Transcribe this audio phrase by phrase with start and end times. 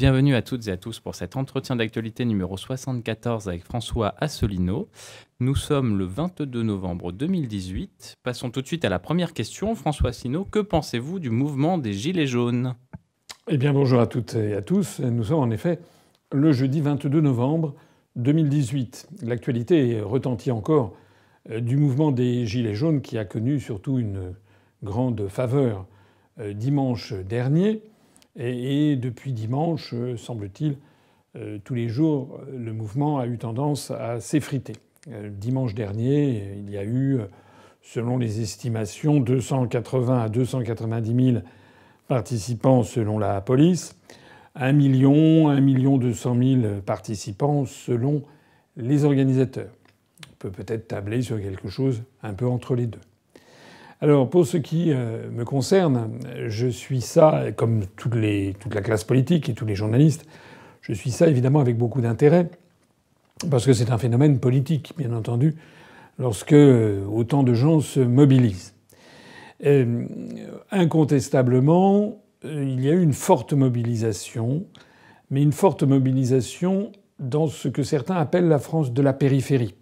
[0.00, 4.88] Bienvenue à toutes et à tous pour cet entretien d'actualité numéro 74 avec François Assolino.
[5.40, 8.14] Nous sommes le 22 novembre 2018.
[8.22, 9.74] Passons tout de suite à la première question.
[9.74, 12.76] François Asselineau, que pensez-vous du mouvement des Gilets jaunes?
[13.46, 15.00] Eh bien bonjour à toutes et à tous.
[15.00, 15.80] Nous sommes en effet
[16.32, 17.74] le jeudi 22 novembre
[18.16, 19.06] 2018.
[19.24, 20.94] L'actualité retentit encore
[21.50, 24.32] euh, du mouvement des Gilets jaunes qui a connu surtout une
[24.82, 25.86] grande faveur
[26.38, 27.82] euh, dimanche dernier
[28.40, 30.78] et, depuis dimanche, euh, semble-t-il,
[31.36, 34.72] euh, tous les jours, le mouvement a eu tendance à s'effriter.
[35.08, 37.18] Euh, dimanche dernier, il y a eu,
[37.82, 41.42] selon les estimations, 280 à 290 000
[42.08, 43.96] participants selon la police,
[44.56, 48.22] 1 million, 1 million 200 000 participants selon
[48.76, 49.70] les organisateurs.
[50.32, 52.98] On peut peut-être tabler sur quelque chose un peu entre les deux.
[54.02, 59.50] Alors pour ce qui euh, me concerne, je suis ça, comme toute, la classe politique
[59.50, 60.26] et tous les journalistes,
[60.80, 62.48] je suis ça évidemment avec beaucoup d'intérêt,
[63.50, 65.54] parce que c'est un phénomène politique, bien entendu,
[66.18, 68.74] lorsque euh, autant de gens se mobilisent.
[69.66, 70.06] Euh,
[70.70, 74.64] incontestablement, il y a eu une forte mobilisation,
[75.30, 79.74] mais une forte mobilisation dans ce que certains appellent la France de la périphérie,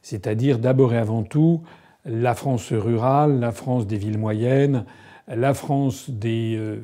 [0.00, 1.62] c'est-à-dire d'abord et avant tout
[2.08, 4.84] la France rurale, la France des villes moyennes,
[5.28, 6.80] la France des, euh,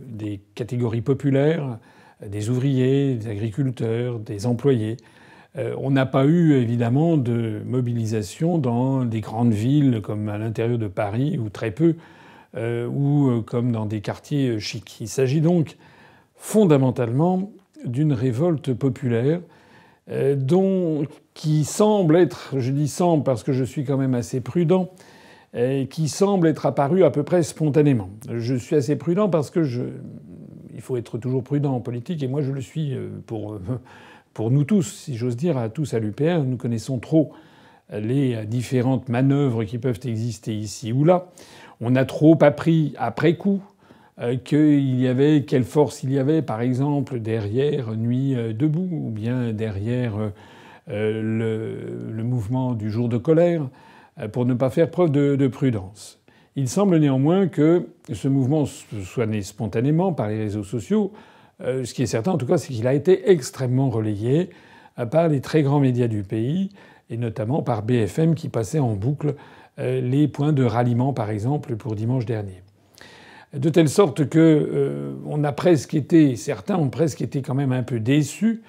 [0.55, 1.79] catégories populaires,
[2.25, 4.99] des ouvriers, des agriculteurs, des employés.
[5.57, 10.79] Euh, on n'a pas eu évidemment de mobilisation dans des grandes villes comme à l'intérieur
[10.79, 11.95] de Paris, ou très peu,
[12.57, 15.01] euh, ou comme dans des quartiers chics.
[15.01, 15.77] Il s'agit donc
[16.37, 17.51] fondamentalement
[17.85, 19.41] d'une révolte populaire
[21.33, 24.91] qui semble être, je dis semble parce que je suis quand même assez prudent,
[25.91, 28.11] qui semble être apparu à peu près spontanément.
[28.29, 29.63] Je suis assez prudent parce que
[30.75, 33.59] il faut être toujours prudent en politique, et moi je le suis euh, pour,
[34.35, 36.43] pour nous tous, si j'ose dire, à tous à l'UPR.
[36.45, 37.33] Nous connaissons trop
[37.93, 41.31] les différentes manœuvres qui peuvent exister ici ou là.
[41.81, 43.63] On a trop appris après coup
[44.19, 48.89] euh, qu'il y avait quelle force il y avait, par exemple, derrière Nuit euh, debout,
[48.91, 50.15] ou bien derrière
[50.87, 53.69] le mouvement du jour de colère.
[54.21, 56.21] Euh, pour ne pas faire preuve de, prudence.
[56.57, 61.13] Il semble néanmoins que ce mouvement soit né spontanément par les réseaux sociaux.
[61.61, 64.51] Euh, ce qui est certain, en tout cas, c'est qu'il a été extrêmement relayé
[64.99, 66.71] euh, par les très grands médias du pays,
[67.11, 69.35] et notamment par BFM qui passait en boucle
[69.77, 72.63] les points de ralliement, par exemple, pour dimanche dernier.
[73.53, 77.83] De telle sorte que on a presque été, certains ont presque été quand même un
[77.83, 78.63] peu déçus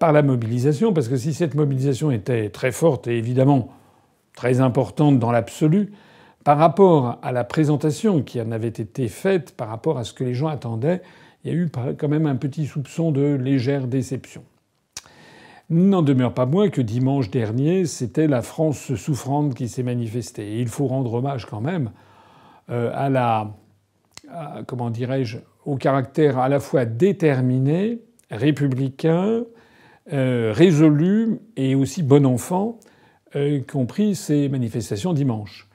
[0.00, 3.70] par la mobilisation, parce que si cette mobilisation était très forte, et évidemment
[4.34, 5.92] très importante dans l'absolu,
[6.44, 10.24] par rapport à la présentation qui en avait été faite, par rapport à ce que
[10.24, 11.02] les gens attendaient,
[11.44, 14.44] il y a eu quand même un petit soupçon de légère déception.
[15.70, 20.58] N'en demeure pas moins que dimanche dernier, c'était la France souffrante qui s'est manifestée.
[20.60, 21.92] Il faut rendre hommage quand même
[22.70, 23.52] euh, à la,
[24.66, 29.44] comment dirais-je, au caractère à la fois déterminé, républicain,
[30.12, 32.80] euh, résolu et aussi bon enfant
[33.34, 35.68] y compris ces manifestations dimanche.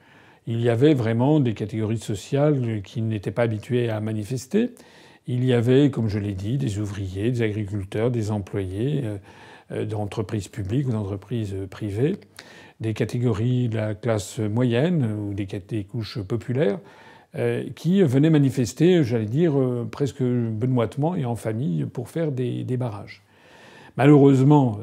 [0.48, 4.70] Il y avait vraiment des catégories sociales qui n'étaient pas habituées à manifester.
[5.26, 9.16] Il y avait, comme je l'ai dit, des ouvriers, des agriculteurs, des employés euh,
[9.72, 12.16] euh, d'entreprises publiques ou d'entreprises privées,
[12.78, 16.78] des catégories de la classe moyenne ou des, couches populaires
[17.34, 19.54] euh, qui venaient manifester, j'allais dire,
[19.90, 23.25] presque benoîtement et en famille pour faire des barrages.
[23.96, 24.78] Malheureusement,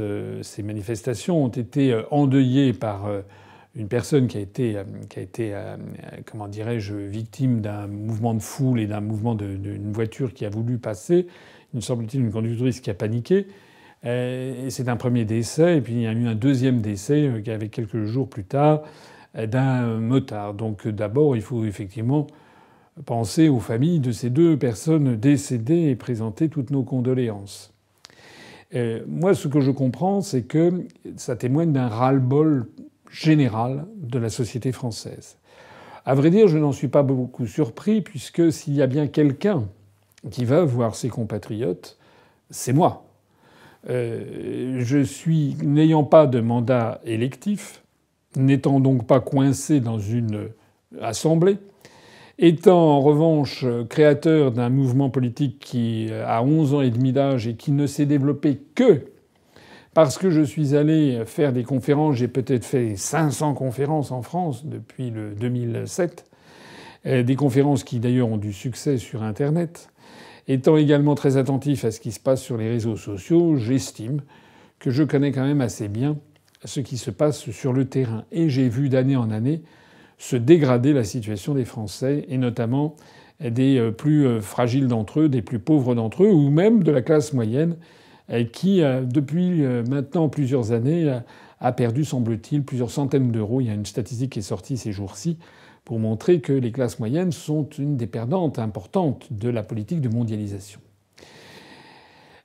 [0.00, 3.20] euh, ces manifestations ont été euh, endeuillées par euh,
[3.76, 4.76] une personne qui a été,
[6.26, 10.78] comment dirais-je, victime d'un mouvement de foule et d'un mouvement d'une voiture qui a voulu
[10.78, 11.28] passer.
[11.72, 13.46] Il me semble-t-il une conductrice qui a paniqué.
[14.02, 18.02] C'est un premier décès, et puis il y a eu un deuxième décès avait quelques
[18.04, 18.82] jours plus tard
[19.36, 20.54] d'un motard.
[20.54, 22.26] Donc d'abord, il faut effectivement
[23.04, 27.77] penser aux familles de ces deux personnes décédées et présenter toutes nos condoléances.
[28.74, 30.84] Euh, moi, ce que je comprends, c'est que
[31.16, 32.66] ça témoigne d'un ras-le-bol
[33.10, 35.36] général de la société française.
[36.04, 39.64] À vrai dire, je n'en suis pas beaucoup surpris, puisque s'il y a bien quelqu'un
[40.30, 41.98] qui va voir ses compatriotes,
[42.50, 43.06] c'est moi.
[43.88, 47.82] Euh, je suis, n'ayant pas de mandat électif,
[48.36, 50.48] n'étant donc pas coincé dans une
[51.00, 51.58] assemblée,
[52.40, 57.54] Étant en revanche créateur d'un mouvement politique qui a 11 ans et demi d'âge et
[57.54, 59.06] qui ne s'est développé que
[59.92, 64.64] parce que je suis allé faire des conférences, j'ai peut-être fait 500 conférences en France
[64.64, 66.26] depuis le 2007,
[67.04, 69.90] des conférences qui d'ailleurs ont du succès sur Internet,
[70.46, 74.20] étant également très attentif à ce qui se passe sur les réseaux sociaux, j'estime
[74.78, 76.16] que je connais quand même assez bien
[76.64, 78.24] ce qui se passe sur le terrain.
[78.30, 79.62] Et j'ai vu d'année en année
[80.18, 82.96] se dégrader la situation des Français, et notamment
[83.40, 86.90] des euh, plus euh, fragiles d'entre eux, des plus pauvres d'entre eux, ou même de
[86.90, 87.76] la classe moyenne,
[88.30, 91.18] euh, qui, depuis maintenant plusieurs années,
[91.60, 93.60] a perdu, semble-t-il, plusieurs centaines d'euros.
[93.60, 95.38] Il y a une statistique qui est sortie ces jours-ci
[95.84, 100.10] pour montrer que les classes moyennes sont une des perdantes importantes de la politique de
[100.10, 100.80] mondialisation.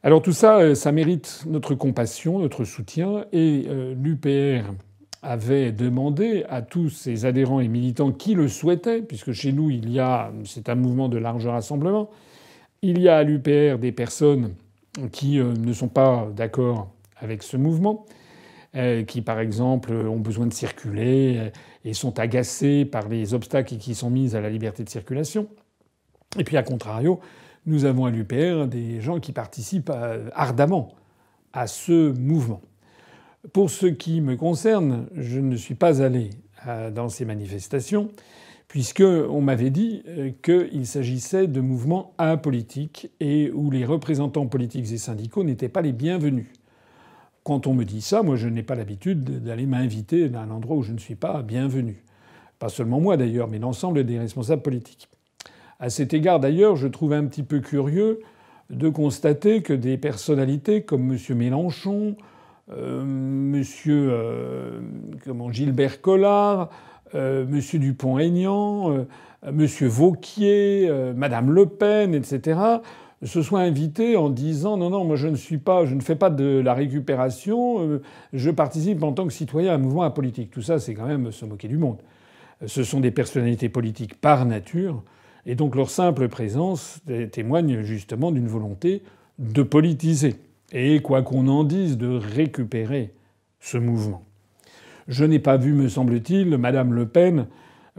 [0.03, 4.71] Alors tout ça, ça mérite notre compassion, notre soutien, et l'UPR
[5.23, 9.89] avait demandé à tous ses adhérents et militants qui le souhaitaient, puisque chez nous, il
[9.89, 12.09] y a, c'est un mouvement de large rassemblement,
[12.81, 14.55] il y a à l'UPR des personnes
[15.11, 18.05] qui euh, ne sont pas d'accord avec ce mouvement,
[18.75, 21.49] euh, qui par exemple ont besoin de circuler euh,
[21.85, 25.47] et sont agacés par les obstacles qui sont mis à la liberté de circulation.
[26.37, 27.21] Et puis à contrario,
[27.65, 29.91] nous avons à l'UPR des gens qui participent
[30.33, 30.95] ardemment
[31.53, 32.61] à ce mouvement.
[33.51, 36.29] Pour ce qui me concerne, je ne suis pas allé
[36.95, 38.09] dans ces manifestations,
[38.69, 44.97] puisqu'on m'avait dit euh, qu'il s'agissait de mouvements apolitiques et où les représentants politiques et
[44.97, 46.47] syndicaux n'étaient pas les bienvenus.
[47.43, 50.77] Quand on me dit ça, moi je n'ai pas l'habitude d'aller m'inviter à un endroit
[50.77, 52.01] où je ne suis pas bienvenu.
[52.59, 55.09] Pas seulement moi d'ailleurs, mais l'ensemble des responsables politiques.
[55.79, 58.21] À cet égard d'ailleurs, je trouve un petit peu curieux
[58.69, 61.37] de constater que des personnalités comme M.
[61.37, 62.15] Mélenchon,
[62.69, 64.81] monsieur euh,
[65.51, 66.69] Gilbert Collard,
[67.15, 69.05] euh, monsieur Dupont-Aignan,
[69.51, 72.59] monsieur Vauquier, madame Le Pen, etc.,
[73.21, 76.15] se soient invités en disant non, non, moi je ne suis pas, je ne fais
[76.15, 78.01] pas de la récupération,
[78.33, 80.51] je participe en tant que citoyen à un mouvement apolitique.
[80.51, 81.97] Tout ça, c'est quand même se moquer du monde.
[82.65, 85.03] Ce sont des personnalités politiques par nature,
[85.45, 86.99] et donc leur simple présence
[87.31, 89.03] témoigne justement d'une volonté
[89.39, 90.35] de politiser
[90.73, 93.13] et, quoi qu'on en dise, de récupérer
[93.59, 94.23] ce mouvement.
[95.07, 97.47] Je n'ai pas vu, me semble-t-il, Madame Le Pen,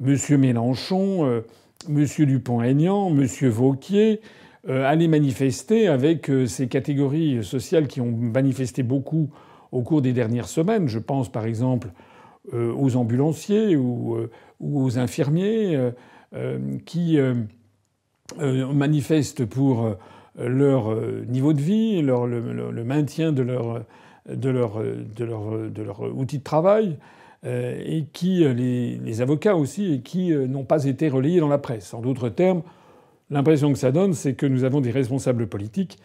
[0.01, 1.41] Monsieur Mélenchon, euh,
[1.89, 4.21] Monsieur Dupont-Aignan, Monsieur Vauquier
[4.69, 9.31] euh, aller manifester avec euh, ces catégories sociales qui ont manifesté beaucoup
[9.73, 10.89] au cours des dernières semaines.
[10.89, 11.89] Je pense par exemple
[12.53, 14.19] aux ambulanciers ou,
[14.61, 15.79] aux infirmiers
[16.85, 17.19] qui
[18.39, 19.97] manifestent pour
[20.37, 23.85] leur euh, niveau de vie, leur, le, maintien de leur,
[24.27, 26.99] leur, de leur, de leur outil de travail,
[27.45, 31.59] euh, et qui, euh, les, avocats aussi, et qui n'ont pas été relayés dans la
[31.59, 31.95] presse.
[31.95, 32.63] En d'autres termes,
[33.31, 35.99] l'impression que ça donne, c'est que nous avons des responsables politiques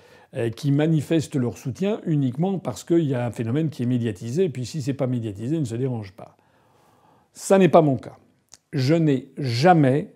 [0.55, 4.49] qui manifestent leur soutien uniquement parce qu'il y a un phénomène qui est médiatisé, et
[4.49, 6.37] puis si c'est pas médiatisé, ils ne se dérange pas.
[7.33, 8.15] Ça n'est pas mon cas.
[8.71, 10.13] Je n'ai jamais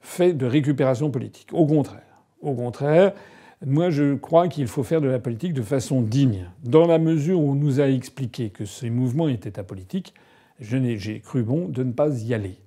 [0.00, 1.48] fait de récupération politique.
[1.54, 2.05] Au contraire.
[2.46, 3.12] Au contraire,
[3.66, 6.48] moi je crois qu'il faut faire de la politique de façon digne.
[6.62, 10.14] Dans la mesure où on nous a expliqué que ces mouvements étaient apolitiques,
[10.60, 12.60] j'ai cru bon de ne pas y aller.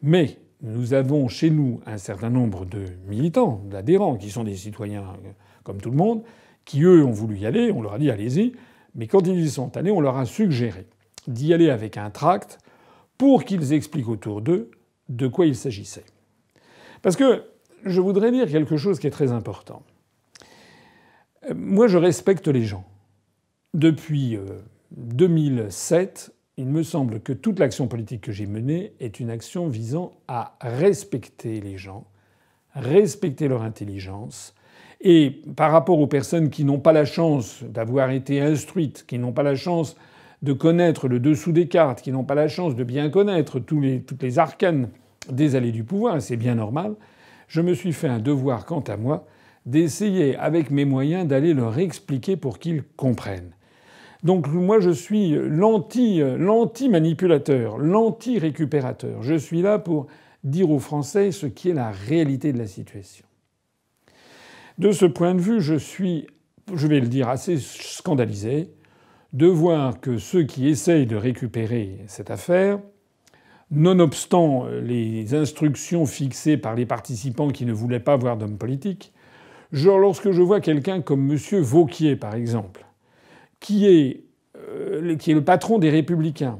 [0.00, 5.02] Mais nous avons chez nous un certain nombre de militants, d'adhérents, qui sont des citoyens
[5.02, 5.30] euh,
[5.64, 6.22] comme tout le monde,
[6.64, 8.52] qui eux ont voulu y aller, on leur a dit allez-y,
[8.94, 10.86] mais quand ils y sont allés, on leur a suggéré
[11.26, 12.58] d'y aller avec un tract
[13.18, 14.70] pour qu'ils expliquent autour d'eux
[15.08, 16.04] de quoi il s'agissait.
[17.02, 17.42] Parce que
[17.86, 19.82] je voudrais dire quelque chose qui est très important.
[21.54, 22.84] Moi, je respecte les gens.
[23.74, 24.38] Depuis
[24.96, 29.68] 2007, euh, il me semble que toute l'action politique que j'ai menée est une action
[29.68, 32.06] visant à respecter les gens,
[32.74, 34.54] respecter leur intelligence,
[35.00, 39.32] et par rapport aux personnes qui n'ont pas la chance d'avoir été instruites, qui n'ont
[39.32, 39.96] pas la chance
[40.42, 44.22] de connaître le dessous des cartes, qui n'ont pas la chance de bien connaître toutes
[44.22, 44.88] les arcanes
[45.30, 46.94] des allées du pouvoir, c'est bien normal,
[47.48, 49.26] je me suis fait un devoir, quant à moi,
[49.66, 53.52] d'essayer avec mes moyens d'aller leur expliquer pour qu'ils comprennent.
[54.22, 59.22] Donc moi je suis l'anti-manipulateur, l'anti-récupérateur.
[59.22, 60.08] Je suis là pour
[60.44, 63.24] dire aux Français ce qui est la réalité de la situation.
[64.78, 66.28] De ce point de vue, je suis,
[66.74, 68.70] je vais le dire, assez scandalisé
[69.32, 72.78] de voir que ceux qui essayent de récupérer cette affaire
[73.70, 79.12] Nonobstant euh, les instructions fixées par les participants qui ne voulaient pas voir d'homme politique,
[79.72, 81.38] genre lorsque je vois quelqu'un comme M.
[81.60, 82.86] Vauquier, par exemple,
[83.58, 84.22] qui est,
[84.56, 86.58] euh, qui est le patron des Républicains,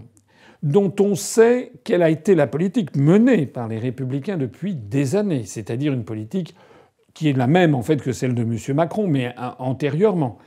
[0.65, 5.45] dont on sait quelle a été la politique menée par les Républicains depuis des années,
[5.45, 6.57] c'est-à-dire une politique
[7.15, 8.57] qui est la même en fait que celle de M.
[8.75, 10.39] Macron, mais antérieurement,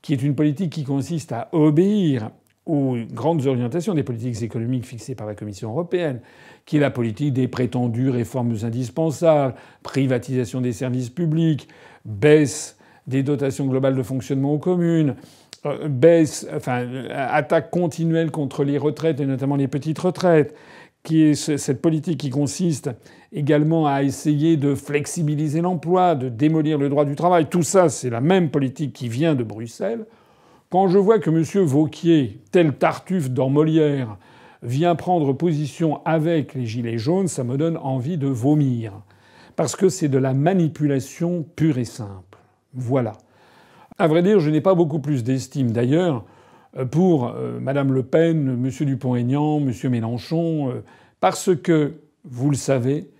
[0.00, 2.30] qui est une politique qui consiste à obéir
[2.66, 6.20] aux grandes orientations des politiques économiques fixées par la Commission européenne,
[6.64, 11.68] qui est la politique des prétendues réformes indispensables, privatisation des services publics,
[12.04, 15.14] baisse des dotations globales de fonctionnement aux communes,
[15.66, 20.54] euh, baisse, enfin, attaque continuelle contre les retraites et notamment les petites retraites,
[21.02, 22.90] qui est cette politique qui consiste
[23.30, 27.46] également à essayer de flexibiliser l'emploi, de démolir le droit du travail.
[27.50, 30.06] Tout ça, c'est la même politique qui vient de Bruxelles.
[30.74, 31.64] Quand je vois que M.
[31.64, 34.16] Vauquier, tel Tartuffe dans Molière,
[34.64, 38.92] vient prendre position avec les Gilets jaunes, ça me donne envie de vomir.
[39.54, 42.40] Parce que c'est de la manipulation pure et simple.
[42.72, 43.12] Voilà.
[43.98, 46.24] À vrai dire, je n'ai pas beaucoup plus d'estime d'ailleurs
[46.90, 48.68] pour euh, Mme Le Pen, M.
[48.68, 49.90] Dupont-Aignan, M.
[49.92, 50.82] Mélenchon, euh,
[51.20, 53.12] parce que, vous le savez,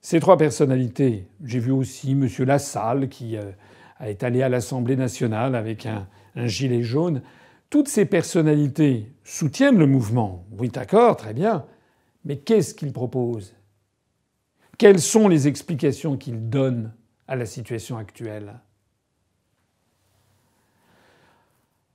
[0.00, 2.26] ces trois personnalités, j'ai vu aussi M.
[2.46, 3.50] Lassalle qui euh,
[4.00, 7.22] est allé à l'Assemblée nationale avec un, un gilet jaune.
[7.70, 10.44] Toutes ces personnalités soutiennent le mouvement.
[10.58, 11.64] Oui, d'accord, très bien.
[12.24, 13.54] Mais qu'est-ce qu'ils proposent?
[14.78, 16.92] Quelles sont les explications qu'ils donnent
[17.28, 18.60] à la situation actuelle?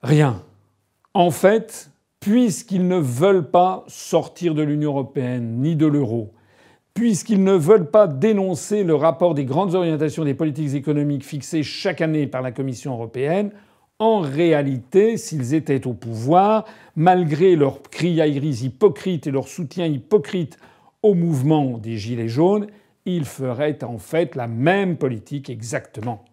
[0.01, 0.43] Rien.
[1.13, 6.33] En fait, puisqu'ils ne veulent pas sortir de l'Union européenne ni de l'euro,
[6.93, 12.01] puisqu'ils ne veulent pas dénoncer le rapport des grandes orientations des politiques économiques fixées chaque
[12.01, 13.51] année par la Commission européenne,
[13.99, 20.57] en réalité, s'ils étaient au pouvoir, malgré leurs criailleries hypocrites et leur soutien hypocrite
[21.01, 22.67] au mouvement des Gilets jaunes,
[23.05, 26.23] ils feraient en fait la même politique exactement.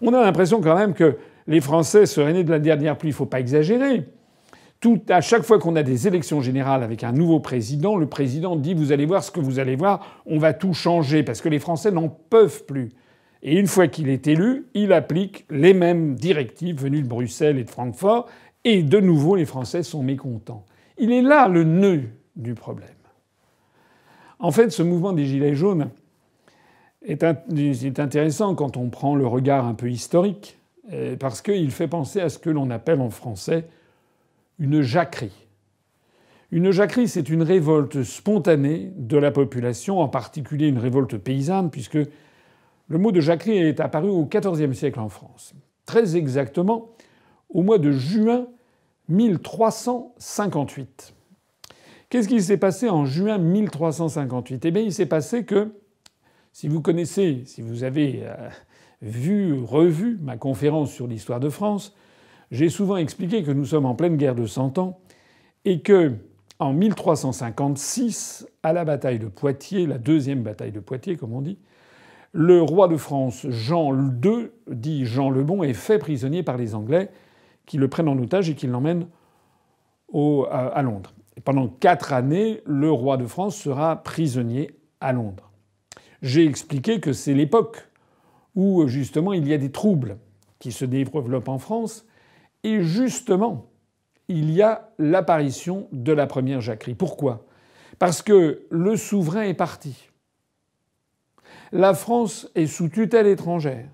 [0.00, 3.12] On a l'impression quand même que les Français seraient nés de la dernière pluie, il
[3.12, 4.04] ne faut pas exagérer.
[4.80, 8.56] Tout, à chaque fois qu'on a des élections générales avec un nouveau président, le président
[8.56, 11.48] dit Vous allez voir ce que vous allez voir, on va tout changer, parce que
[11.48, 12.90] les Français n'en peuvent plus.
[13.42, 17.64] Et une fois qu'il est élu, il applique les mêmes directives venues de Bruxelles et
[17.64, 18.26] de Francfort,
[18.64, 20.64] et de nouveau les Français sont mécontents.
[20.98, 22.02] Il est là le nœud
[22.34, 22.88] du problème.
[24.38, 25.90] En fait, ce mouvement des Gilets jaunes
[27.02, 27.22] est,
[27.98, 30.58] intéressant quand on prend le regard un peu historique,
[30.92, 33.66] euh, parce qu'il fait penser à ce que l'on appelle en français
[34.58, 35.46] une jacquerie.
[36.52, 41.98] Une jacquerie, c'est une révolte spontanée de la population, en particulier une révolte paysanne, puisque
[42.88, 45.54] le mot de jacquerie est apparu au XIVe siècle en France.
[45.86, 46.90] Très exactement
[47.48, 48.46] au mois de juin
[49.08, 51.14] 1358.
[52.08, 55.72] Qu'est-ce qui s'est passé en juin 1358 Eh bien, il s'est passé que,
[56.52, 58.48] si vous connaissez, si vous avez euh,
[59.02, 61.96] vu, revu ma conférence sur l'histoire de France,
[62.52, 65.00] j'ai souvent expliqué que nous sommes en pleine guerre de Cent Ans
[65.64, 66.12] et que,
[66.60, 71.58] en 1356, à la bataille de Poitiers, la deuxième bataille de Poitiers, comme on dit,
[72.36, 76.74] le roi de France Jean II, dit Jean le Bon, est fait prisonnier par les
[76.74, 77.08] Anglais
[77.64, 79.08] qui le prennent en otage et qui l'emmènent
[80.12, 81.14] à Londres.
[81.44, 85.50] pendant quatre années, le roi de France sera prisonnier à Londres.
[86.20, 87.88] J'ai expliqué que c'est l'époque
[88.54, 90.18] où justement il y a des troubles
[90.58, 92.06] qui se développent en France
[92.64, 93.70] et justement
[94.28, 96.94] il y a l'apparition de la première jacquerie.
[96.94, 97.46] Pourquoi?
[97.98, 100.10] Parce que le souverain est parti.
[101.72, 103.88] La France est sous tutelle étrangère.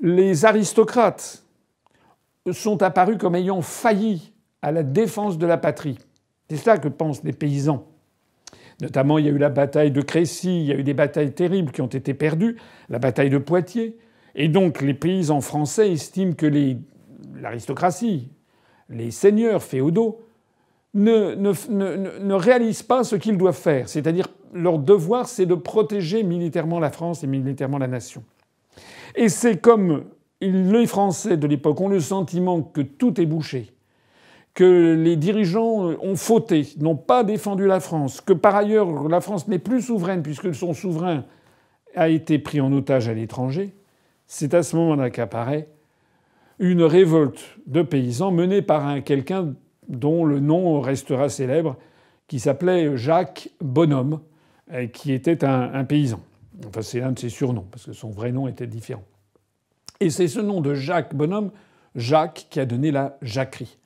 [0.00, 1.44] Les aristocrates
[2.52, 5.98] sont apparus comme ayant failli à la défense de la patrie.
[6.48, 7.86] C'est ça que pensent les paysans.
[8.80, 11.32] Notamment, il y a eu la bataille de Crécy, il y a eu des batailles
[11.32, 12.56] terribles qui ont été perdues,
[12.88, 13.98] la bataille de Poitiers.
[14.34, 16.46] Et donc, les paysans français estiment que
[17.36, 18.30] l'aristocratie,
[18.88, 20.22] les seigneurs féodaux,
[20.94, 26.90] ne, réalisent pas ce qu'ils doivent faire, c'est-à-dire leur devoir, c'est de protéger militairement la
[26.90, 28.24] France et militairement la nation.
[29.14, 30.04] Et c'est comme
[30.40, 33.72] les Français de l'époque ont le sentiment que tout est bouché,
[34.54, 39.46] que les dirigeants ont fauté, n'ont pas défendu la France, que par ailleurs la France
[39.48, 41.24] n'est plus souveraine puisque son souverain
[41.94, 43.74] a été pris en otage à l'étranger,
[44.26, 45.68] c'est à ce moment-là qu'apparaît
[46.58, 49.54] une révolte de paysans menée par un quelqu'un
[49.90, 51.76] dont le nom restera célèbre,
[52.28, 54.20] qui s'appelait Jacques Bonhomme,
[54.92, 56.20] qui était un, paysan.
[56.68, 59.02] Enfin, c'est un de ses surnoms, parce que son vrai nom était différent.
[59.98, 61.50] Et c'est ce nom de Jacques Bonhomme,
[61.96, 63.78] Jacques, qui a donné la jacquerie.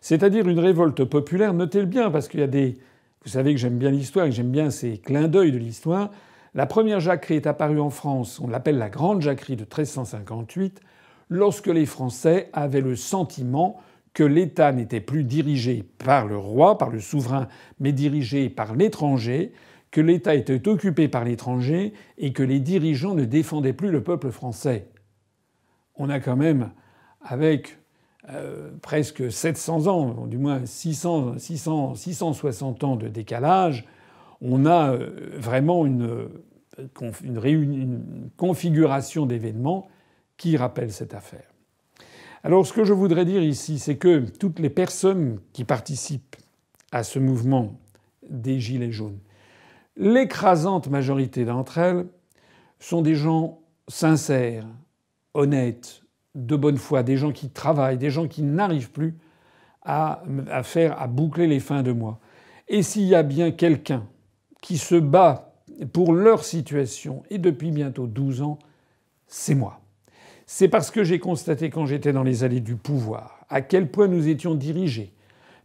[0.00, 2.78] C'est-à-dire une révolte populaire, notez-le bien, parce qu'il y a des.
[3.22, 6.10] Vous savez que j'aime bien l'histoire et que j'aime bien ces clins d'œil de l'histoire.
[6.54, 10.80] La première jacquerie est apparue en France, on l'appelle la Grande Jacquerie de 1358,
[11.28, 13.78] lorsque les Français avaient le sentiment
[14.12, 17.48] que l'État n'était plus dirigé par le roi, par le souverain,
[17.78, 19.52] mais dirigé par l'étranger,
[19.90, 24.30] que l'État était occupé par l'étranger et que les dirigeants ne défendaient plus le peuple
[24.30, 24.88] français.
[25.96, 26.70] On a quand même,
[27.22, 27.78] avec
[28.30, 33.86] euh, presque 700 ans, du moins 600, 600, 660 ans de décalage,
[34.40, 36.28] on a euh, vraiment une,
[37.52, 39.88] une configuration d'événements
[40.36, 41.49] qui rappelle cette affaire.
[42.42, 46.36] Alors ce que je voudrais dire ici, c'est que toutes les personnes qui participent
[46.90, 47.78] à ce mouvement
[48.28, 49.18] des Gilets jaunes,
[49.96, 52.06] l'écrasante majorité d'entre elles
[52.78, 54.66] sont des gens sincères,
[55.34, 56.02] honnêtes,
[56.34, 59.18] de bonne foi, des gens qui travaillent, des gens qui n'arrivent plus
[59.82, 60.22] à,
[60.62, 62.20] faire, à boucler les fins de mois.
[62.68, 64.06] Et s'il y a bien quelqu'un
[64.62, 65.52] qui se bat
[65.92, 68.58] pour leur situation, et depuis bientôt 12 ans,
[69.26, 69.80] c'est moi.
[70.52, 74.08] C'est parce que j'ai constaté quand j'étais dans les allées du pouvoir à quel point
[74.08, 75.12] nous étions dirigés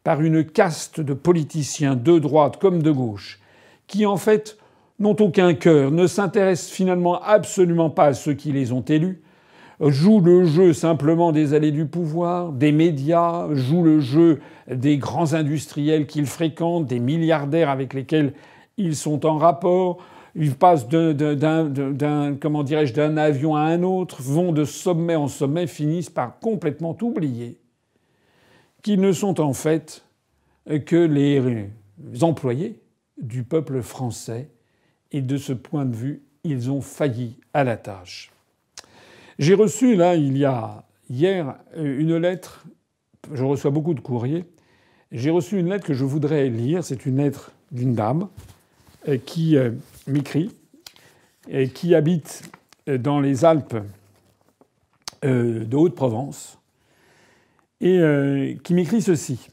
[0.03, 3.39] par une caste de politiciens de droite comme de gauche,
[3.87, 4.59] qui en fait
[4.99, 9.23] n'ont aucun cœur, ne s'intéressent finalement absolument pas à ceux qui les ont élus,
[9.81, 15.33] jouent le jeu simplement des allées du pouvoir, des médias, jouent le jeu des grands
[15.33, 18.33] industriels qu'ils fréquentent, des milliardaires avec lesquels
[18.77, 19.97] ils sont en rapport,
[20.35, 21.17] ils passent d'un,
[23.17, 27.57] avion à un autre, vont de sommet en sommet, finissent par complètement oublier
[28.83, 30.03] qu'ils ne sont en fait
[30.85, 31.69] que les
[32.21, 32.79] employés
[33.17, 34.49] du peuple français
[35.11, 38.31] et de ce point de vue, ils ont failli à la tâche.
[39.39, 42.65] J'ai reçu, là, il y a hier, une lettre.
[43.33, 44.45] Je reçois beaucoup de courriers.
[45.11, 46.83] J'ai reçu une lettre que je voudrais lire.
[46.83, 48.27] C'est une lettre d'une dame
[49.07, 49.57] euh, qui
[50.07, 50.55] euh, m'écrit
[51.47, 52.43] et qui habite
[52.87, 53.77] euh, dans les Alpes
[55.23, 56.59] de Haute-Provence
[57.81, 59.49] et qui m'écrit ceci.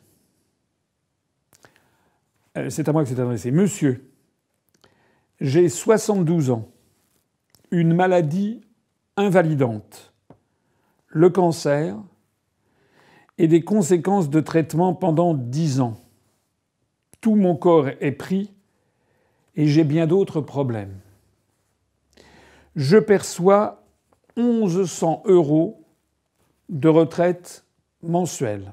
[2.68, 3.50] C'est à moi que c'est adressé.
[3.50, 4.12] Monsieur,
[5.40, 6.68] j'ai 72 ans,
[7.71, 8.61] une maladie
[9.16, 10.12] invalidante,
[11.09, 11.97] le cancer
[13.38, 15.97] et des conséquences de traitement pendant 10 ans.
[17.21, 18.52] Tout mon corps est pris
[19.56, 20.99] et j'ai bien d'autres problèmes.
[22.76, 23.83] Je perçois
[24.37, 25.85] 1100 euros
[26.68, 27.64] de retraite
[28.03, 28.72] mensuelle.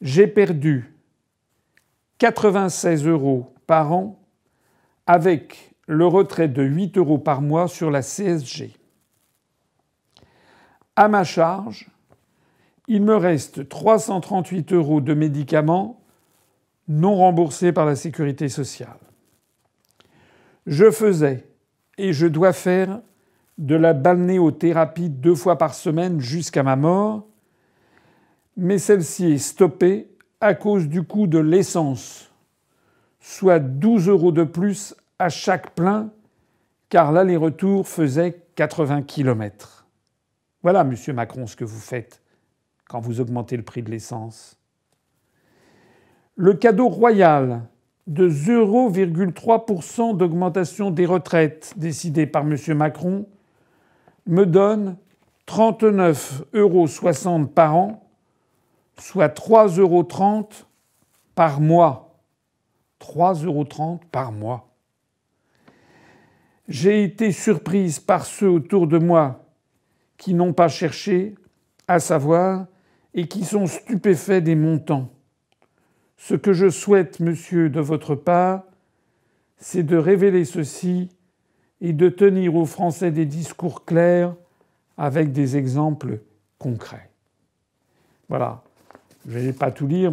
[0.00, 0.94] J'ai perdu
[2.18, 4.18] 96 euros par an
[5.06, 8.72] avec le retrait de 8 euros par mois sur la CSG.
[10.96, 11.88] À ma charge,
[12.88, 16.00] il me reste 338 euros de médicaments
[16.88, 18.98] non remboursés par la sécurité sociale.
[20.68, 21.48] Je faisais
[21.96, 23.00] et je dois faire
[23.56, 27.26] de la balnéothérapie deux fois par semaine jusqu'à ma mort,
[28.56, 32.28] mais celle-ci est stoppée à cause du coût de l'essence
[33.20, 36.10] soit 12 euros de plus à chaque plein,
[36.88, 39.86] car l'aller-retour faisait 80 km.
[40.62, 42.22] Voilà, monsieur Macron, ce que vous faites
[42.88, 44.58] quand vous augmentez le prix de l'essence.
[46.36, 47.62] Le cadeau royal
[48.08, 52.56] de 0,3% d'augmentation des retraites décidé par M.
[52.74, 53.26] Macron
[54.26, 54.96] me donne
[55.46, 58.08] 39,60 euros par an,
[58.98, 60.08] soit 3,30 euros
[61.34, 62.18] par mois.
[63.00, 64.68] 3,30 euros par mois.
[66.66, 69.44] J'ai été surprise par ceux autour de moi
[70.16, 71.34] qui n'ont pas cherché
[71.86, 72.66] à savoir
[73.14, 75.10] et qui sont stupéfaits des montants.
[76.18, 78.64] Ce que je souhaite, monsieur, de votre part,
[79.56, 81.08] c'est de révéler ceci
[81.80, 84.34] et de tenir aux Français des discours clairs
[84.96, 86.20] avec des exemples
[86.58, 87.08] concrets.
[88.28, 88.62] Voilà.
[89.26, 90.12] Je ne vais pas tout lire.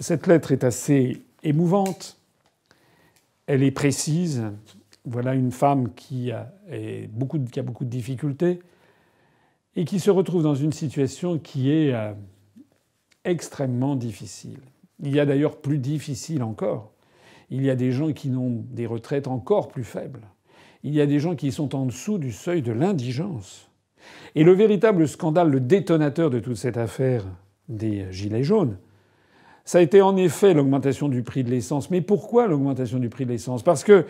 [0.00, 2.18] Cette lettre est assez émouvante.
[3.46, 4.44] Elle est précise.
[5.04, 6.50] Voilà une femme qui a,
[7.10, 8.60] beaucoup, de difficultés
[9.76, 12.12] et qui se retrouve dans une situation qui est euh,
[13.30, 14.60] extrêmement difficile.
[15.02, 16.92] Il y a d'ailleurs plus difficile encore.
[17.50, 20.22] Il y a des gens qui n'ont des retraites encore plus faibles.
[20.82, 23.70] Il y a des gens qui sont en dessous du seuil de l'indigence.
[24.34, 27.24] Et le véritable scandale, le détonateur de toute cette affaire
[27.68, 28.78] des Gilets jaunes,
[29.64, 31.90] ça a été en effet l'augmentation du prix de l'essence.
[31.90, 33.62] Mais pourquoi l'augmentation du prix de l'essence?
[33.62, 34.06] Parce que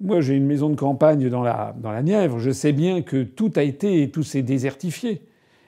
[0.00, 2.38] moi, j'ai une maison de campagne dans la, dans la Nièvre.
[2.38, 5.22] Je sais bien que tout a été, tout s'est désertifié.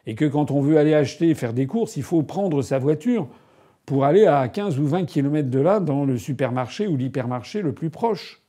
[0.06, 3.28] Et que quand on veut aller acheter, faire des courses, il faut prendre sa voiture
[3.86, 7.72] pour aller à 15 ou 20 kilomètres de là dans le supermarché ou l'hypermarché le
[7.72, 8.40] plus proche.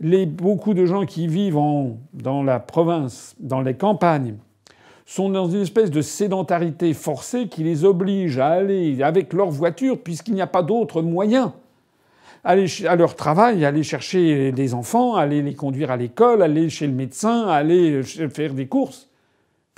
[0.00, 4.36] Les, beaucoup de gens qui vivent en, dans la province, dans les campagnes,
[5.06, 9.98] sont dans une espèce de sédentarité forcée qui les oblige à aller avec leur voiture,
[9.98, 11.54] puisqu'il n'y a pas d'autre moyen,
[12.44, 16.86] aller à leur travail, aller chercher des enfants, aller les conduire à l'école, aller chez
[16.86, 19.07] le médecin, aller faire des courses,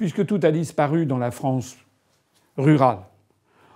[0.01, 1.77] puisque tout a disparu dans la France
[2.57, 3.01] rurale.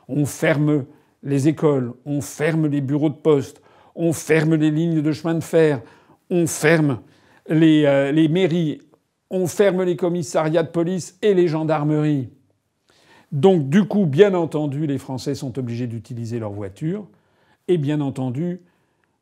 [0.08, 0.86] On ferme
[1.22, 3.60] les écoles, on ferme les bureaux de poste,
[3.94, 5.82] on ferme les lignes de chemin de fer,
[6.30, 7.00] on ferme
[7.46, 8.80] les, euh, les mairies,
[9.28, 12.30] on ferme les commissariats de police et les gendarmeries.
[13.30, 17.06] Donc du coup, bien entendu, les Français sont obligés d'utiliser leur voiture.
[17.68, 18.62] Et bien entendu,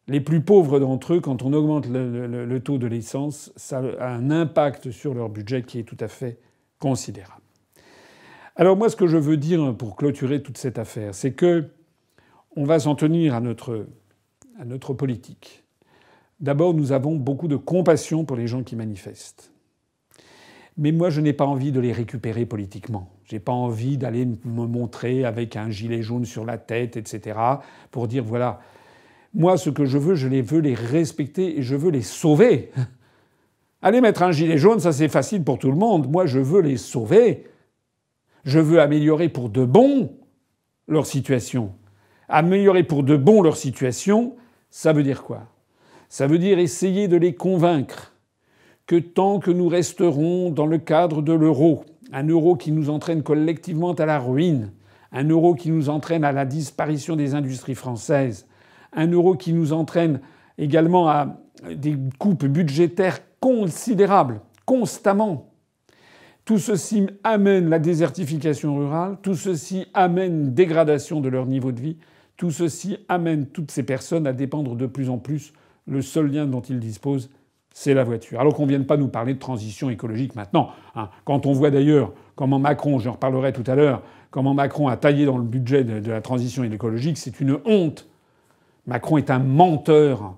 [0.06, 4.30] les plus pauvres d'entre eux, quand on augmente le, taux de l'essence, ça a un
[4.30, 6.38] impact sur leur budget qui est tout à fait
[6.83, 7.40] considérable.
[8.57, 11.71] Alors moi, ce que je veux dire pour clôturer toute cette affaire, c'est que
[12.57, 13.87] on va s'en tenir à notre,
[14.59, 15.62] à notre politique.
[16.40, 19.53] D'abord, nous avons beaucoup de compassion pour les gens qui manifestent.
[20.77, 23.11] Mais moi, je n'ai pas envie de les récupérer politiquement.
[23.25, 27.38] J'ai pas envie d'aller me montrer avec un gilet jaune sur la tête, etc.,
[27.92, 28.61] pour dire voilà.
[29.35, 32.73] Moi, ce que je veux, je les veux les respecter et je veux les sauver.
[33.83, 36.09] Aller mettre un gilet jaune, ça c'est facile pour tout le monde.
[36.09, 37.47] Moi, je veux les sauver.
[38.45, 40.12] Je veux améliorer pour de bon
[40.87, 41.73] leur situation.
[42.29, 44.37] Améliorer pour de bon leur situation,
[44.71, 45.42] ça veut dire quoi?
[46.09, 48.12] Ça veut dire essayer de les convaincre
[48.87, 53.23] que tant que nous resterons dans le cadre de l'euro, un euro qui nous entraîne
[53.23, 54.73] collectivement à la ruine,
[55.12, 58.47] un euro qui nous entraîne à la disparition des industries françaises,
[58.92, 60.21] un euro qui nous entraîne
[60.59, 61.38] également à
[61.75, 65.50] des coupes budgétaires considérables, constamment.
[66.44, 71.81] Tout ceci amène la désertification rurale, tout ceci amène une dégradation de leur niveau de
[71.81, 71.96] vie,
[72.37, 75.52] tout ceci amène toutes ces personnes à dépendre de plus en plus.
[75.88, 77.31] Le seul lien dont ils disposent,
[77.74, 78.38] c'est la voiture.
[78.38, 80.70] Alors qu'on ne vienne pas nous parler de transition écologique maintenant.
[80.94, 81.09] Hein.
[81.24, 85.26] Quand on voit d'ailleurs comment Macron, j'en reparlerai tout à l'heure, comment Macron a taillé
[85.26, 88.09] dans le budget de, la transition écologique, c'est une honte.
[88.87, 90.37] Macron est un menteur.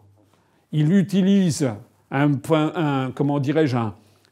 [0.73, 1.69] Il utilise
[2.11, 3.77] un, un comment dirais-je,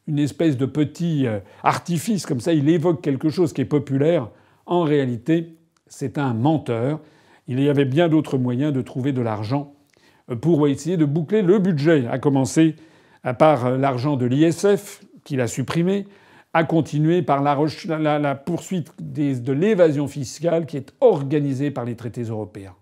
[0.08, 2.52] une espèce de petit euh, artifice comme ça.
[2.52, 4.28] Il évoque quelque chose qui est populaire.
[4.66, 5.56] En réalité,
[5.86, 7.00] c'est un menteur.
[7.48, 9.74] Il y avait bien d'autres moyens de trouver de l'argent
[10.40, 12.76] pour essayer de boucler le budget, à commencer
[13.24, 16.06] à part l'argent de l'ISF qu'il a supprimé,
[16.54, 22.74] à continuer par la, poursuite de l'évasion fiscale qui est organisée par les traités européens.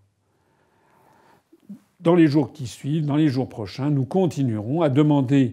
[2.00, 5.50] Dans les jours qui suivent, dans les jours prochains, nous continuerons à demander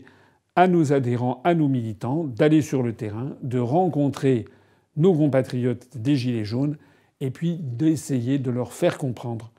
[0.55, 4.45] à nos adhérents, à nos militants, d'aller sur le terrain, de rencontrer
[4.95, 6.77] nos compatriotes des Gilets jaunes,
[7.19, 9.51] et puis d'essayer de leur faire comprendre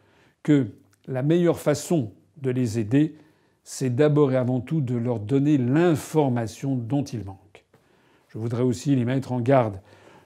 [0.42, 0.68] que
[1.07, 3.16] la meilleure façon de les aider,
[3.64, 7.66] c'est d'abord et avant tout de leur donner l'information dont ils manquent.
[8.29, 9.83] Je voudrais aussi les mettre en garde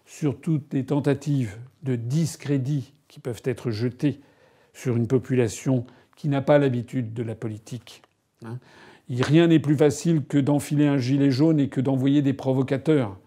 [0.07, 4.21] sur toutes les tentatives de discrédit qui peuvent être jetées
[4.75, 5.87] sur une population
[6.23, 8.01] qui n'a pas l'habitude de la politique.
[8.45, 8.59] Hein.
[9.11, 13.19] Rien n'est plus facile que d'enfiler un gilet jaune et que d'envoyer des provocateurs.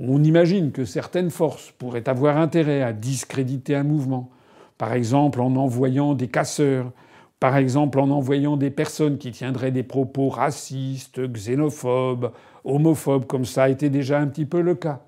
[0.00, 4.30] On imagine que certaines forces pourraient avoir intérêt à discréditer un mouvement,
[4.78, 6.90] par exemple en envoyant des casseurs,
[7.38, 12.32] par exemple en envoyant des personnes qui tiendraient des propos racistes, xénophobes,
[12.64, 15.04] homophobes, comme ça a été déjà un petit peu le cas,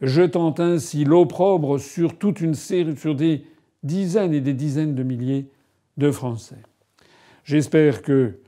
[0.00, 3.44] jetant ainsi l'opprobre sur toute une série, sur des
[3.82, 5.50] dizaines et des dizaines de milliers
[5.98, 6.56] de Français.
[7.44, 8.38] J'espère que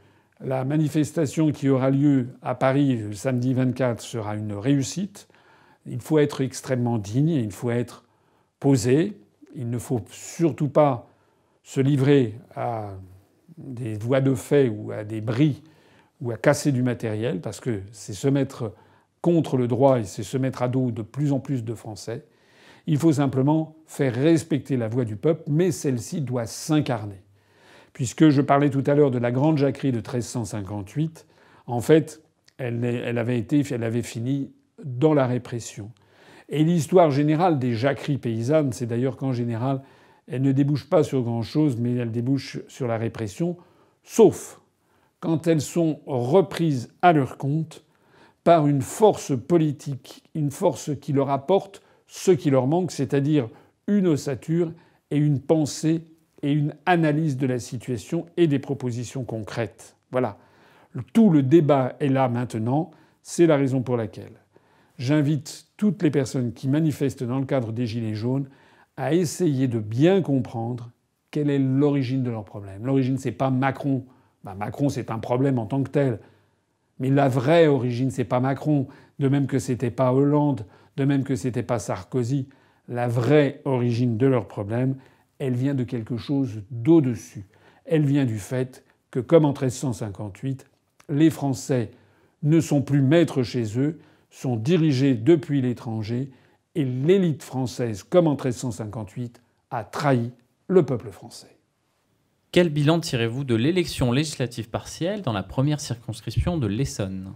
[0.41, 5.29] la manifestation qui aura lieu à Paris le samedi 24 sera une réussite.
[5.87, 8.05] Il faut être extrêmement digne, il faut être
[8.61, 9.19] posé,
[9.55, 11.09] il ne faut surtout pas
[11.63, 12.95] se livrer à
[13.57, 15.63] des voies de fait ou à des bris
[16.21, 18.73] ou à casser du matériel, parce que c'est se mettre
[19.21, 22.27] contre le droit et c'est se mettre à dos de plus en plus de Français.
[22.87, 27.23] Il faut simplement faire respecter la voix du peuple, mais celle-ci doit s'incarner.
[27.93, 31.27] Puisque je parlais tout à l'heure de la grande jacquerie de 1358,
[31.67, 32.23] en fait,
[32.59, 34.53] elle, avait, été, elle avait fini
[34.85, 35.91] dans la répression.
[36.49, 39.83] Et l'histoire générale des jacqueries paysannes, c'est d'ailleurs qu'en général,
[40.29, 43.57] elles ne débouchent pas sur grand-chose, mais elles débouchent sur la répression,
[44.03, 44.61] sauf
[45.21, 47.85] quand elles sont reprises à leur compte
[48.45, 53.49] par une force politique, une force qui leur apporte ce qui leur manque, c'est-à-dire
[53.87, 54.73] une ossature
[55.11, 56.05] et une pensée
[56.43, 59.97] et une analyse de la situation et des propositions concrètes.
[60.11, 60.39] Voilà.
[61.13, 62.91] Tout le débat est là maintenant.
[63.23, 64.43] C'est la raison pour laquelle
[64.99, 68.49] j'invite toutes les personnes qui manifestent dans le cadre des Gilets jaunes
[68.97, 70.91] à essayer de bien comprendre
[71.31, 72.85] quelle est l'origine de leur problème.
[72.85, 74.05] L'origine, c'est pas Macron.
[74.45, 76.21] Ben, Macron, c'est un problème en tant que tel.
[76.99, 78.87] Mais la vraie origine, c'est pas Macron.
[79.19, 82.49] De même que c'était pas Hollande, de même que c'était pas Sarkozy.
[82.89, 84.97] La vraie origine de leur problème,
[85.43, 87.47] elle vient de quelque chose d'au-dessus.
[87.85, 90.71] Elle vient du fait que, comme en 1358,
[91.09, 91.91] les Français
[92.45, 93.99] ne sont plus maîtres chez eux,
[94.31, 96.31] sont dirigés depuis l'étranger
[96.77, 100.31] et l'élite française, comme en 1358, a trahi
[100.69, 101.59] le peuple français.
[102.53, 107.33] Quel bilan tirez-vous de l'élection législative partielle dans la première circonscription de l'Essonne?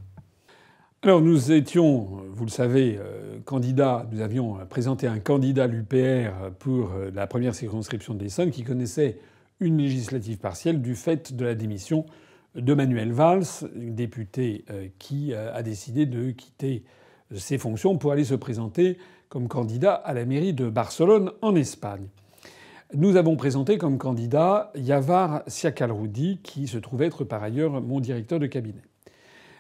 [1.03, 6.93] Alors nous étions, vous le savez, euh, candidats, nous avions présenté un candidat l'UPR pour
[6.93, 9.19] euh, la première circonscription de l'Essonne qui connaissait
[9.61, 12.07] une législative partielle du fait de la démission
[12.57, 13.45] de Manuel Valls,
[13.77, 16.83] député euh, qui a décidé de quitter
[17.35, 22.07] ses fonctions pour aller se présenter comme candidat à la mairie de Barcelone en Espagne.
[22.95, 28.41] Nous avons présenté comme candidat Yavar Siakalroudi, qui se trouve être par ailleurs mon directeur
[28.41, 28.83] de cabinet.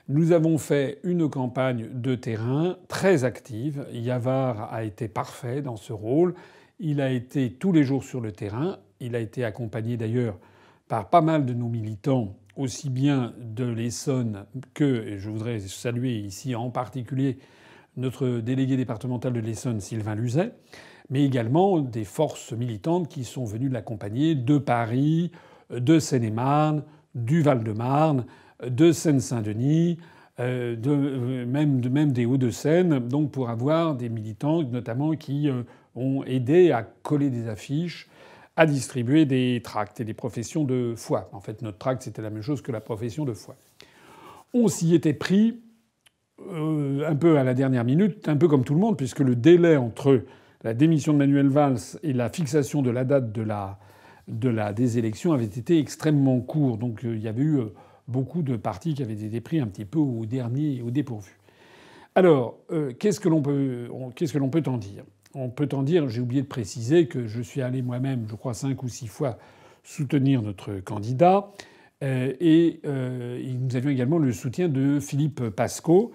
[0.09, 3.88] Nous avons fait une campagne de terrain très active.
[3.92, 6.35] Yavar a été parfait dans ce rôle.
[6.79, 8.79] Il a été tous les jours sur le terrain.
[9.01, 10.38] Il a été accompagné d'ailleurs
[10.87, 16.16] par pas mal de nos militants, aussi bien de l'Essonne que, et je voudrais saluer
[16.16, 17.38] ici en particulier
[17.97, 20.53] notre délégué départemental de l'Essonne, Sylvain Luzet,
[21.11, 25.33] mais également des forces militantes qui sont venues l'accompagner de Paris,
[25.71, 26.85] de Seine-et-Marne,
[27.16, 28.25] du Val-de-Marne,
[28.62, 29.99] de Seine-Saint-Denis,
[30.38, 35.62] euh, euh, même, de, même des Hauts-de-Seine, donc pour avoir des militants notamment qui euh,
[35.95, 38.07] ont aidé à coller des affiches,
[38.55, 41.31] à distribuer des tracts et des professions de foi.
[41.33, 43.57] En fait, notre tract, c'était la même chose que la profession de foi.
[44.53, 45.61] On s'y était pris
[46.38, 49.77] un peu à la dernière minute, un peu comme tout le monde, puisque le délai
[49.79, 50.23] entre
[50.64, 55.33] la démission de Manuel Valls et la fixation de la date de la, des élections
[55.33, 56.77] avait été extrêmement court.
[56.77, 57.61] Donc il y avait eu
[58.09, 61.38] beaucoup de partis qui avaient été pris un petit peu au dernier, au dépourvu.
[62.14, 65.05] Alors, euh, qu'est-ce que l'on peut, qu'est-ce que l'on peut en dire?
[65.35, 68.55] On peut en dire, j'ai oublié de préciser que je suis allé moi-même, je crois
[68.55, 69.38] cinq ou six fois,
[69.85, 71.53] soutenir notre candidat.
[72.03, 76.12] Euh, et euh, nous avions également le soutien de Philippe Pasco,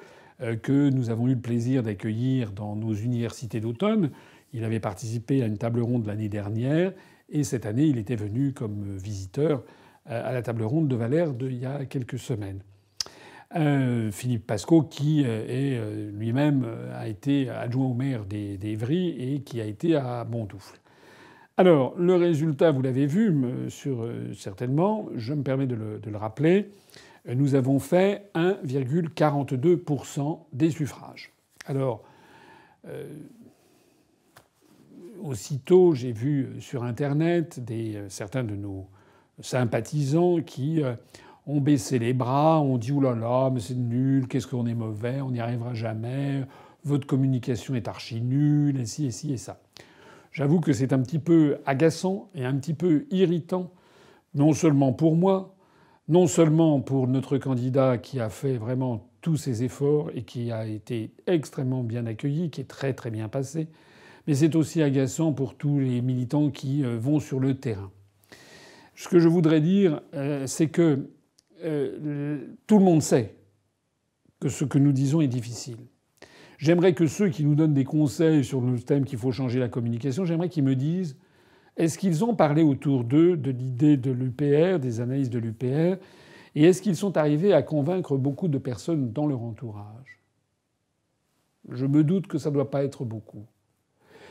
[0.64, 4.10] que nous avons eu le plaisir d'accueillir dans nos universités d'automne.
[4.54, 6.94] Il avait participé à une table ronde l'année dernière
[7.32, 11.34] et cette année, il était venu comme visiteur euh, à la table ronde de Valère
[11.42, 12.62] il y a quelques semaines.
[13.56, 19.60] Euh, Philippe Pasco, qui euh, est lui-même a été adjoint au maire d'Evry et qui
[19.60, 20.78] a été à Bondoufle.
[21.58, 23.36] Alors, le résultat, vous l'avez vu
[23.70, 26.72] sur, certainement, je me permets de le, rappeler,
[27.28, 31.34] nous avons fait 1,42% des suffrages.
[31.68, 32.04] Alors,
[35.22, 37.62] aussitôt, j'ai vu sur Internet
[38.08, 38.88] certains de nos
[39.40, 40.94] sympathisants qui euh,
[41.48, 44.76] ont baissé les bras, ont dit Ouh là là, mais c'est nul, qu'est-ce qu'on est
[44.76, 46.44] mauvais, on n'y arrivera jamais,
[46.84, 49.60] votre communication est archi nulle, et ci, et ci, et ça.
[50.32, 53.72] J'avoue que c'est un petit peu agaçant et un petit peu irritant,
[54.34, 55.56] non seulement pour moi,
[56.08, 60.66] non seulement pour notre candidat qui a fait vraiment tous ses efforts et qui a
[60.66, 63.68] été extrêmement bien accueilli, qui est très très bien passé,
[64.28, 67.92] mais c'est aussi agaçant pour tous les militants qui euh, vont sur le terrain.
[68.96, 71.10] Ce que je voudrais dire, euh, c'est que
[71.64, 73.36] euh, tout le monde sait
[74.40, 75.78] que ce que nous disons est difficile.
[76.58, 79.70] J'aimerais que ceux qui nous donnent des conseils sur le thème qu'il faut changer la
[79.70, 81.18] communication, j'aimerais qu'ils me disent
[81.78, 85.98] est-ce qu'ils ont parlé autour d'eux de l'idée de l'UPR, des analyses de l'UPR,
[86.54, 90.20] et est-ce qu'ils sont arrivés à convaincre beaucoup de personnes dans leur entourage?
[91.70, 93.46] Je me doute que ça ne doit pas être beaucoup.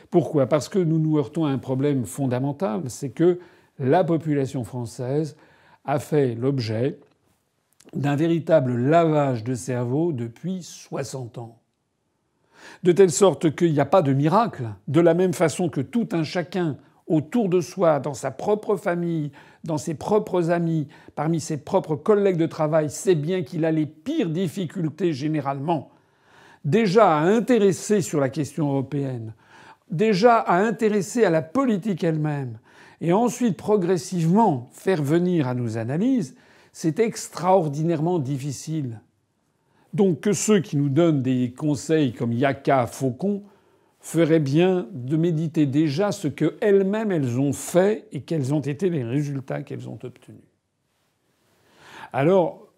[0.09, 0.45] Pourquoi?
[0.47, 3.39] Parce que nous nous heurtons à un problème fondamental, c'est que
[3.81, 5.35] la population française
[5.85, 6.99] a fait l'objet
[7.93, 11.57] d'un véritable lavage de cerveau depuis 60 ans.
[12.83, 16.07] De telle sorte qu'il n'y a pas de miracle, de la même façon que tout
[16.11, 19.31] un chacun autour de soi, dans sa propre famille,
[19.63, 23.87] dans ses propres amis, parmi ses propres collègues de travail, sait bien qu'il a les
[23.87, 25.89] pires difficultés généralement,
[26.63, 29.33] déjà à intéresser sur la question européenne,
[29.89, 32.59] déjà à intéresser à la politique elle-même,
[33.01, 36.35] et ensuite progressivement faire venir à nos analyses,
[36.71, 39.01] c'est extraordinairement difficile.
[39.93, 43.43] Donc que ceux qui nous donnent des conseils comme Yaka, Faucon,
[43.99, 49.03] feraient bien de méditer déjà ce qu'elles-mêmes elles ont fait et quels ont été les
[49.03, 50.41] résultats qu'elles ont obtenus.
[52.13, 52.70] Alors,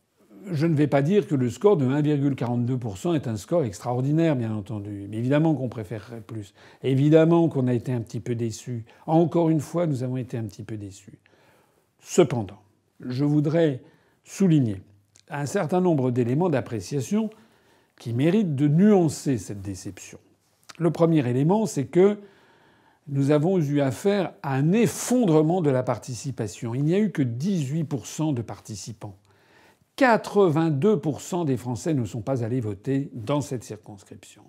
[0.51, 4.53] je ne vais pas dire que le score de 1,42% est un score extraordinaire, bien
[4.53, 5.07] entendu.
[5.09, 6.53] Mais évidemment qu'on préférerait plus.
[6.83, 8.85] Évidemment qu'on a été un petit peu déçus.
[9.05, 11.19] Encore une fois, nous avons été un petit peu déçus.
[11.99, 12.59] Cependant,
[12.99, 13.81] je voudrais
[14.23, 14.81] souligner
[15.29, 17.29] un certain nombre d'éléments d'appréciation
[17.97, 20.19] qui méritent de nuancer cette déception.
[20.79, 22.17] Le premier élément, c'est que
[23.07, 26.73] nous avons eu affaire à un effondrement de la participation.
[26.73, 29.15] Il n'y a eu que 18% de participants.
[29.97, 34.43] 82% des Français ne sont pas allés voter dans cette circonscription.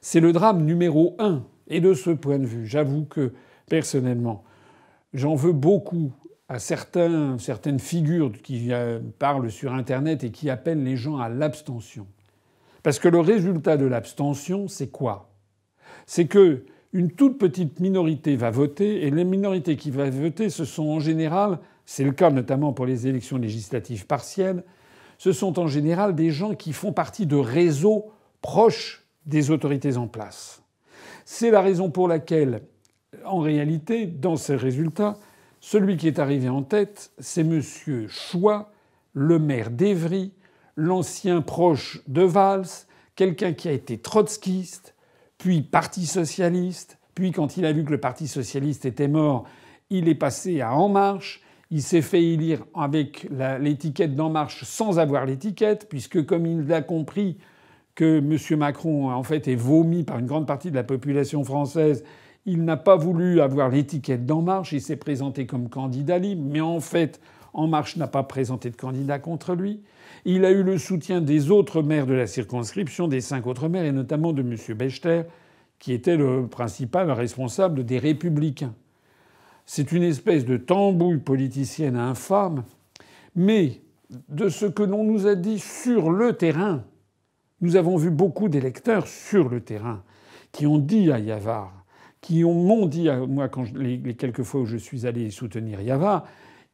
[0.00, 1.44] C'est le drame numéro un.
[1.66, 3.32] Et de ce point de vue, j'avoue que
[3.68, 4.44] personnellement,
[5.12, 6.12] j'en veux beaucoup
[6.48, 12.06] à certaines figures qui euh, parlent sur Internet et qui appellent les gens à l'abstention.
[12.82, 15.30] Parce que le résultat de l'abstention, c'est quoi?
[16.06, 20.64] C'est que une toute petite minorité va voter, et les minorités qui vont voter, ce
[20.64, 24.64] sont en général, c'est le cas notamment pour les élections législatives partielles,
[25.18, 30.06] ce sont en général des gens qui font partie de réseaux proches des autorités en
[30.06, 30.62] place.
[31.24, 32.62] C'est la raison pour laquelle,
[33.24, 35.18] en réalité, dans ces résultats,
[35.60, 37.62] celui qui est arrivé en tête, c'est M.
[38.08, 38.70] Choix,
[39.14, 40.32] le maire d'Evry,
[40.76, 42.66] l'ancien proche de Valls,
[43.16, 44.94] quelqu'un qui a été trotskiste,
[45.38, 49.44] puis Parti socialiste, puis quand il a vu que le Parti socialiste était mort,
[49.90, 51.40] il est passé à En Marche,
[51.74, 53.26] il s'est fait élire avec
[53.58, 57.36] l'étiquette d'En Marche sans avoir l'étiquette, puisque comme il a compris
[57.96, 58.58] que M.
[58.60, 62.04] Macron en fait est vomi par une grande partie de la population française,
[62.46, 66.60] il n'a pas voulu avoir l'étiquette d'En Marche, il s'est présenté comme candidat libre, mais
[66.60, 67.20] en fait,
[67.52, 69.80] En Marche n'a pas présenté de candidat contre lui.
[70.24, 73.84] Il a eu le soutien des autres maires de la circonscription, des cinq autres maires,
[73.84, 74.76] et notamment de M.
[74.76, 75.22] Bechter,
[75.80, 78.74] qui était le principal responsable des Républicains.
[79.66, 82.64] C'est une espèce de tambouille politicienne infâme,
[83.34, 83.80] mais
[84.28, 86.84] de ce que l'on nous a dit sur le terrain,
[87.60, 90.02] nous avons vu beaucoup d'électeurs sur le terrain
[90.52, 91.72] qui ont dit à Yavar,
[92.20, 95.80] qui m'ont dit à moi quand les, les quelques fois où je suis allé soutenir
[95.80, 96.24] Yavar,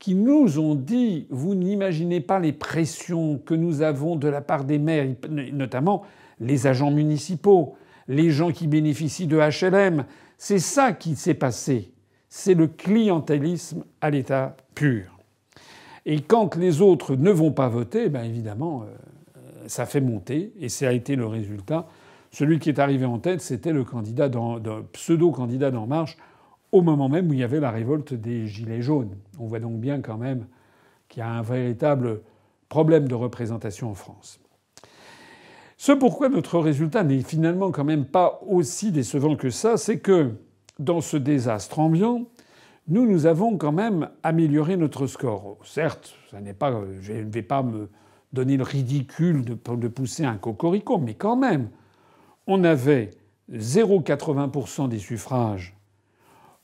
[0.01, 4.65] qui nous ont dit Vous n'imaginez pas les pressions que nous avons de la part
[4.65, 6.03] des maires, notamment
[6.41, 7.77] les agents municipaux,
[8.09, 10.07] les gens qui bénéficient de HLM.
[10.37, 11.93] C'est ça qui s'est passé.
[12.31, 15.19] C'est le clientélisme à l'état pur.
[16.07, 20.69] Et quand les autres ne vont pas voter, ben évidemment, euh, ça fait monter, et
[20.69, 21.87] ça a été le résultat.
[22.31, 24.31] Celui qui est arrivé en tête, c'était le candidat,
[24.93, 26.17] pseudo-candidat d'En Marche,
[26.73, 29.17] au moment même où il y avait la révolte des Gilets jaunes.
[29.39, 30.47] On voit donc bien quand même
[31.09, 32.23] qu'il y a un véritable
[32.69, 34.41] problème de représentation en France.
[35.77, 40.33] Ce pourquoi notre résultat n'est finalement quand même pas aussi décevant que ça, c'est que
[40.81, 42.27] dans ce désastre ambiant,
[42.89, 45.59] nous, nous avons quand même amélioré notre score.
[45.65, 47.89] Certes, ça n'est pas, je ne vais pas me
[48.33, 51.69] donner le ridicule de, pousser un cocorico, mais quand même,
[52.47, 53.11] on avait
[53.53, 55.77] 0,80% des suffrages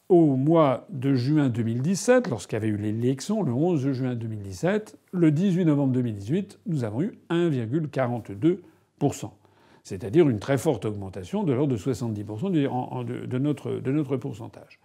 [0.09, 5.33] au mois de juin 2017, lorsqu'il y avait eu l'élection, le 11 juin 2017, le
[5.33, 9.31] 18 novembre 2018, nous avons eu 1,42%.
[9.87, 14.81] C'est-à-dire une très forte augmentation de l'ordre de 70% de, notre, de notre pourcentage.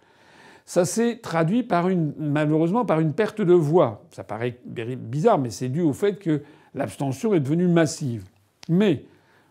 [0.64, 4.04] Ça s'est traduit par une, malheureusement par une perte de voix.
[4.12, 6.42] Ça paraît bizarre, mais c'est dû au fait que
[6.74, 8.26] l'abstention est devenue massive.
[8.68, 9.04] Mais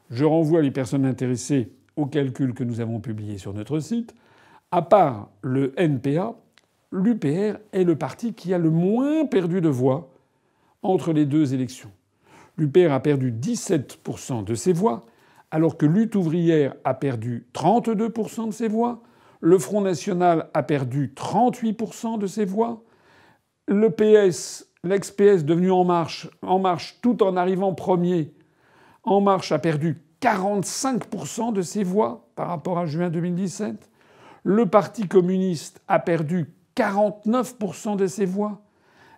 [0.09, 4.15] je renvoie les personnes intéressées au calcul que nous avons publié sur notre site
[4.71, 6.33] à part le NPA,
[6.93, 10.09] l'UPR est le parti qui a le moins perdu de voix
[10.81, 11.91] entre les deux élections.
[12.57, 15.05] L'UPR a perdu 17% de ses voix,
[15.51, 19.03] alors que Lutte ouvrière a perdu 32% de ses voix,
[19.41, 22.83] le Front national a perdu 38% de ses voix,
[23.67, 28.33] le PS, l'ex-PS devenu En Marche, tout en arrivant premier,
[29.03, 33.89] En Marche a perdu 45% de ses voix par rapport à juin 2017.
[34.43, 38.61] Le Parti communiste a perdu 49% de ses voix.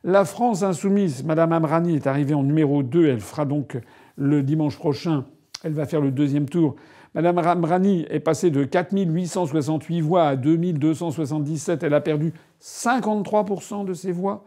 [0.04, 3.08] La France insoumise, Madame Amrani, est arrivée en numéro 2.
[3.08, 3.78] Elle fera donc
[4.16, 5.26] le dimanche prochain,
[5.64, 6.76] elle va faire le deuxième tour.
[7.16, 11.84] Madame Amrani est passée de 4868 voix à 2277.
[11.84, 14.46] Elle a perdu 53% de ses voix.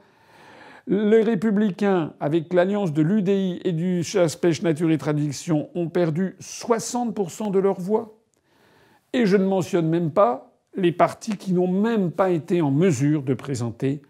[0.89, 6.37] Les Républicains, avec l'alliance de l'UDI et du Chasse, Pêche, Nature et Tradition, ont perdu
[6.41, 8.19] 60% de leurs voix.
[9.13, 13.23] Et je ne mentionne même pas les partis qui n'ont même pas été en mesure
[13.23, 14.03] de présenter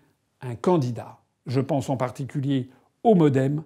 [0.43, 1.19] un candidat.
[1.47, 2.69] Je pense en particulier
[3.05, 3.63] au Modem,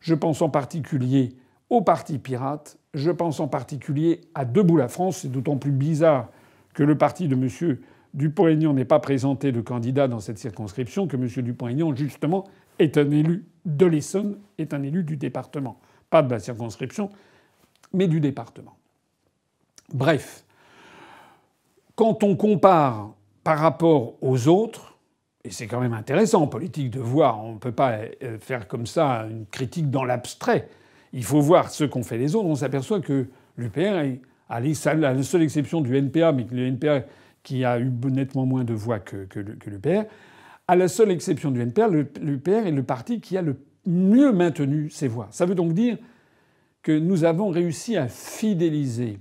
[0.00, 1.36] je pense en particulier
[1.72, 5.20] au Parti pirate, je pense en particulier à Debout la France.
[5.20, 6.28] C'est d'autant plus bizarre
[6.74, 7.78] que le parti de M.
[8.12, 11.26] Dupont-Aignan n'ait pas présenté de candidat dans cette circonscription, que M.
[11.26, 12.44] Dupont-Aignan, justement,
[12.78, 15.80] est un élu de l'Essonne, est un élu du département.
[16.10, 17.08] Pas de la circonscription,
[17.94, 18.76] mais du département.
[19.94, 20.44] Bref,
[21.94, 23.14] quand on compare
[23.44, 24.98] par rapport aux autres,
[25.42, 28.68] et c'est quand même intéressant en politique de voir, on ne peut pas euh, faire
[28.68, 30.68] comme ça une critique dans l'abstrait.
[31.12, 32.48] Il faut voir ce qu'ont fait les autres.
[32.48, 37.04] On s'aperçoit que l'UPR, à la seule exception du NPA, mais le NPA
[37.42, 40.04] qui a eu nettement moins de voix que, que, l'UPR,
[40.68, 43.56] à la seule exception du NPA, l'UPR est le parti qui a le
[43.86, 45.28] mieux maintenu ses voix.
[45.30, 45.98] Ça veut donc dire
[46.82, 49.18] que nous avons réussi à fidéliser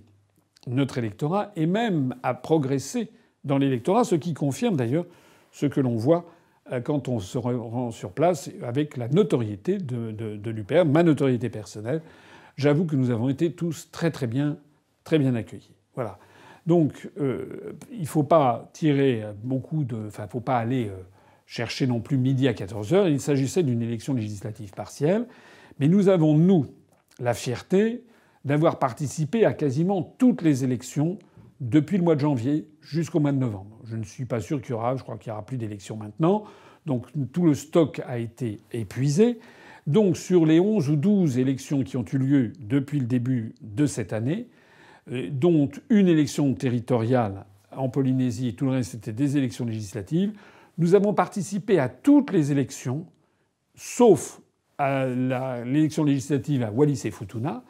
[0.68, 3.10] notre électorat et même à progresser
[3.44, 5.06] dans l'électorat, ce qui confirme d'ailleurs
[5.52, 6.26] ce que l'on voit
[6.80, 12.02] quand on se rend sur place avec la notoriété de, de, l'UPR, ma notoriété personnelle.
[12.56, 14.58] J'avoue que nous avons été tous très très bien,
[15.04, 15.76] très bien accueillis.
[15.96, 16.18] Voilà.
[16.68, 20.88] Donc euh, il ne faut pas tirer beaucoup de, enfin, il ne faut pas aller
[20.88, 20.98] euh,
[21.46, 23.08] chercher non plus midi à 14 heures.
[23.08, 25.26] Il s'agissait d'une élection législative partielle,
[25.80, 26.68] mais nous avons nous
[27.20, 28.04] la fierté
[28.46, 31.20] d'avoir participé à quasiment toutes les élections
[31.62, 33.80] depuis le mois de janvier jusqu'au mois de novembre.
[33.86, 35.96] Je ne suis pas sûr qu'il y aura, je crois qu'il n'y aura plus d'élections
[35.96, 36.44] maintenant.
[36.88, 39.40] Donc tout le stock a été épuisé.
[39.86, 43.86] Donc sur les 11 ou 12 élections qui ont eu lieu depuis le début de
[43.86, 44.48] cette année,
[45.12, 50.34] euh, dont une élection territoriale en Polynésie et tout le reste c'était des élections législatives,
[50.78, 53.06] nous avons participé à toutes les élections,
[53.76, 54.42] sauf
[54.78, 57.64] à l'élection législative à Wallis et Futuna,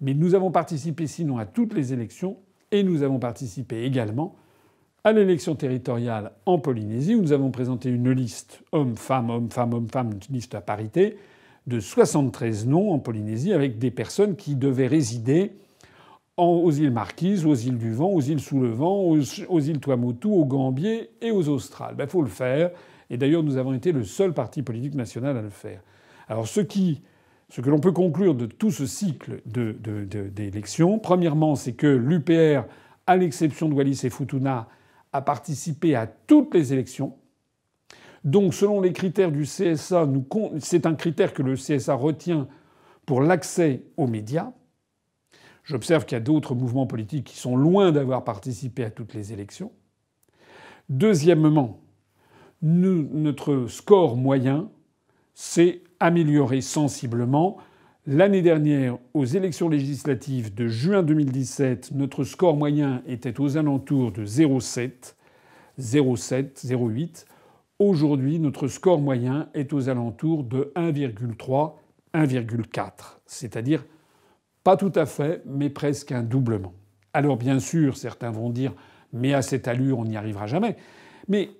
[0.00, 2.38] mais nous avons participé sinon à toutes les élections
[2.76, 4.34] et nous avons participé également
[5.04, 10.34] à l'élection territoriale en Polynésie, où nous avons présenté une liste homme-femme, homme-femme, homme-femme, une
[10.34, 11.16] liste à parité
[11.66, 15.52] de 73 noms en Polynésie, avec des personnes qui devaient résider
[16.36, 20.28] aux îles Marquises, aux îles du Vent, aux îles Sous le Vent, aux, îles Tuamotu,
[20.28, 21.94] aux Gambier et aux Australes.
[21.94, 22.70] Il ben, faut le faire.
[23.08, 25.80] Et d'ailleurs, nous avons été le seul parti politique national à le faire.
[26.28, 27.00] Alors, ce qui
[27.48, 32.66] ce que l'on peut conclure de tout ce cycle d'élections, premièrement, c'est que l'UPR,
[33.06, 34.68] à l'exception de Wallis et Futuna,
[35.12, 37.16] a participé à toutes les élections.
[38.24, 40.08] Donc, selon les critères du CSA,
[40.58, 42.48] c'est un critère que le CSA retient
[43.06, 44.50] pour l'accès aux médias.
[45.62, 49.32] J'observe qu'il y a d'autres mouvements politiques qui sont loin d'avoir participé à toutes les
[49.32, 49.70] élections.
[50.88, 51.80] Deuxièmement,
[52.62, 54.68] notre score moyen,
[55.34, 57.56] c'est amélioré sensiblement.
[58.06, 64.24] L'année dernière, aux élections législatives de juin 2017, notre score moyen était aux alentours de
[64.24, 65.14] 0,7,
[65.80, 67.24] 0,7, 0,8.
[67.78, 71.72] Aujourd'hui, notre score moyen est aux alentours de 1,3,
[72.14, 72.90] 1,4.
[73.26, 73.84] C'est-à-dire
[74.62, 76.72] pas tout à fait, mais presque un doublement.
[77.12, 78.72] Alors bien sûr, certains vont dire
[79.12, 80.76] mais à cette allure, on n'y arrivera jamais.
[81.28, 81.50] Mais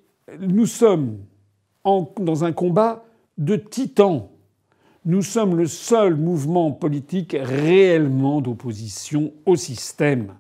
[0.41, 1.19] nous sommes
[1.85, 3.05] dans un combat
[3.39, 4.29] de titans.
[5.05, 10.35] Nous sommes le seul mouvement politique réellement d'opposition au système.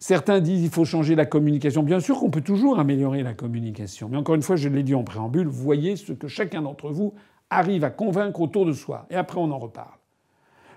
[0.00, 1.82] Certains disent qu'il faut changer la communication.
[1.82, 4.08] Bien sûr qu'on peut toujours améliorer la communication.
[4.08, 7.14] Mais encore une fois, je l'ai dit en préambule, voyez ce que chacun d'entre vous
[7.50, 9.06] arrive à convaincre autour de soi.
[9.10, 9.98] Et après, on en reparle.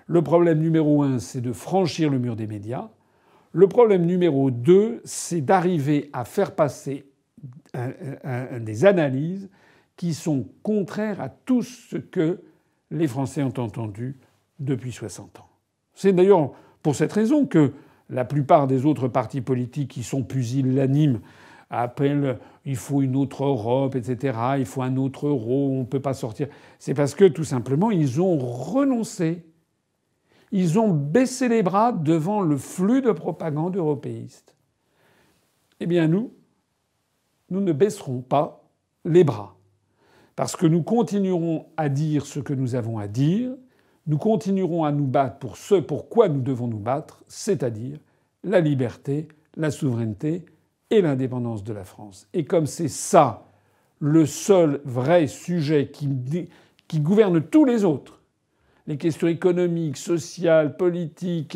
[0.08, 2.90] Le problème numéro un, c'est de franchir le mur des médias.
[3.52, 7.06] Le problème numéro deux, c'est d'arriver à faire passer
[8.60, 9.50] des analyses
[10.02, 12.42] qui sont contraires à tout ce que
[12.90, 14.18] les Français ont entendu
[14.58, 15.50] depuis 60 ans.
[15.94, 17.74] C'est d'ailleurs pour cette raison que
[18.10, 21.20] la plupart des autres partis politiques qui sont pusillanimes
[21.70, 26.00] appellent il faut une autre Europe, etc., il faut un autre euro, on ne peut
[26.00, 26.48] pas sortir.
[26.80, 29.46] C'est parce que tout simplement, ils ont renoncé.
[30.52, 34.56] Ils ont baissé les bras devant le flux de propagande européiste.
[35.80, 36.34] Eh bien, nous,
[37.52, 38.68] nous ne baisserons pas
[39.06, 39.61] les bras.
[40.36, 43.52] Parce que nous continuerons à dire ce que nous avons à dire,
[44.08, 48.00] nous continuerons à nous battre pour ce pour quoi nous devons nous battre, c'est-à-dire
[48.44, 50.46] la liberté, la souveraineté
[50.90, 52.28] et l'indépendance de la France.
[52.34, 53.46] Et comme c'est ça
[54.00, 56.10] le seul vrai sujet qui,
[56.88, 58.20] qui, gouverne tous les autres,
[58.88, 61.56] les questions économiques, sociales, politiques,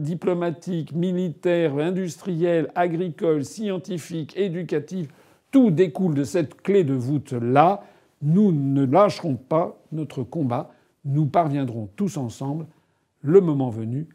[0.00, 5.08] diplomatiques, militaires, industrielles, agricoles, scientifiques, éducatives,
[5.52, 7.84] tout découle de cette clé de voûte-là,
[8.24, 10.70] nous ne lâcherons pas notre combat.
[11.04, 12.66] Nous parviendrons tous ensemble,
[13.20, 14.08] le moment venu,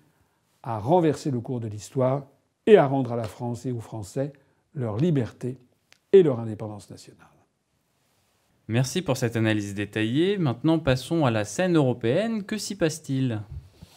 [0.64, 2.26] à renverser le cours de l'histoire
[2.66, 4.34] et à rendre à la France et aux Français
[4.74, 5.57] leur liberté
[6.12, 7.28] et leur indépendance nationale.
[8.68, 10.38] Merci pour cette analyse détaillée.
[10.38, 12.43] Maintenant, passons à la scène européenne.
[12.43, 13.41] Que s'y passe-t-il?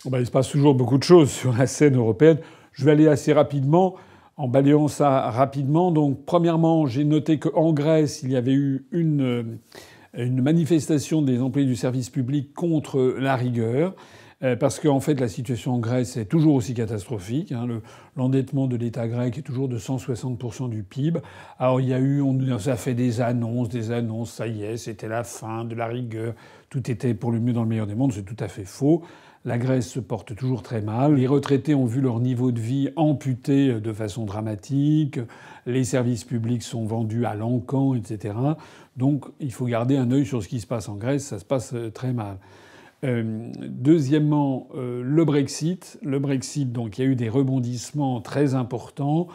[0.04, 2.38] Oh ben, Il se passe toujours beaucoup de choses sur la scène européenne.
[2.72, 3.96] Je vais aller assez rapidement
[4.36, 5.92] en balayant ça rapidement.
[5.92, 9.58] Donc, premièrement, j'ai noté qu'en Grèce, il y avait eu une
[10.14, 13.94] une manifestation des employés du service public contre la rigueur.
[14.42, 17.52] Euh, parce qu'en fait, la situation en Grèce est toujours aussi catastrophique.
[17.52, 17.68] Hein.
[18.16, 21.20] L'endettement de l'État grec est toujours de 160% du PIB.
[21.58, 24.76] Alors, il y a eu, on, ça fait des annonces, des annonces, ça y est,
[24.78, 26.34] c'était la fin de la rigueur,
[26.70, 29.02] tout était pour le mieux dans le meilleur des mondes, c'est tout à fait faux.
[29.44, 31.16] La Grèce se porte toujours très mal.
[31.16, 35.18] Les retraités ont vu leur niveau de vie amputé de façon dramatique.
[35.66, 38.34] Les services publics sont vendus à l'encan, etc.
[38.96, 41.24] Donc il faut garder un œil sur ce qui se passe en Grèce.
[41.24, 42.38] Ça se passe euh, très mal.
[43.04, 45.98] Euh, deuxièmement, euh, le Brexit.
[46.02, 49.28] Le Brexit, donc il y a eu des rebondissements très importants.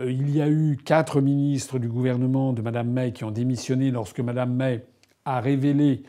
[0.00, 4.20] il y a eu quatre ministres du gouvernement de Mme May qui ont démissionné lorsque
[4.20, 4.84] Mme May
[5.24, 6.04] a révélé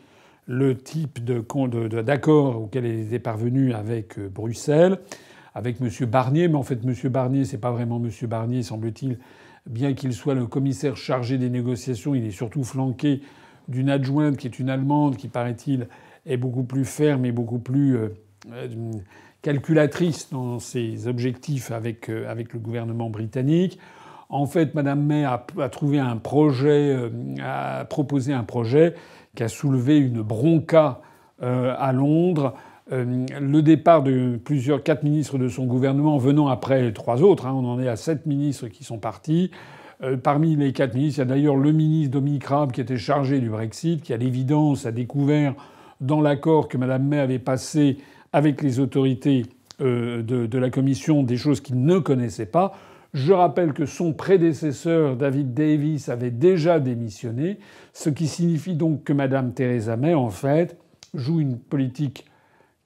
[0.46, 4.98] le type d'accord auquel elle était parvenue avec Bruxelles,
[5.54, 5.88] avec M.
[6.06, 6.46] Barnier.
[6.46, 6.94] Mais en fait, M.
[7.10, 8.10] Barnier, c'est pas vraiment M.
[8.28, 9.18] Barnier, semble-t-il.
[9.70, 13.22] Bien qu'il soit le commissaire chargé des négociations, il est surtout flanqué
[13.68, 15.86] d'une adjointe qui est une Allemande, qui, paraît-il,
[16.26, 18.08] est beaucoup plus ferme et beaucoup plus euh,
[18.52, 18.68] euh,
[19.42, 23.78] calculatrice dans ses objectifs avec, avec le gouvernement britannique.
[24.28, 25.38] En fait, Mme May a,
[25.70, 26.96] trouvé un projet,
[27.42, 28.94] a proposé un projet
[29.34, 31.00] qui a soulevé une bronca
[31.42, 32.54] euh, à Londres.
[32.92, 37.52] Euh, le départ de plusieurs, quatre ministres de son gouvernement venant après trois autres, hein,
[37.54, 39.50] on en est à sept ministres qui sont partis.
[40.02, 42.96] Euh, parmi les quatre ministres, il y a d'ailleurs le ministre Dominique Raab qui était
[42.96, 45.54] chargé du Brexit, qui à l'évidence a découvert
[46.00, 47.98] dans l'accord que Mme May avait passé
[48.32, 49.44] avec les autorités
[49.80, 52.74] de, de, la Commission des choses qu'il ne connaissait pas.
[53.14, 57.58] Je rappelle que son prédécesseur, David Davis, avait déjà démissionné,
[57.92, 60.76] ce qui signifie donc que Mme Theresa May, en fait,
[61.14, 62.29] joue une politique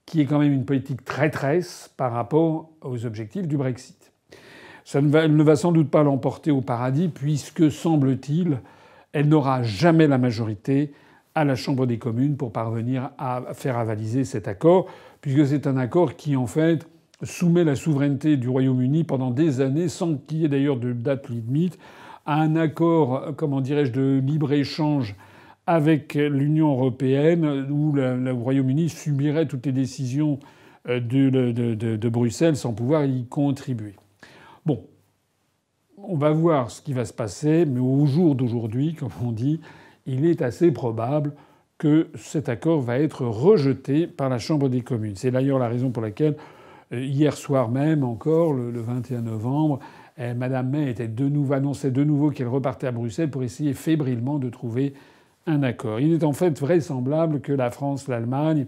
[0.06, 4.12] qui est quand même une politique traîtresse par rapport aux objectifs du Brexit.
[4.84, 8.60] Ça ne va, elle ne va sans doute pas l'emporter au paradis, puisque, semble-t-il,
[9.12, 10.92] elle n'aura jamais la majorité
[11.34, 14.86] à la Chambre des communes pour parvenir à faire avaliser cet accord,
[15.20, 16.86] puisque c'est un accord qui, en fait,
[17.22, 21.30] soumet la souveraineté du Royaume-Uni pendant des années, sans qu'il y ait d'ailleurs de date
[21.30, 21.78] limite,
[22.26, 25.16] à un accord, comment dirais-je, de libre-échange
[25.66, 30.38] avec l'Union européenne, où le Royaume-Uni subirait toutes les décisions
[30.88, 33.94] euh, de, Bruxelles sans pouvoir y contribuer.
[34.66, 34.84] Bon,
[35.96, 39.60] on va voir ce qui va se passer, mais au jour d'aujourd'hui, comme on dit,
[40.04, 41.32] il est assez probable
[41.78, 45.16] que cet accord va être rejeté par la Chambre des communes.
[45.16, 46.36] C'est d'ailleurs la raison pour laquelle
[46.92, 49.80] euh, hier soir même encore, le, 21 novembre,
[50.18, 53.72] eh, Madame May était de nouveau, annonçait de nouveau qu'elle repartait à Bruxelles pour essayer
[53.72, 54.92] fébrilement de trouver
[55.46, 56.00] un accord.
[56.00, 58.66] Il est en fait vraisemblable que la France, l'Allemagne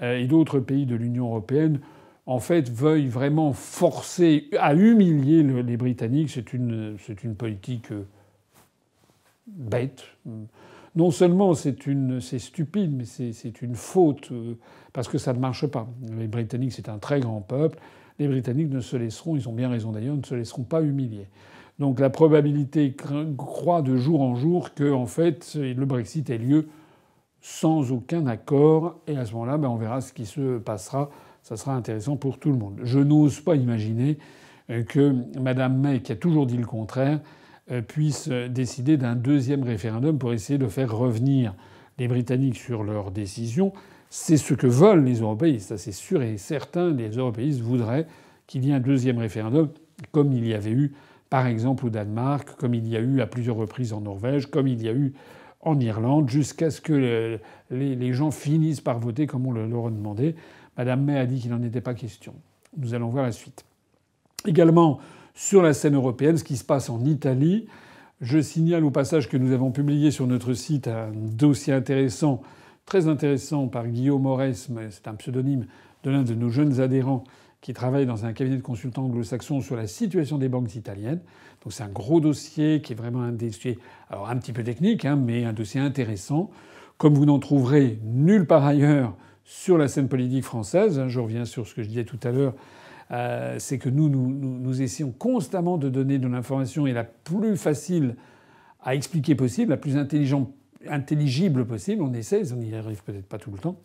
[0.00, 1.80] euh, et d'autres pays de l'Union européenne
[2.26, 6.30] en fait veuillent vraiment forcer à humilier les Britanniques.
[6.30, 8.04] C'est une, une politique euh,
[9.46, 10.04] bête
[10.94, 14.54] non seulement c'est une, stupide, mais c'est une faute euh,
[14.92, 15.88] parce que ça ne marche pas.
[16.18, 17.78] Les Britanniques, c'est un très grand peuple.
[18.18, 21.26] Les Britanniques ne se laisseront, ils ont bien raison d'ailleurs, ne se laisseront pas humilier.
[21.82, 22.94] Donc la probabilité
[23.36, 26.68] croît de jour en jour que, en fait, le Brexit ait lieu
[27.40, 29.00] sans aucun accord.
[29.08, 31.10] Et à ce moment-là, ben, on verra ce qui se passera.
[31.42, 32.78] Ça sera intéressant pour tout le monde.
[32.84, 34.18] Je n'ose pas imaginer
[34.70, 37.18] euh, que Mme May, qui a toujours dit le contraire,
[37.72, 41.52] euh, puisse décider d'un deuxième référendum pour essayer de faire revenir
[41.98, 43.72] les Britanniques sur leur décision.
[44.08, 46.92] C'est ce que veulent les européistes, ça c'est sûr et certain.
[46.92, 48.06] Les européistes voudraient
[48.46, 49.68] qu'il y ait un deuxième référendum,
[50.12, 50.92] comme il y avait eu
[51.32, 54.68] par exemple au Danemark, comme il y a eu à plusieurs reprises en Norvège, comme
[54.68, 55.14] il y a eu
[55.62, 57.38] en Irlande, jusqu'à ce que
[57.70, 60.34] les gens finissent par voter comme on leur a demandé.
[60.76, 62.34] Madame May a dit qu'il n'en était pas question.
[62.76, 63.64] Nous allons voir la suite.
[64.44, 64.98] Également,
[65.32, 67.66] sur la scène européenne, ce qui se passe en Italie.
[68.20, 72.42] Je signale au passage que nous avons publié sur notre site un dossier intéressant,
[72.84, 75.64] très intéressant par Guillaume Morès, c'est un pseudonyme
[76.04, 77.24] de l'un de nos jeunes adhérents
[77.62, 81.20] qui travaille dans un cabinet de consultants anglo-saxons sur la situation des banques italiennes.
[81.62, 83.78] Donc c'est un gros dossier qui est vraiment un dossier,
[84.10, 86.50] alors un petit peu technique, hein, mais un dossier intéressant,
[86.98, 91.02] comme vous n'en trouverez nulle part ailleurs sur la scène politique française.
[91.08, 92.54] Je reviens sur ce que je disais tout à l'heure
[93.12, 98.16] euh, c'est que nous, nous, essayons constamment de donner de l'information et la plus facile
[98.82, 102.02] à expliquer possible, la plus intelligible possible.
[102.02, 103.76] On essaie, on n'y arrive peut-être pas tout le temps.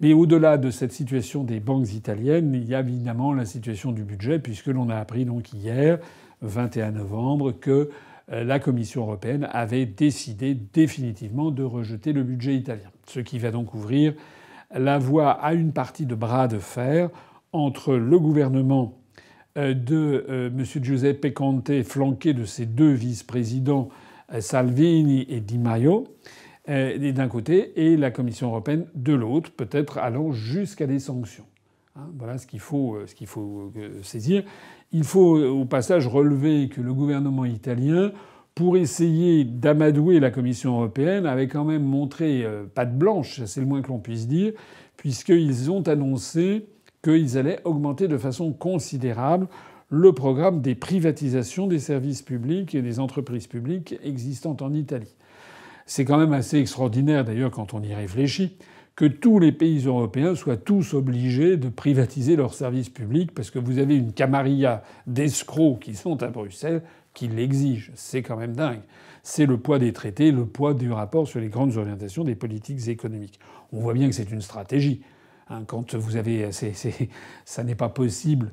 [0.00, 4.02] Mais au-delà de cette situation des banques italiennes, il y a évidemment la situation du
[4.02, 5.98] budget, puisque l'on a appris donc hier,
[6.40, 7.90] 21 novembre, que
[8.32, 12.88] euh, la Commission européenne avait décidé définitivement de rejeter le budget italien.
[13.06, 14.14] Ce qui va donc ouvrir
[14.74, 17.10] la voie à une partie de bras de fer
[17.52, 18.98] entre le gouvernement
[19.58, 20.64] euh, de euh, M.
[20.82, 23.90] Giuseppe Conte, flanqué de ses deux vice-présidents
[24.38, 26.06] Salvini et Di Maio,
[26.68, 31.46] d'un côté, et la Commission européenne de l'autre, peut-être allant jusqu'à des sanctions.
[31.96, 32.08] Hein.
[32.16, 34.44] voilà ce qu'il faut, ce qu'il faut saisir.
[34.92, 38.12] Il faut au passage relever que le gouvernement italien,
[38.54, 43.82] pour essayer d'amadouer la Commission européenne, avait quand même montré patte blanche, c'est le moins
[43.82, 44.52] que l'on puisse dire,
[44.96, 46.66] puisqu'ils ont annoncé
[47.02, 49.48] qu'ils allaient augmenter de façon considérable
[49.88, 55.16] le programme des privatisations des services publics et des entreprises publiques existantes en Italie.
[55.90, 58.56] C'est quand même assez extraordinaire d'ailleurs quand on y réfléchit
[58.94, 63.58] que tous les pays européens soient tous obligés de privatiser leurs services publics parce que
[63.58, 66.82] vous avez une camarilla d'escrocs qui sont à Bruxelles
[67.12, 67.90] qui l'exigent.
[67.96, 68.82] C'est quand même dingue.
[69.24, 72.86] C'est le poids des traités, le poids du rapport sur les grandes orientations des politiques
[72.86, 73.40] économiques.
[73.72, 75.02] On voit bien que c'est une stratégie.
[75.48, 76.50] Hein, quand vous avez,
[77.44, 78.52] ça n'est pas possible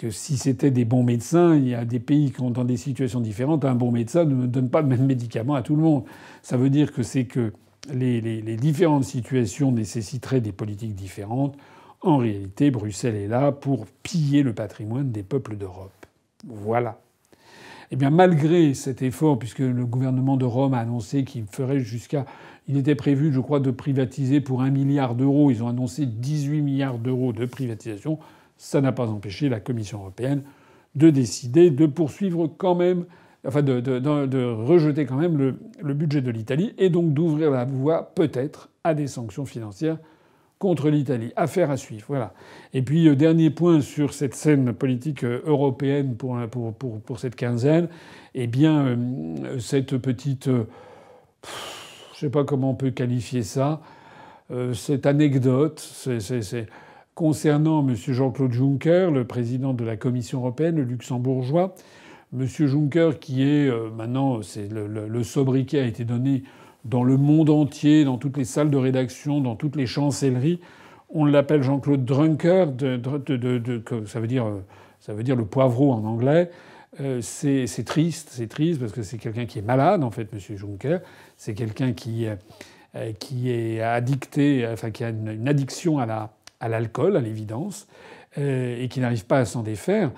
[0.00, 2.78] que si c'était des bons médecins, il y a des pays qui sont dans des
[2.78, 3.66] situations différentes.
[3.66, 6.04] Un bon médecin ne donne pas le même médicament à tout le monde.
[6.40, 7.52] Ça veut dire que c'est que
[7.92, 11.54] les, les, différentes situations nécessiteraient des politiques différentes.
[12.00, 15.92] En réalité, Bruxelles est là pour piller le patrimoine des peuples d'Europe.
[16.46, 16.98] Voilà.
[17.90, 22.24] Eh bien, malgré cet effort, puisque le gouvernement de Rome a annoncé qu'il ferait jusqu'à.
[22.68, 25.50] Il était prévu, je crois, de privatiser pour un milliard d'euros.
[25.50, 28.18] Ils ont annoncé 18 milliards d'euros de privatisation.
[28.62, 30.42] Ça n'a pas empêché la Commission européenne
[30.94, 33.06] de décider de poursuivre quand même,
[33.48, 38.68] enfin de, rejeter quand même le, budget de l'Italie et donc d'ouvrir la voie peut-être
[38.84, 39.96] à des sanctions financières
[40.58, 41.32] contre l'Italie.
[41.36, 42.04] Affaire à suivre.
[42.08, 42.34] Voilà.
[42.74, 47.36] Et puis, euh, dernier point sur cette scène politique euh, européenne pour, pour, pour, cette
[47.36, 47.88] quinzaine,
[48.34, 50.48] eh bien, euh, cette petite.
[50.48, 50.64] je ne
[52.14, 53.80] sais pas comment on peut qualifier ça.
[54.74, 56.20] cette anecdote, c'est
[57.20, 57.94] concernant M.
[57.94, 61.74] Jean-Claude Juncker, le président de la Commission européenne, le luxembourgeois.
[62.32, 62.46] M.
[62.46, 66.44] Juncker, qui est maintenant, c'est le, sobriquet a été donné
[66.86, 70.60] dans le monde entier, dans toutes les salles de rédaction, dans toutes les chancelleries.
[71.10, 72.98] On l'appelle Jean-Claude Drunker, de,
[74.06, 74.46] ça, veut dire,
[74.98, 76.50] ça veut dire le poivreau en anglais.
[77.00, 80.56] Euh, c'est triste, c'est triste parce que c'est quelqu'un qui est malade en fait, M.
[80.56, 81.00] Juncker.
[81.36, 82.28] C'est quelqu'un qui,
[82.94, 86.30] euh, qui est addicté, enfin qui a une, addiction à la
[86.60, 87.88] à l'alcool, à l'évidence,
[88.38, 90.12] euh, et qui n'arrive pas à s'en défaire.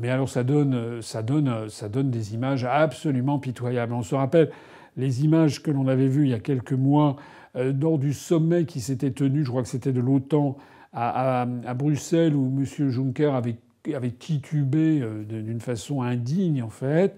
[0.00, 3.92] mais alors ça donne, ça donne, ça donne des images absolument pitoyables.
[3.92, 4.50] On se rappelle
[4.96, 7.16] les images que l'on avait vues il y a quelques mois
[7.56, 10.56] euh, lors du sommet qui s'était tenu, je crois que c'était de l'OTAN,
[10.92, 12.64] à, Bruxelles, où M.
[12.64, 13.56] Juncker avait,
[13.92, 17.16] avait titubé euh, d'une façon indigne, en fait.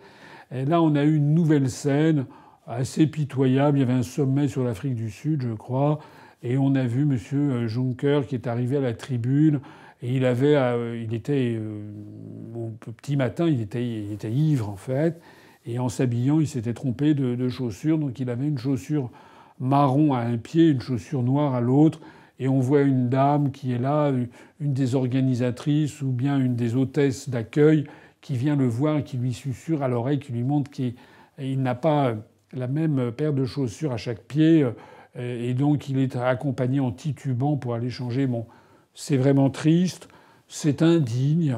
[0.51, 2.25] Et là, on a eu une nouvelle scène
[2.67, 3.79] assez pitoyable.
[3.79, 5.99] Il y avait un sommet sur l'Afrique du Sud, je crois,
[6.49, 7.19] et on a vu M.
[7.33, 9.61] Euh, Juncker qui est arrivé à la tribune.
[10.03, 10.55] Et il avait,
[11.03, 11.59] il était
[12.55, 15.21] au petit matin, il était, ivre en fait.
[15.65, 17.99] Et en s'habillant, il s'était trompé de, chaussures.
[17.99, 19.11] Donc il avait une chaussure
[19.59, 22.01] marron à un pied, une chaussure noire à l'autre.
[22.39, 24.13] Et on voit une dame qui est là,
[24.61, 27.87] une des organisatrices ou bien une des hôtesses d'accueil,
[28.21, 30.93] qui vient le voir et qui lui susurre à l'oreille, qui lui montre qu'il
[31.39, 32.15] n'a pas
[32.53, 34.67] la même paire de chaussures à chaque pied.
[35.19, 38.27] Et donc il est accompagné en titubant pour aller changer.
[38.27, 38.47] Bon,
[38.95, 40.09] c'est vraiment triste,
[40.49, 41.57] c'est indigne.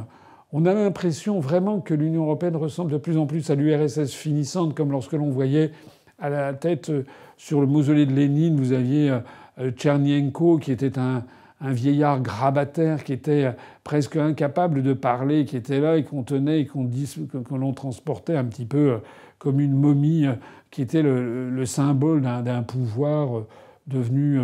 [0.52, 4.74] On a l'impression vraiment que l'Union européenne ressemble de plus en plus à l'URSS finissante,
[4.74, 5.72] comme lorsque l'on voyait
[6.18, 7.04] à la tête euh,
[7.36, 9.18] sur le mausolée de Lénine, vous aviez euh,
[9.60, 11.24] euh, Tchernienko, qui était un,
[11.60, 13.52] vieillard grabataire, qui était
[13.82, 18.36] presque incapable de parler, qui était là et qu'on tenait et qu'on que l'on transportait
[18.36, 19.00] un petit peu
[19.38, 20.26] comme une momie,
[20.70, 23.44] qui était le, symbole d'un pouvoir
[23.86, 24.40] devenu,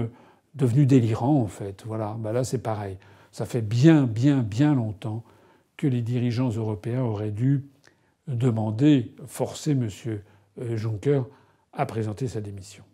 [0.55, 1.85] devenu délirant, en fait.
[1.87, 2.97] Voilà, ben là c'est pareil.
[3.33, 5.25] Ça fait bien, bien, bien longtemps
[5.77, 7.65] que les dirigeants européens auraient dû
[8.29, 9.89] demander, forcer M.
[10.61, 11.23] Euh, Juncker
[11.73, 12.85] à présenter sa démission.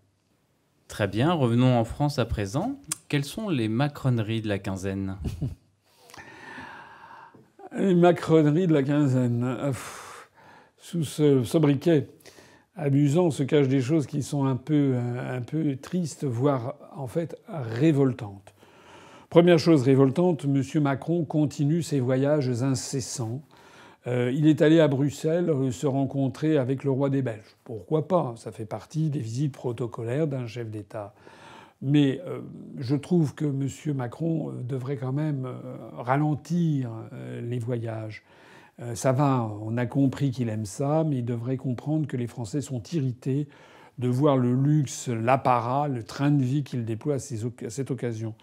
[0.88, 2.80] Très bien, revenons en France à présent.
[3.08, 5.18] Quelles sont les macroneries de la quinzaine?
[7.72, 9.44] Les macroneries de la quinzaine.
[10.80, 12.08] Sous ce sobriquet
[12.74, 17.36] amusant se cachent des choses qui sont un peu, un peu tristes, voire en fait
[17.48, 18.54] révoltantes.
[19.30, 20.62] Première chose révoltante, M.
[20.82, 23.42] Macron continue ses voyages incessants.
[24.06, 27.56] Euh, il est allé à Bruxelles euh, se rencontrer avec le roi des Belges.
[27.62, 28.34] Pourquoi pas?
[28.36, 31.14] Ça fait partie des visites protocolaires d'un chef d'État.
[31.82, 32.40] Mais euh,
[32.78, 33.68] je trouve que M.
[33.94, 35.46] Macron devrait quand même
[35.96, 36.90] ralentir
[37.42, 38.24] les voyages.
[38.94, 42.60] Ça va, on a compris qu'il aime ça, mais il devrait comprendre que les Français
[42.60, 43.46] sont irrités
[43.98, 48.34] de voir le luxe, l'apparat, le train de vie qu'il déploie à cette occasion.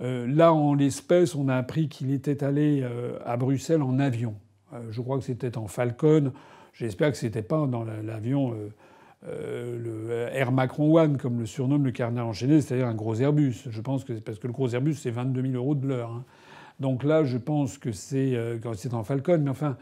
[0.00, 4.34] Euh, là, en l'espèce, on a appris qu'il était allé euh, à Bruxelles en avion.
[4.72, 6.32] Euh, je crois que c'était en Falcon.
[6.72, 8.54] J'espère que c'était pas dans l'avion
[9.26, 13.64] le Air Macron One, comme le surnomme le carnet enchaîné, c'est-à-dire un gros Airbus.
[13.68, 16.10] Je pense que c'est parce que le gros Airbus, c'est 22 000 euros de l'heure.
[16.10, 16.24] Hein.
[16.80, 19.76] Donc là, je pense que c'est euh, c'est en Falcon, mais enfin,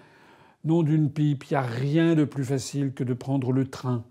[0.65, 4.05] nom d'une pipe, il n'y a rien de plus facile que de prendre le train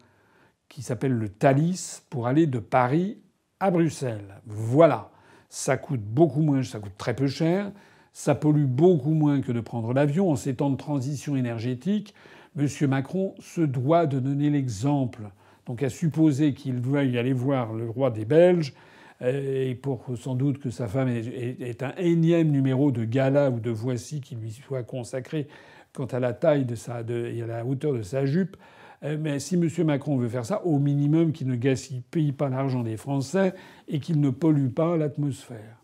[0.70, 3.18] qui s'appelle le Thalys pour aller de Paris
[3.60, 4.42] à Bruxelles.
[4.46, 5.12] Voilà.
[5.50, 7.72] Ça coûte beaucoup moins, ça coûte très peu cher,
[8.12, 10.30] ça pollue beaucoup moins que de prendre l'avion.
[10.30, 12.14] En ces temps de transition énergétique,
[12.58, 12.68] M.
[12.90, 15.30] Macron se doit de donner l'exemple.
[15.66, 18.74] Donc à supposer qu'il veuille aller voir le roi des Belges,
[19.22, 23.72] et pour sans doute que sa femme est un énième numéro de gala ou de
[23.72, 25.48] voici qui lui soit consacré
[25.98, 28.56] quant à la taille de sa, et à la hauteur de sa jupe,
[29.04, 29.68] euh, mais si M.
[29.86, 33.54] Macron veut faire ça, au minimum qu'il ne gaspille pas l'argent des Français
[33.88, 35.82] et qu'il ne pollue pas l'atmosphère.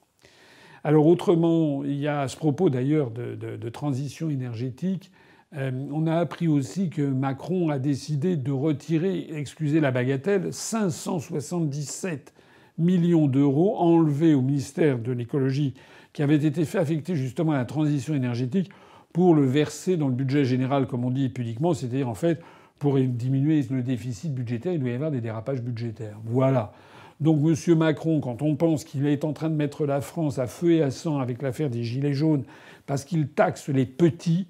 [0.84, 5.12] Alors autrement, il y a à ce propos d'ailleurs de, transition énergétique,
[5.56, 12.34] euh, on a appris aussi que Macron a décidé de retirer, excusez la bagatelle, 577
[12.78, 15.74] millions d'euros enlevés au ministère de l'écologie
[16.11, 18.69] qui avaient été fait affecter justement à la transition énergétique
[19.11, 22.41] pour le verser dans le budget général, comme on dit pudiquement, c'est-à-dire en fait
[22.80, 26.17] pour diminuer le déficit budgétaire, il doit y avoir des dérapages budgétaires.
[26.26, 26.74] Voilà.
[27.21, 27.78] Donc M.
[27.78, 30.84] Macron, quand on pense qu'il est en train de mettre la France à feu et
[30.84, 32.43] à sang avec l'affaire des Gilets jaunes,
[32.86, 34.47] parce qu'il taxe les petits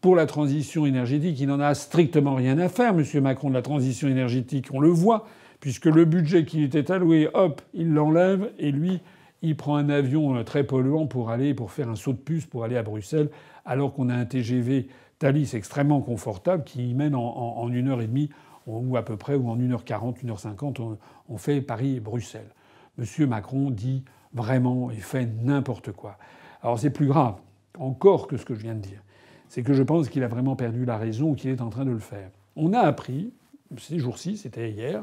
[0.00, 3.04] pour la transition énergétique, il n'en a strictement rien à faire, M.
[3.22, 4.68] Macron, de la transition énergétique.
[4.72, 5.26] On le voit,
[5.60, 9.00] puisque le budget qui lui était alloué, hop, il l'enlève, et lui,
[9.42, 12.46] il prend un avion euh, très polluant pour aller, pour faire un saut de puce,
[12.46, 13.30] pour aller à Bruxelles,
[13.64, 14.88] alors qu'on a un TGV
[15.18, 18.30] Thalys extrêmement confortable qui mène en, une heure et demie
[18.66, 20.96] ou à peu près, ou en 1h40, 1h50,
[21.28, 22.50] on, fait Paris-Bruxelles.
[22.98, 24.04] Monsieur Macron dit
[24.34, 26.18] vraiment et fait n'importe quoi.
[26.62, 27.36] Alors c'est plus grave
[27.78, 29.02] encore que ce que je viens de dire.
[29.48, 31.86] C'est que je pense qu'il a vraiment perdu la raison ou qu'il est en train
[31.86, 32.30] de le faire.
[32.56, 33.32] On a appris,
[33.78, 35.02] ces jours-ci, c'était hier,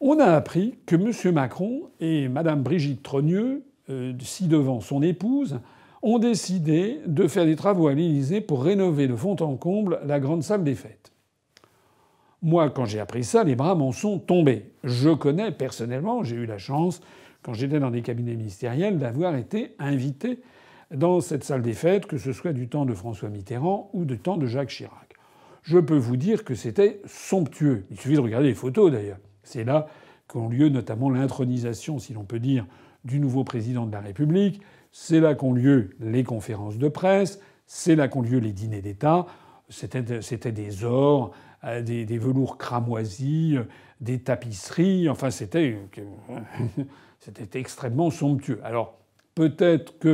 [0.00, 1.34] on a appris que M.
[1.34, 5.60] Macron et Mme Brigitte Trogneux, euh, ci-devant son épouse,
[6.02, 10.20] ont décidé de faire des travaux à l'Élysée pour rénover de fond en comble la
[10.20, 11.12] grande salle des fêtes.
[12.42, 14.72] Moi, quand j'ai appris ça, les bras m'en sont tombés.
[14.84, 17.00] Je connais personnellement, j'ai eu la chance,
[17.42, 20.40] quand j'étais dans des cabinets ministériels, d'avoir été invité
[20.90, 24.18] dans cette salle des fêtes, que ce soit du temps de François Mitterrand ou du
[24.18, 25.14] temps de Jacques Chirac.
[25.62, 27.86] Je peux vous dire que c'était somptueux.
[27.90, 29.18] Il suffit de regarder les photos d'ailleurs.
[29.44, 29.86] C'est là
[30.26, 32.66] qu'ont lieu notamment l'intronisation, si l'on peut dire,
[33.04, 34.60] du nouveau président de la République.
[34.90, 39.26] C'est là qu'ont lieu les conférences de presse, c'est là qu'ont lieu les dîners d'État.
[39.68, 40.02] C'était
[40.52, 41.32] des ors,
[41.64, 43.64] euh, des, velours cramoisis, euh,
[44.00, 45.08] des tapisseries.
[45.08, 45.78] Enfin, c'était
[47.54, 48.60] extrêmement somptueux.
[48.62, 48.98] Alors,
[49.34, 50.08] peut-être que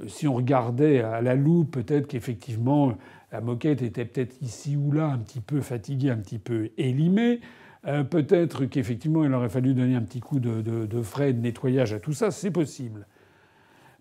[0.00, 2.94] euh, si on regardait à la loupe, peut-être qu'effectivement
[3.30, 7.40] la moquette était peut-être ici ou là un petit peu fatiguée, un petit peu élimée.
[7.84, 12.12] Peut-être qu'effectivement il aurait fallu donner un petit coup de, frais de nettoyage à tout
[12.12, 13.06] ça, c'est possible.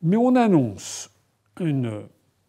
[0.04, 1.10] Mais on annonce
[1.60, 2.04] une,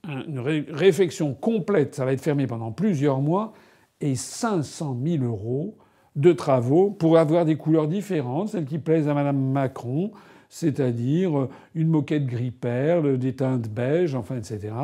[0.04, 3.52] réflexion complète, ça va être fermé pendant plusieurs mois,
[4.00, 5.78] et 500 000 euros
[6.16, 10.12] de travaux pour avoir des couleurs différentes, celles qui plaisent à Mme Macron,
[10.48, 14.74] c'est-à-dire une moquette gris perle, des teintes beige, enfin, etc.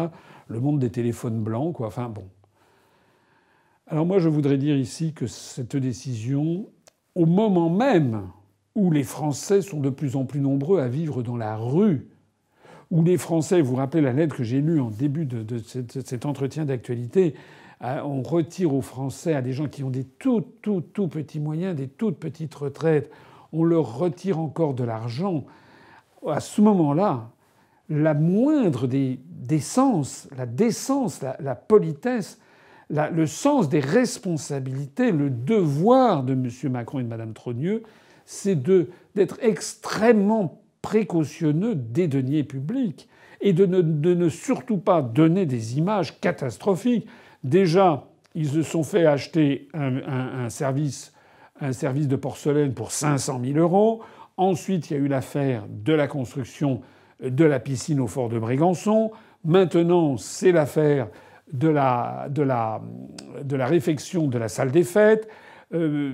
[0.49, 1.89] Le monde des téléphones blancs, quoi.
[1.89, 2.25] Enfin, bon.
[3.91, 6.67] Alors moi, je voudrais dire ici que cette décision,
[7.15, 8.29] au moment même
[8.75, 12.07] où les Français sont de plus en plus nombreux à vivre dans la rue,
[12.91, 16.27] où les Français, vous vous rappelez la lettre que j'ai lue en début de, cet
[16.27, 17.35] entretien d'actualité,
[17.83, 21.41] euh, on retire aux Français, à des gens qui ont des tout, tout, tout petits
[21.41, 23.11] moyens, des toutes petites retraites,
[23.53, 25.47] on leur retire encore de l'argent.
[26.27, 27.31] À ce moment-là,
[27.89, 29.19] la moindre des,
[29.61, 32.39] sens, la décence, la, politesse,
[32.91, 36.49] le sens des responsabilités, le devoir de M.
[36.71, 37.83] Macron et de Mme Trogneux,
[38.25, 43.09] c'est d'être extrêmement précautionneux des deniers publics
[43.41, 47.07] et de ne, surtout pas donner des images catastrophiques.
[47.45, 51.13] Déjà, ils se sont fait acheter un, service,
[51.61, 54.03] un service de porcelaine pour 500 000 euros.
[54.37, 56.81] Ensuite, il y a eu l'affaire de la construction
[57.23, 59.11] de la piscine au fort de Brégançon.
[59.45, 61.09] Maintenant, c'est l'affaire
[61.53, 62.81] de la, de, la,
[63.43, 65.29] de la réfection de la salle des fêtes.
[65.75, 66.13] Euh,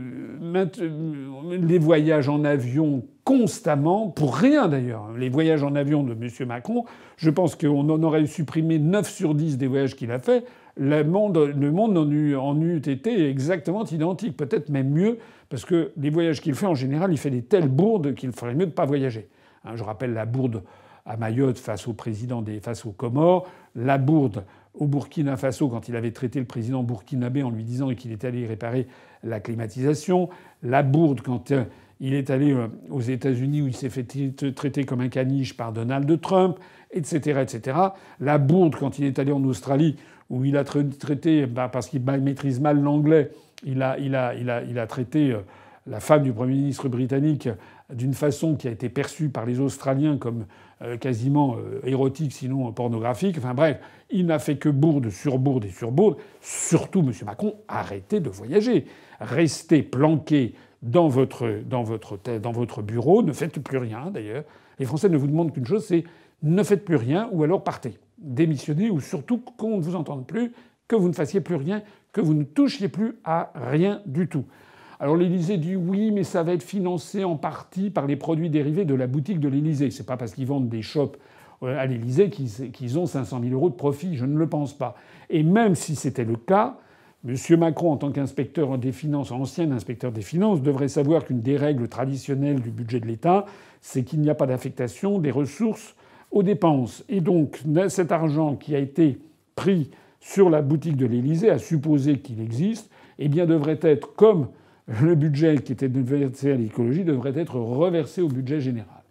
[1.63, 6.49] les voyages en avion constamment, pour rien d'ailleurs, les voyages en avion de M.
[6.49, 6.85] Macron,
[7.17, 10.45] je pense qu'on en aurait supprimé 9 sur 10 des voyages qu'il a fait,
[10.77, 15.19] le monde, le monde en, eût, en été exactement identique, peut-être même mieux,
[15.49, 18.55] parce que les voyages qu'il fait en général, il fait des telles bourdes qu'il ferait
[18.55, 19.29] mieux de ne pas voyager.
[19.65, 20.65] Hein, je rappelle la bourde
[21.07, 24.45] à Mayotte face au président des face aux Comores, la bourde
[24.75, 28.27] au Burkina Faso quand il avait traité le président burkinabé en lui disant qu'il était
[28.27, 28.87] allé réparer
[29.23, 30.29] la climatisation,
[30.63, 31.65] la bourde quand euh,
[32.01, 34.07] Il est allé euh, aux États-Unis où il s'est fait
[34.55, 36.59] traiter comme un caniche par Donald Trump,
[36.91, 37.79] etc., etc.
[38.21, 39.97] La bourde quand il est allé en Australie
[40.31, 43.31] où il a traité, bah, parce qu'il maîtrise mal l'anglais,
[43.65, 45.41] il a, traité euh,
[45.87, 47.49] la femme du Premier ministre britannique
[47.93, 50.47] d'une façon qui a été perçue par les Australiens comme
[51.01, 53.37] quasiment érotique, sinon pornographique.
[53.39, 53.79] Enfin bref,
[54.11, 56.17] il n'a fait que bourde sur bourde et sur bourde.
[56.41, 57.13] Surtout, M.
[57.25, 58.87] Macron, arrêtez de voyager.
[59.21, 63.23] Restez planqué dans votre, dans votre, dans votre bureau.
[63.23, 64.45] Ne faites plus rien, d'ailleurs.
[64.79, 66.05] Les Français ne vous demandent qu'une chose, c'est
[66.43, 67.99] ne faites plus rien ou alors partez.
[68.19, 70.53] Démissionnez ou surtout qu'on ne vous entende plus,
[70.87, 74.45] que vous ne fassiez plus rien, que vous ne touchiez plus à rien du tout.
[75.01, 78.85] Alors l'Élysée dit oui, mais ça va être financé en partie par les produits dérivés
[78.85, 79.91] de la boutique de l'Élysée.
[79.91, 81.17] C'est pas parce qu'ils vendent des shops
[81.63, 84.17] euh, à l'Élysée qu'ils ont 500 000 euros de profit.
[84.17, 84.97] Je ne le pense pas.
[85.31, 86.77] Et même si c'était le cas,
[87.27, 87.37] M.
[87.59, 91.89] Macron, en tant qu'inspecteur des finances, ancien inspecteur des finances, devrait savoir qu'une des règles
[91.89, 93.47] traditionnelles du budget de l'État,
[93.81, 95.95] c'est qu'il n'y a pas d'affectation des ressources
[96.31, 97.03] aux dépenses.
[97.09, 99.19] Et donc, cet argent qui a été
[99.57, 99.91] pris
[100.21, 104.49] sur la boutique de l'Élysée, à supposer qu'il existe, eh bien, devrait être, comme
[104.87, 109.03] le budget qui était versé à l'écologie, devrait être reversé au budget général.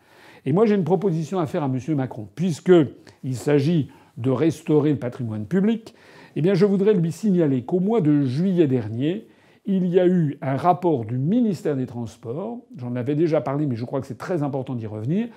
[0.45, 1.80] Et moi, j'ai une proposition à faire à M.
[1.95, 5.95] Macron, puisqu'il s'agit de restaurer le patrimoine public.
[6.36, 9.28] Eh bien, je voudrais lui signaler qu'au mois de juillet dernier,
[9.65, 13.76] il y a eu un rapport du ministère des Transports, j'en avais déjà parlé, mais
[13.76, 15.30] je crois que c'est très important d'y revenir,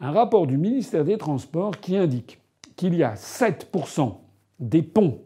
[0.00, 2.40] un rapport du ministère des Transports qui indique
[2.76, 4.14] qu'il y a 7%
[4.60, 5.18] des ponts,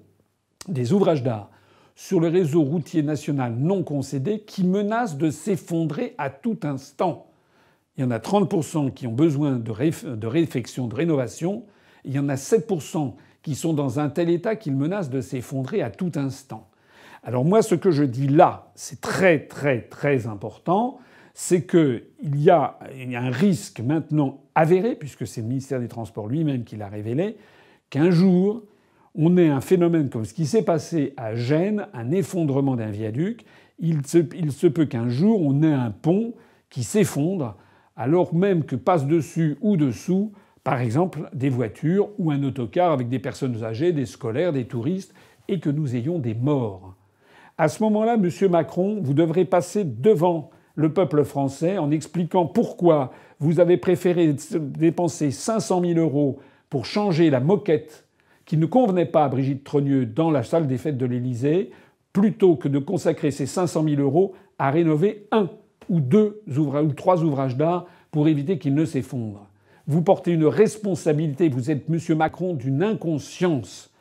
[0.69, 1.51] des ouvrages d'art
[1.97, 7.27] sur le réseau routier national non concédé qui menacent de s'effondrer à tout instant.
[7.97, 11.65] Il y en a 30% qui ont besoin de, de réfection, de rénovation.
[12.05, 15.81] Il y en a 7% qui sont dans un tel état qu'ils menacent de s'effondrer
[15.81, 16.69] à tout instant.
[17.23, 20.99] Alors moi, ce que je dis là, c'est très très très important,
[21.33, 22.03] c'est qu'il
[22.35, 22.79] y a
[23.15, 27.37] un risque maintenant avéré, puisque c'est le ministère des Transports lui-même qui l'a révélé,
[27.91, 28.63] qu'un jour,
[29.17, 33.45] on ait un phénomène comme ce qui s'est passé à Gênes, un effondrement d'un viaduc.
[33.79, 36.35] Il se, peut qu'un jour, on ait un pont
[36.71, 37.57] qui s'effondre,
[37.97, 40.33] alors même que passe dessus ou dessous
[40.65, 45.15] par exemple des voitures ou un autocar avec des personnes âgées, des scolaires, des touristes,
[45.49, 46.97] et que nous ayons des morts.
[47.57, 53.13] À ce moment-là, Monsieur Macron, vous devrez passer devant le peuple français en expliquant pourquoi
[53.39, 56.39] vous avez préféré dépenser 500 000 euros
[56.69, 58.06] pour changer la moquette
[58.47, 61.71] qui ne convenait pas à Brigitte Trogneux dans la salle des fêtes de l'Élysée,
[62.13, 65.51] plutôt que de consacrer ces 500 000 euros à rénover un
[65.91, 69.49] ou deux ouvrages, ou trois ouvrages d'art pour éviter qu'ils ne s'effondrent.
[69.87, 72.17] Vous portez une responsabilité, vous êtes M.
[72.17, 73.93] Macron d'une inconscience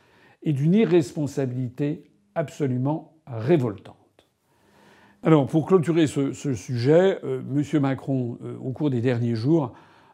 [0.44, 3.96] et d'une irresponsabilité absolument révoltante.
[5.24, 7.82] Alors, pour clôturer ce, sujet, euh, M.
[7.82, 9.74] Macron, euh, au cours des derniers jours,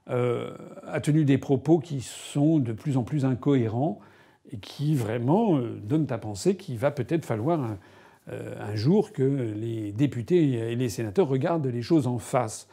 [0.10, 0.56] euh,
[0.88, 4.00] a tenu des propos qui sont de plus en plus incohérents
[4.52, 7.78] et qui vraiment donnent à penser qu'il va peut-être falloir un,
[8.28, 12.68] un, jour que les députés et les sénateurs regardent les choses en face.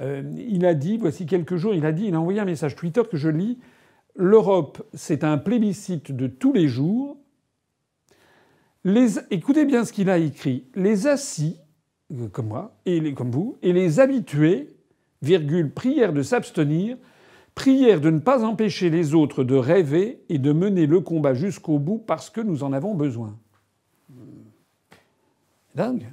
[0.00, 2.74] Euh, il a dit, voici quelques jours, il a dit, il a envoyé un message
[2.76, 3.58] Twitter que je lis.
[4.16, 7.16] L'Europe, c'est un plébiscite de tous les jours.
[9.30, 10.64] Écoutez bien ce qu'il a écrit.
[10.74, 11.58] Les assis,
[12.12, 14.76] euh, comme moi, et comme vous, et les habitués,
[15.22, 16.96] virgule, prière de s'abstenir,
[17.54, 21.78] prière de ne pas empêcher les autres de rêver et de mener le combat jusqu'au
[21.78, 23.36] bout parce que nous en avons besoin.
[25.74, 26.06] Dingue.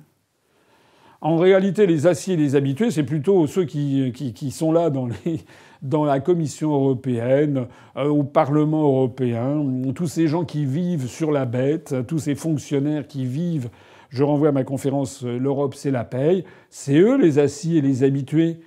[1.24, 5.40] En réalité, les aciers, les habitués, c'est plutôt ceux qui, qui, sont là dans, les,
[5.84, 9.64] dans, la Commission européenne, euh, au Parlement européen,
[9.94, 13.70] tous ces gens qui vivent sur la bête, tous ces fonctionnaires qui vivent.
[14.10, 16.44] Je renvoie à ma conférence euh, L'Europe, c'est la paye.
[16.72, 18.60] C'est eux les assis et les habitués.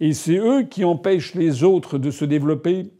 [0.00, 2.90] Et c'est eux qui empêchent les autres de se développer.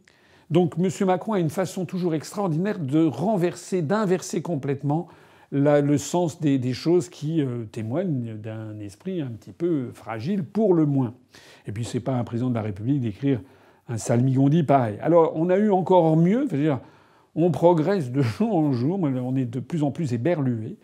[0.49, 0.89] Donc M.
[1.07, 5.07] Macron a une façon toujours extraordinaire de renverser, d'inverser complètement
[5.51, 10.85] le sens des, choses qui euh, témoignent d'un esprit un petit peu fragile, pour le
[10.85, 11.13] moins.
[11.67, 13.41] Et puis, c'est pas un président de la République d'écrire
[13.89, 14.97] un salmigondi pareil.
[15.01, 16.79] Alors, on a eu encore mieux, dire,
[17.35, 20.77] on progresse de jour en jour, on est de plus en plus éberlué.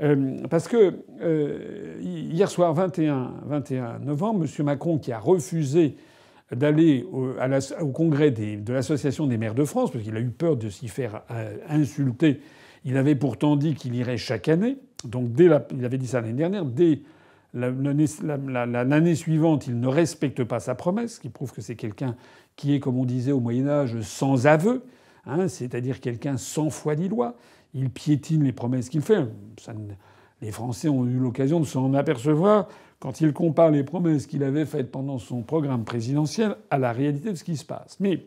[0.00, 4.64] Euh, parce que euh, hier soir, 21, 21 novembre, M.
[4.64, 5.96] Macron, qui a refusé
[6.50, 10.68] d'aller au, congrès de l'Association des maires de France, parce qu'il a eu peur de
[10.68, 11.22] s'y faire
[11.68, 12.40] insulter
[12.84, 14.78] il avait pourtant dit qu'il irait chaque année.
[15.04, 16.64] Donc dès il avait dit ça l'année dernière.
[16.64, 17.02] Dès
[17.54, 22.16] l'année suivante, il ne respecte pas sa promesse, ce qui prouve que c'est quelqu'un
[22.56, 24.82] qui est, comme on disait au Moyen Âge, sans aveu,
[25.26, 27.36] hein, c'est-à-dire quelqu'un sans foi ni loi.
[27.74, 29.26] Il piétine les promesses qu'il fait.
[30.40, 32.68] Les Français ont eu l'occasion de s'en apercevoir
[32.98, 37.30] quand ils comparent les promesses qu'il avait faites pendant son programme présidentiel à la réalité
[37.30, 37.98] de ce qui se passe.
[38.00, 38.26] Mais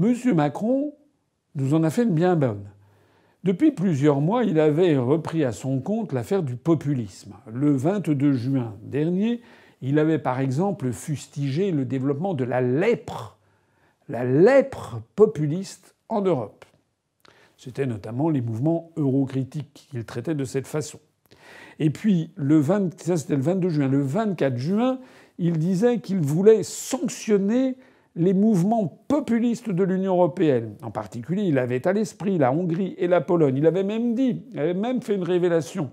[0.00, 0.14] M.
[0.34, 0.94] Macron
[1.54, 2.64] nous en a fait une bien bonne.
[3.44, 7.34] Depuis plusieurs mois, il avait repris à son compte l'affaire du populisme.
[7.52, 9.40] Le 22 juin dernier,
[9.80, 13.38] il avait par exemple fustigé le développement de la lèpre,
[14.08, 16.57] la lèpre populiste en Europe.
[17.58, 21.00] C'était notamment les mouvements eurocritiques qu'il traitait de cette façon.
[21.80, 22.62] Et puis, le
[22.96, 23.88] ça c'était le 22 juin.
[23.88, 25.00] Le 24 juin,
[25.38, 27.76] il disait qu'il voulait sanctionner
[28.14, 30.76] les mouvements populistes de l'Union européenne.
[30.82, 33.56] En particulier, il avait à l'esprit la Hongrie et la Pologne.
[33.56, 35.90] Il avait même dit, il avait même fait une révélation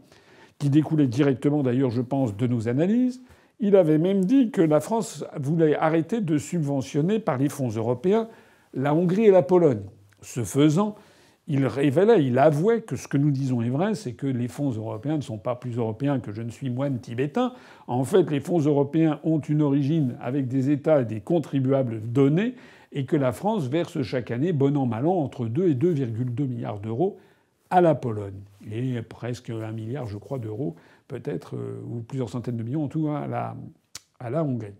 [0.59, 3.21] qui découlait directement d'ailleurs, je pense, de nos analyses.
[3.59, 8.29] Il avait même dit que la France voulait arrêter de subventionner par les fonds européens
[8.75, 9.81] la Hongrie et la Pologne.
[10.21, 10.95] Ce faisant,
[11.47, 14.71] il révélait, il avouait que ce que nous disons est vrai, c'est que les fonds
[14.71, 17.53] européens ne sont pas plus européens que je ne suis moine tibétain.
[17.87, 22.55] En fait, les fonds européens ont une origine avec des États et des contribuables donnés,
[22.91, 26.47] et que la France verse chaque année, bon an mal an, entre 2 et 2,2
[26.47, 27.19] milliards d'euros
[27.69, 28.41] à la Pologne,
[28.71, 30.75] et presque un milliard, je crois, d'euros,
[31.07, 33.55] peut-être, euh, ou plusieurs centaines de millions en tout, à la,
[34.19, 34.73] à la Hongrie.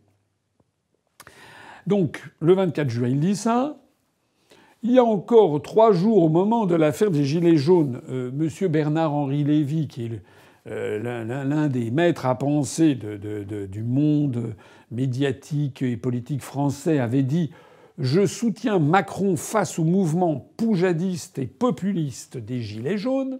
[1.85, 3.77] Donc, le 24 juin, il dit ça.
[4.87, 8.67] Il y a encore trois jours, au moment de l'affaire des Gilets jaunes, euh, M.
[8.67, 10.21] Bernard-Henri Lévy, qui est
[10.67, 14.53] euh, l'un des maîtres à penser du monde
[14.91, 17.49] médiatique et politique français, avait dit
[17.97, 23.39] Je soutiens Macron face au mouvement poujadiste et populiste des Gilets jaunes.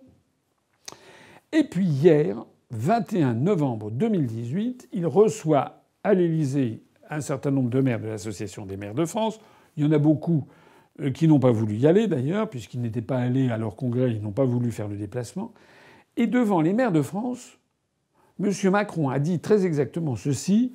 [1.52, 8.00] Et puis hier, 21 novembre 2018, il reçoit à l'Élysée un certain nombre de maires
[8.00, 9.40] de l'Association des maires de France.
[9.78, 10.48] Il y en a beaucoup
[11.14, 14.22] qui n'ont pas voulu y aller d'ailleurs, puisqu'ils n'étaient pas allés à leur congrès, ils
[14.22, 15.54] n'ont pas voulu faire le déplacement.
[16.18, 17.58] Et devant les maires de France,
[18.40, 18.52] M.
[18.72, 20.74] Macron a dit très exactement ceci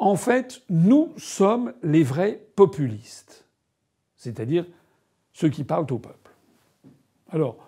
[0.00, 3.46] en fait, nous sommes les vrais populistes,
[4.16, 4.64] c'est-à-dire
[5.34, 6.30] ceux qui parlent au peuple.
[7.30, 7.58] Alors,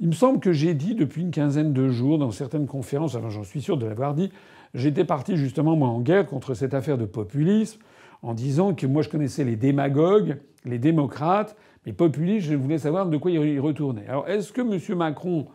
[0.00, 3.30] il me semble que j'ai dit depuis une quinzaine de jours dans certaines conférences, enfin
[3.30, 4.30] j'en suis sûr de l'avoir dit,
[4.74, 7.80] j'étais parti justement moi en guerre contre cette affaire de populisme
[8.20, 11.56] en disant que moi je connaissais les démagogues, les démocrates,
[11.86, 14.06] mais populistes, je voulais savoir de quoi ils retournaient.
[14.08, 14.98] Alors est-ce que M.
[14.98, 15.46] Macron,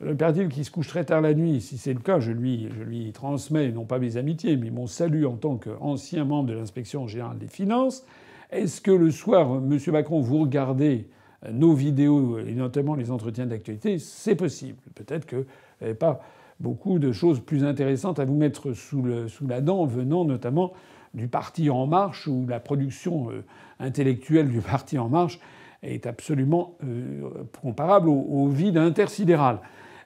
[0.00, 3.10] le père qui se couche très tard la nuit, si c'est le cas, je lui,
[3.12, 7.38] transmets non pas mes amitiés, mais mon salut en tant qu'ancien membre de l'inspection générale
[7.38, 8.04] des finances,
[8.50, 9.78] est-ce que le soir, M.
[9.92, 11.08] Macron, vous regardez
[11.52, 14.78] nos vidéos, et notamment les entretiens d'actualité C'est possible.
[14.94, 15.44] Peut-être que vous
[15.82, 16.20] n'avez pas
[16.60, 20.72] beaucoup de choses plus intéressantes à vous mettre sous, sous la dent, venant notamment
[21.14, 23.44] du parti En Marche, où la production euh,
[23.78, 25.38] intellectuelle du parti En Marche
[25.82, 27.28] est absolument euh,
[27.62, 29.60] comparable au, vide intersidéral.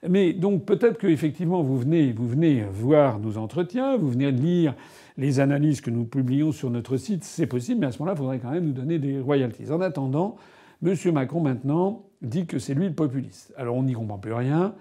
[0.08, 4.74] Mais donc peut-être qu'effectivement vous venez, vous venez voir nos entretiens, vous venez lire
[5.16, 8.18] les analyses que nous publions sur notre site, c'est possible, mais à ce moment-là, il
[8.18, 9.70] faudrait quand même nous donner des royalties.
[9.70, 10.36] En attendant,
[10.84, 10.94] M.
[11.12, 13.52] Macron maintenant dit que c'est lui le populiste.
[13.56, 14.74] Alors on n'y comprend plus rien.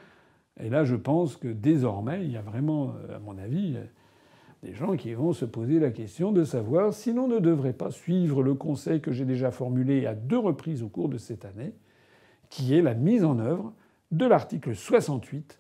[0.60, 3.76] Et là, je pense que désormais, il y a vraiment, à mon avis,
[4.64, 7.90] des gens qui vont se poser la question de savoir si l'on ne devrait pas
[7.90, 11.74] suivre le conseil que j'ai déjà formulé à deux reprises au cours de cette année,
[12.50, 13.74] qui est la mise en œuvre
[14.12, 15.58] de l'article 68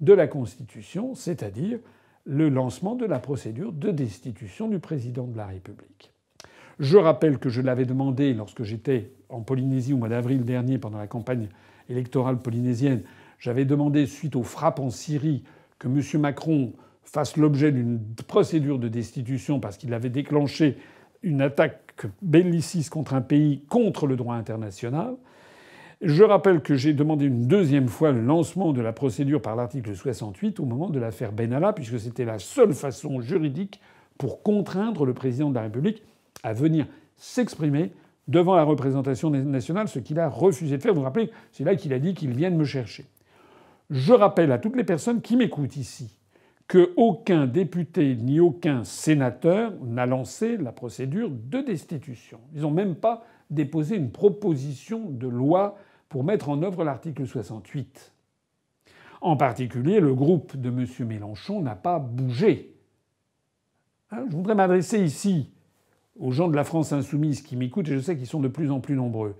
[0.00, 1.78] de la Constitution, c'est-à-dire
[2.24, 6.12] le lancement de la procédure de destitution du président de la République.
[6.78, 10.98] Je rappelle que je l'avais demandé lorsque j'étais en Polynésie au mois d'avril dernier pendant
[10.98, 11.48] la campagne
[11.88, 13.02] électorale polynésienne.
[13.38, 15.42] J'avais demandé, suite aux frappes en Syrie,
[15.78, 16.20] que M.
[16.20, 16.72] Macron
[17.04, 20.76] fasse l'objet d'une procédure de destitution parce qu'il avait déclenché
[21.22, 25.14] une attaque belliciste contre un pays contre le droit international.
[26.00, 29.94] Je rappelle que j'ai demandé une deuxième fois le lancement de la procédure par l'article
[29.94, 33.80] 68 au moment de l'affaire Benalla, puisque c'était la seule façon juridique
[34.18, 36.02] pour contraindre le président de la République
[36.42, 36.86] à venir
[37.16, 37.92] s'exprimer
[38.26, 40.92] devant la représentation nationale, ce qu'il a refusé de faire.
[40.92, 43.04] Vous vous rappelez, c'est là qu'il a dit qu'il vienne me chercher.
[43.90, 46.18] Je rappelle à toutes les personnes qui m'écoutent ici
[46.68, 52.40] qu'aucun député ni aucun sénateur n'a lancé la procédure de destitution.
[52.54, 55.76] Ils n'ont même pas déposé une proposition de loi
[56.08, 58.12] pour mettre en œuvre l'article 68.
[59.20, 60.86] En particulier, le groupe de M.
[61.06, 62.74] Mélenchon n'a pas bougé.
[64.10, 65.50] Hein, je voudrais m'adresser ici
[66.18, 68.70] aux gens de la France insoumise qui m'écoutent, et je sais qu'ils sont de plus
[68.70, 69.36] en plus nombreux.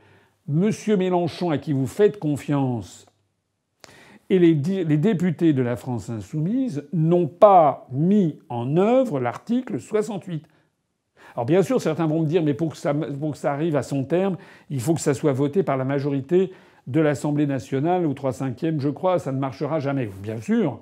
[0.49, 3.07] Monsieur Mélenchon, à qui vous faites confiance,
[4.33, 10.47] et les, députés de la France insoumise n'ont pas mis en œuvre l'article 68.
[11.35, 12.95] Alors bien sûr, certains vont me dire, mais pour que, ça,
[13.53, 14.39] arrive à son terme,
[14.71, 16.51] il faut que ça soit voté par la majorité
[16.87, 20.09] de l'Assemblée nationale ou 3 cinquièmes, je crois, ça ne marchera jamais.
[20.23, 20.81] Bien sûr,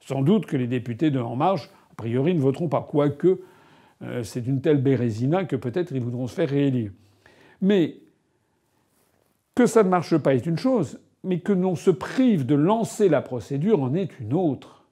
[0.00, 3.42] sans doute que les députés de En Marche, a priori, ne voteront pas, quoique
[4.00, 6.92] euh, c'est une telle bérésina que peut-être ils voudront se faire réélire.
[7.60, 7.96] Mais
[9.54, 13.08] que ça ne marche pas est une chose, mais que l'on se prive de lancer
[13.08, 14.84] la procédure en est une autre.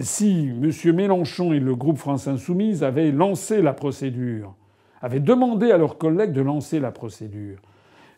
[0.00, 0.70] Si M.
[0.94, 4.54] Mélenchon et le groupe France Insoumise avaient lancé la procédure,
[5.02, 7.58] avaient demandé à leurs collègues de lancer la procédure,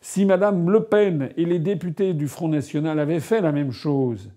[0.03, 4.31] si Mme Le Pen et les députés du Front National avaient fait la même chose,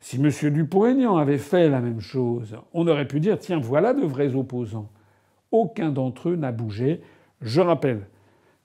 [0.00, 0.30] si M.
[0.52, 4.90] Dupont-Aignan avait fait la même chose, on aurait pu dire tiens, voilà de vrais opposants.
[5.50, 7.00] Aucun d'entre eux n'a bougé.
[7.40, 8.06] Je rappelle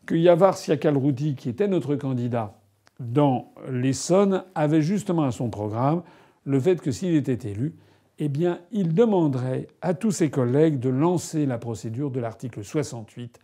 [0.06, 2.61] que Yavar Siakalroudi, qui était notre candidat
[3.02, 6.04] dans l'Essonne, avait justement à son programme
[6.46, 7.76] le fait que s'il était élu,
[8.20, 13.40] eh bien, il demanderait à tous ses collègues de lancer la procédure de l'article 68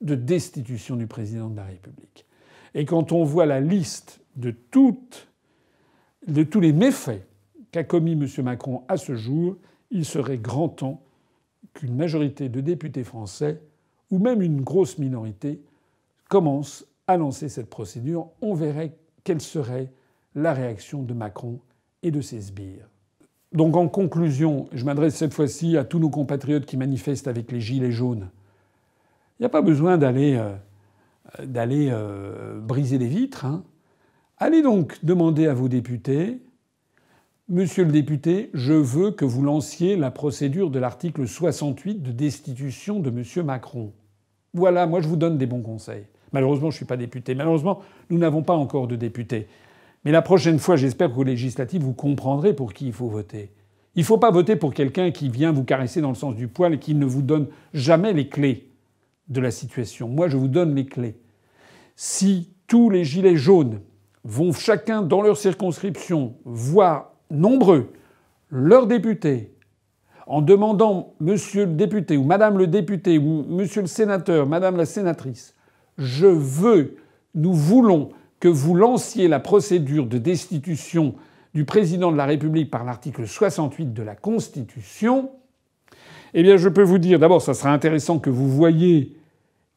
[0.00, 2.26] de destitution du président de la République.
[2.74, 5.00] Et quand on voit la liste de, tous
[6.60, 7.26] les méfaits
[7.70, 8.26] qu'a commis M.
[8.42, 9.56] Macron à ce jour,
[9.90, 11.02] il serait grand temps
[11.74, 13.60] qu'une majorité de députés français,
[14.10, 15.60] ou même une grosse minorité,
[16.28, 18.28] commence à lancer cette procédure.
[18.40, 18.54] On
[19.24, 19.92] quelle serait
[20.34, 21.60] la réaction de Macron
[22.02, 22.88] et de ses sbires.
[23.52, 27.60] Donc en conclusion, je m'adresse cette fois-ci à tous nos compatriotes qui manifestent avec les
[27.60, 28.30] gilets jaunes.
[29.38, 30.54] Il n'y a pas besoin d'aller euh,
[31.40, 33.44] euh, briser les vitres.
[33.44, 33.62] Hein.
[34.38, 36.40] Allez donc demander à vos députés,
[37.48, 43.00] Monsieur le député, je veux que vous lanciez la procédure de l'article 68 de destitution
[43.00, 43.92] de Monsieur Macron.
[44.54, 46.06] Voilà, moi je vous donne des bons conseils.
[46.32, 47.34] Malheureusement, je ne suis pas député.
[47.34, 47.80] Malheureusement,
[48.10, 49.46] nous n'avons pas encore de député.
[50.04, 53.50] Mais la prochaine fois, j'espère qu'aux législatives, vous comprendrez pour qui il faut voter.
[53.94, 56.48] Il ne faut pas voter pour quelqu'un qui vient vous caresser dans le sens du
[56.48, 58.70] poil et qui ne vous donne jamais les clés
[59.28, 60.08] de la situation.
[60.08, 61.16] Moi, je vous donne les clés.
[61.94, 63.80] Si tous les gilets jaunes
[64.24, 67.92] vont chacun dans leur circonscription voir nombreux
[68.50, 69.52] leurs députés
[70.26, 74.86] en demandant monsieur le député ou madame le député ou monsieur le sénateur, madame la
[74.86, 75.54] sénatrice,
[75.98, 76.96] je veux,
[77.34, 81.14] nous voulons que vous lanciez la procédure de destitution
[81.54, 85.30] du président de la République par l'article 68 de la Constitution,
[86.34, 89.16] eh bien je peux vous dire, d'abord, ça sera intéressant que vous voyiez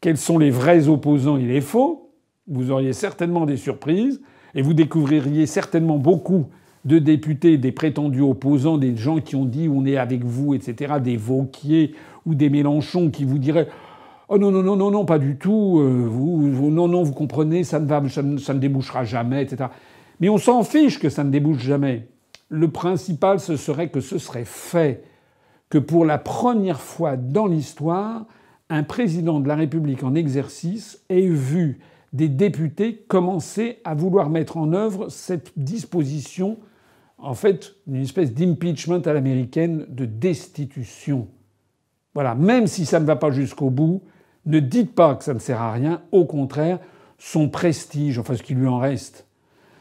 [0.01, 2.11] quels sont les vrais opposants et les faux.
[2.47, 4.21] Vous auriez certainement des surprises
[4.53, 6.47] et vous découvririez certainement beaucoup
[6.85, 10.95] de députés, des prétendus opposants, des gens qui ont dit on est avec vous, etc.,
[11.03, 11.95] des Vauquier
[12.25, 13.67] ou des Mélenchon qui vous diraient
[14.27, 15.79] Oh non, non, non, non, non, pas du tout.
[15.79, 19.69] Euh, vous, non, non, vous comprenez, ça ne, va, ça ne, débouchera jamais, etc.
[20.19, 22.07] Mais on s'en fiche que ça ne débouche jamais.
[22.49, 25.03] Le principal, ce serait que ce serait fait,
[25.69, 28.25] que pour la première fois dans l'histoire,
[28.69, 31.79] un président de la République en exercice ait vu
[32.13, 36.57] des députés commencer à vouloir mettre en œuvre cette disposition,
[37.17, 41.27] en fait, une espèce d'impeachment à l'américaine de destitution.
[42.13, 44.01] Voilà, même si ça ne va pas jusqu'au bout,
[44.45, 46.79] ne dites pas que ça ne sert à rien, au contraire,
[47.17, 49.25] son prestige, enfin ce qui lui en reste,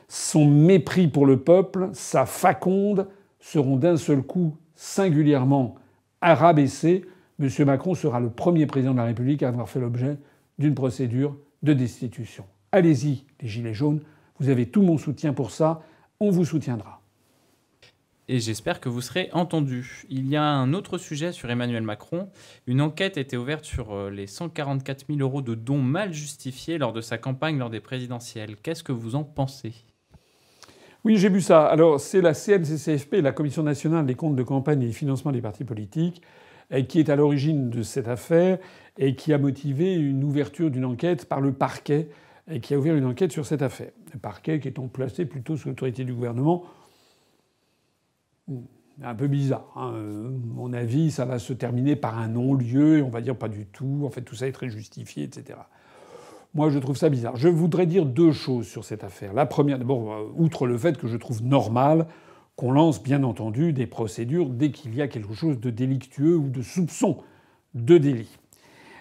[0.09, 3.09] son mépris pour le peuple, sa faconde
[3.41, 5.75] seront d'un seul coup singulièrement
[6.23, 7.05] rabaissés.
[7.41, 7.49] M.
[7.67, 10.17] Macron sera le premier président de la République à avoir fait l'objet
[10.59, 12.45] d'une procédure de destitution.
[12.73, 14.01] Allez-y, les Gilets jaunes,
[14.39, 15.83] vous avez tout mon soutien pour ça,
[16.21, 17.04] on vous soutiendra
[18.29, 20.05] et j'espère que vous serez entendu.
[20.09, 22.29] Il y a un autre sujet sur Emmanuel Macron.
[22.67, 26.79] Une enquête a été ouverte sur euh, les 144 000 euros de dons mal justifiés
[26.79, 28.57] lors de sa campagne lors des présidentielles.
[28.57, 29.75] Qu'est-ce que vous en pensez?
[31.05, 31.67] Oui, j'ai vu ça.
[31.67, 35.65] Alors, c'est la CNCCFP, la Commission nationale des comptes de campagne et financement des partis
[35.65, 36.23] politiques,
[36.89, 38.57] qui est à l'origine de cette affaire
[38.97, 42.09] et qui a motivé une ouverture d'une enquête par le parquet
[42.51, 43.91] et qui a ouvert une enquête sur cette affaire.
[44.15, 46.65] Le parquet qui étant placé plutôt sous l'autorité du gouvernement
[49.03, 49.73] un peu bizarre.
[49.77, 49.93] Hein.
[49.95, 53.49] Euh, mon avis, ça va se terminer par un non-lieu, et on va dire pas
[53.49, 55.59] du tout, en fait tout ça est très justifié, etc.
[56.55, 57.37] Moi, je trouve ça bizarre.
[57.37, 59.33] Je voudrais dire deux choses sur cette affaire.
[59.33, 62.07] La première, d'abord, euh, outre le fait que je trouve normal
[62.55, 66.49] qu'on lance, bien entendu, des procédures dès qu'il y a quelque chose de délictueux ou
[66.49, 67.19] de soupçon
[67.75, 68.39] de délit.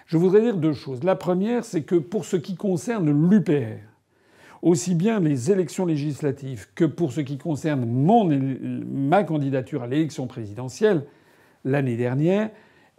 [0.06, 1.04] Je voudrais dire deux choses.
[1.04, 3.78] La première, c'est que pour ce qui concerne l'UPR,
[4.64, 10.26] aussi bien les élections législatives que pour ce qui concerne mon, ma candidature à l'élection
[10.26, 11.04] présidentielle
[11.66, 12.48] l'année dernière,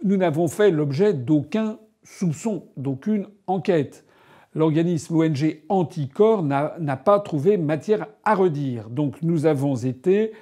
[0.04, 4.06] nous n'avons fait l'objet d'aucun soupçon, d'aucune enquête.
[4.54, 8.92] L'organisme ONG Anticor n'a pas trouvé matière à redire.
[8.92, 10.34] Donc nous avons été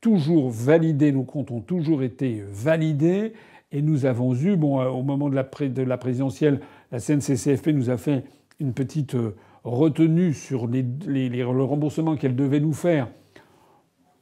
[0.00, 3.34] toujours validés, nos comptes ont toujours été validés,
[3.70, 6.60] et nous avons eu, bon, euh, au moment de la, de la présidentielle,
[6.90, 8.24] la CNCCFP nous a fait
[8.58, 9.14] une petite
[9.66, 13.08] euh, retenu sur les, le remboursement qu'elle devait nous faire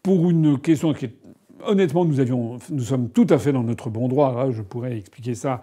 [0.02, 1.14] pour une question qui est
[1.66, 4.50] honnêtement, nous, avions, nous sommes tout à fait dans notre bon droit.
[4.50, 5.60] je pourrais expliquer ça.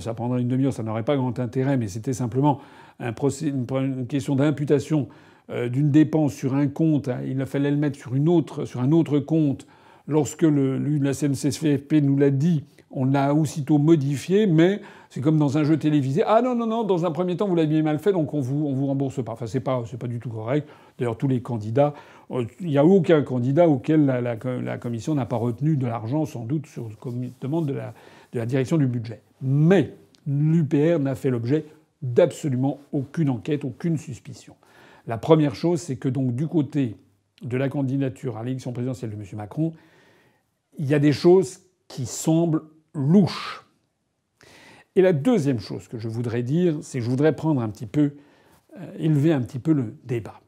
[0.00, 2.60] Ça prendrait une demi-heure, ça n'aurait pas grand intérêt, mais c'était simplement
[2.98, 5.08] un une question d'imputation
[5.50, 7.08] euh, d'une dépense sur un compte.
[7.26, 9.66] Il fallait le mettre sur, une autre, sur un autre compte.
[10.08, 14.80] Lorsque le, la CNCFP nous l'a dit, on l'a aussitôt modifié, mais
[15.10, 16.22] c'est comme dans un jeu télévisé.
[16.26, 18.74] Ah non, non, non, dans un premier temps, vous l'aviez mal fait, donc on vous,
[18.74, 19.32] vous rembourse pas.
[19.32, 20.68] Enfin, c'est pas, c'est pas du tout correct.
[20.98, 21.94] D'ailleurs, tous les candidats,
[22.30, 26.44] euh, il n'y a aucun candidat auquel la, commission n'a pas retenu de l'argent, sans
[26.44, 26.88] doute, sur
[27.40, 27.94] demande de la,
[28.32, 29.22] de la direction du budget.
[29.40, 29.94] Mais
[30.26, 31.64] l'UPR n'a fait l'objet
[32.02, 34.54] d'absolument aucune enquête, aucune suspicion.
[35.06, 36.96] La première chose, c'est que donc du côté
[37.42, 39.24] de la candidature à l'élection présidentielle de M.
[39.34, 39.72] Macron,
[40.78, 42.62] il y a des choses qui semblent
[42.94, 43.64] louches.
[44.98, 47.86] Et la deuxième chose que je voudrais dire, c'est que je voudrais prendre un petit
[47.86, 48.16] peu,
[48.76, 50.40] euh, élever un petit peu le débat.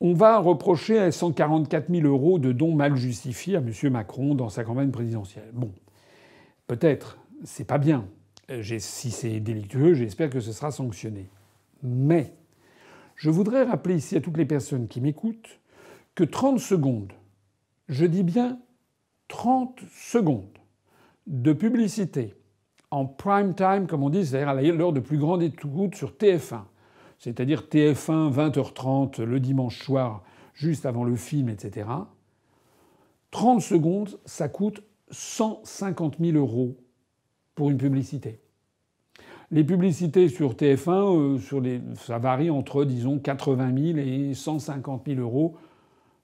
[0.00, 3.72] On va reprocher à 144 000 euros de dons mal justifiés à M.
[3.90, 5.50] Macron dans sa campagne présidentielle.
[5.52, 5.72] Bon,
[6.68, 8.06] peut-être, c'est pas bien.
[8.48, 11.28] Euh, si c'est délictueux, j'espère que ce sera sanctionné.
[11.82, 12.32] Mais
[13.16, 15.58] je voudrais rappeler ici à toutes les personnes qui m'écoutent
[16.14, 17.12] que 30 secondes,
[17.88, 18.60] je dis bien
[19.26, 20.60] 30 secondes
[21.26, 22.36] de publicité
[22.94, 26.60] en prime time, comme on dit, c'est-à-dire à l'heure de plus grande écoute sur TF1,
[27.18, 30.22] c'est-à-dire TF1 20h30 le dimanche soir,
[30.54, 31.88] juste avant le film, etc.
[33.32, 36.76] 30 secondes, ça coûte 150 000 euros
[37.56, 38.40] pour une publicité.
[39.50, 45.56] Les publicités sur TF1, euh, ça varie entre, disons, 80 000 et 150 000 euros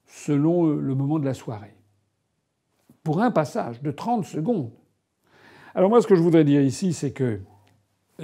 [0.07, 1.75] selon euh, le moment de la soirée.
[3.03, 4.71] Pour un passage de 30 secondes,
[5.75, 7.39] alors moi, ce que je voudrais dire ici, c'est que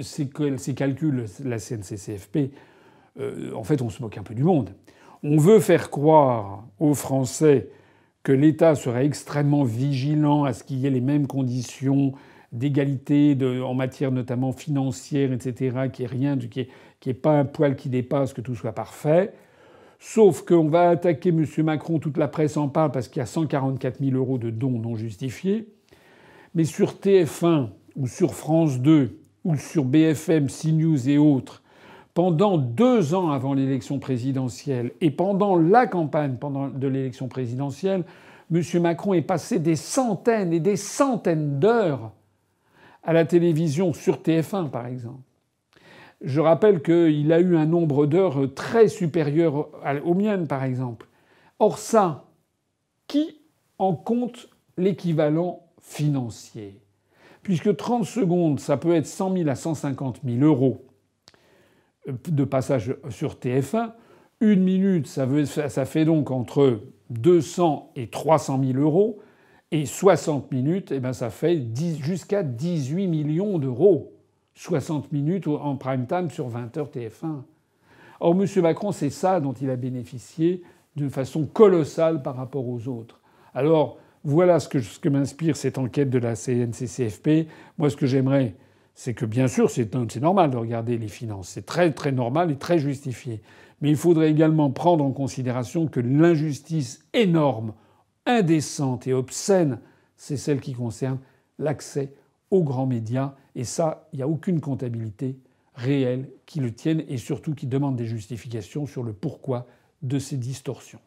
[0.00, 2.52] ces, calculs, la CNCCFP,
[3.18, 4.70] euh, en fait, on se moque un peu du monde.
[5.22, 7.70] On veut faire croire aux Français
[8.22, 12.12] que l'État serait extrêmement vigilant à ce qu'il y ait les mêmes conditions
[12.52, 16.66] d'égalité en matière notamment financière, etc., qu'il n'y ait rien, qu'il
[17.06, 19.32] n'y ait, pas un poil qui dépasse, que tout soit parfait.
[19.98, 21.44] Sauf qu'on va attaquer M.
[21.64, 24.78] Macron, toute la presse en parle parce qu'il y a 144 000 euros de dons
[24.78, 25.68] non justifiés.
[26.58, 31.62] Mais sur TF1 ou sur France 2 ou sur BFM, CNews et autres,
[32.14, 38.02] pendant deux ans avant l'élection présidentielle et pendant la campagne pendant de l'élection présidentielle,
[38.52, 38.60] M.
[38.82, 42.10] Macron est passé des centaines et des centaines d'heures
[43.04, 45.22] à la télévision sur TF1, par exemple.
[46.22, 49.68] Je rappelle qu'il a eu un nombre d'heures très supérieur
[50.04, 51.06] aux miennes, par exemple.
[51.60, 52.24] Or ça,
[53.06, 53.42] qui
[53.78, 56.80] en compte l'équivalent financier.
[57.42, 60.84] Puisque 30 secondes, ça peut être 100 000 à 150 000 euros
[62.06, 63.92] de passage sur TF1.
[64.40, 69.20] Une minute, ça, fait donc entre 200 et 300 000 euros.
[69.70, 71.62] Et 60 minutes, eh ben ça fait
[72.00, 74.12] jusqu'à 18 millions d'euros.
[74.54, 77.42] 60 minutes en prime time sur 20 heures TF1.
[78.20, 78.46] Or, M.
[78.62, 80.62] Macron, c'est ça dont il a bénéficié
[80.96, 83.20] d'une façon colossale par rapport aux autres.
[83.54, 87.48] Alors, voilà ce que, m'inspire cette enquête de la CNCCFP.
[87.78, 88.54] Moi, ce que j'aimerais,
[88.94, 91.50] c'est que bien sûr, c'est normal de regarder les finances.
[91.50, 93.42] C'est très très normal et très justifié.
[93.80, 97.74] Mais il faudrait également prendre en considération que l'injustice énorme,
[98.26, 99.78] indécente et obscène,
[100.16, 101.18] c'est celle qui concerne
[101.58, 102.12] l'accès
[102.50, 103.34] aux grands médias.
[103.54, 105.38] Et ça, il n'y a aucune comptabilité
[105.74, 109.68] réelle qui le tienne et surtout qui demande des justifications sur le pourquoi
[110.02, 111.00] de ces distorsions.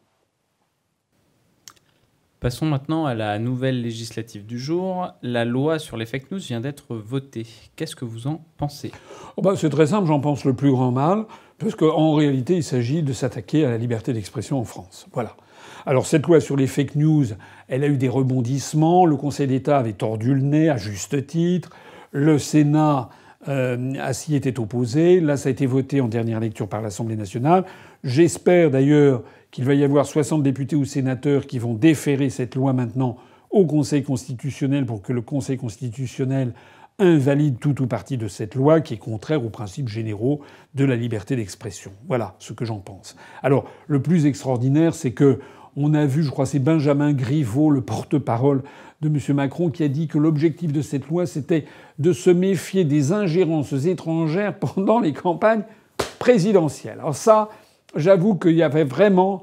[2.42, 5.12] Passons maintenant à la nouvelle législative du jour.
[5.22, 7.46] La loi sur les fake news vient d'être votée.
[7.76, 8.90] Qu'est-ce que vous en pensez?
[9.36, 11.26] Oh bah, C'est très simple, j'en pense le plus grand mal,
[11.58, 15.06] parce qu'en réalité, il s'agit de s'attaquer à la liberté d'expression en France.
[15.12, 15.36] Voilà.
[15.86, 17.26] Alors cette loi sur les fake news,
[17.68, 19.06] elle a eu des rebondissements.
[19.06, 21.70] Le Conseil d'État avait tordu le nez à juste titre.
[22.10, 23.08] Le Sénat
[23.46, 25.20] euh, s'y était opposé.
[25.20, 27.64] Là, ça a été voté en dernière lecture par l'Assemblée nationale.
[28.02, 29.22] J'espère d'ailleurs
[29.52, 33.16] qu'il va y avoir 60 députés ou sénateurs qui vont déférer cette loi maintenant
[33.50, 36.54] au Conseil constitutionnel pour que le Conseil constitutionnel
[36.98, 40.40] invalide tout ou partie de cette loi qui est contraire aux principes généraux
[40.74, 41.92] de la liberté d'expression.
[42.08, 43.14] Voilà ce que j'en pense.
[43.42, 45.38] Alors, le plus extraordinaire, c'est que
[45.74, 48.62] on a vu, je crois, c'est Benjamin Griveaux, le porte-parole
[49.00, 49.36] de M.
[49.36, 51.64] Macron, qui a dit que l'objectif de cette loi, c'était
[51.98, 55.64] de se méfier des ingérences étrangères pendant les campagnes
[56.18, 56.98] présidentielles.
[57.00, 57.48] Alors ça,
[57.94, 59.42] j'avoue qu'il y avait vraiment.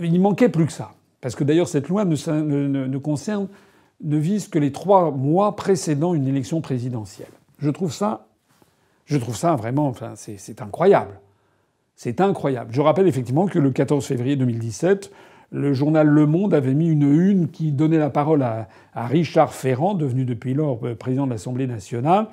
[0.00, 0.92] Il manquait plus que ça.
[1.20, 3.48] Parce que d'ailleurs, cette loi ne, concerne,
[4.02, 7.30] ne vise que les trois mois précédant une élection présidentielle.
[7.58, 8.26] Je trouve ça,
[9.06, 11.20] je trouve ça vraiment, enfin, c'est incroyable.
[11.96, 12.74] C'est incroyable.
[12.74, 15.10] Je rappelle effectivement que le 14 février 2017,
[15.52, 19.94] le journal Le Monde avait mis une une qui donnait la parole à, Richard Ferrand,
[19.94, 22.26] devenu depuis lors euh, président de l'Assemblée nationale,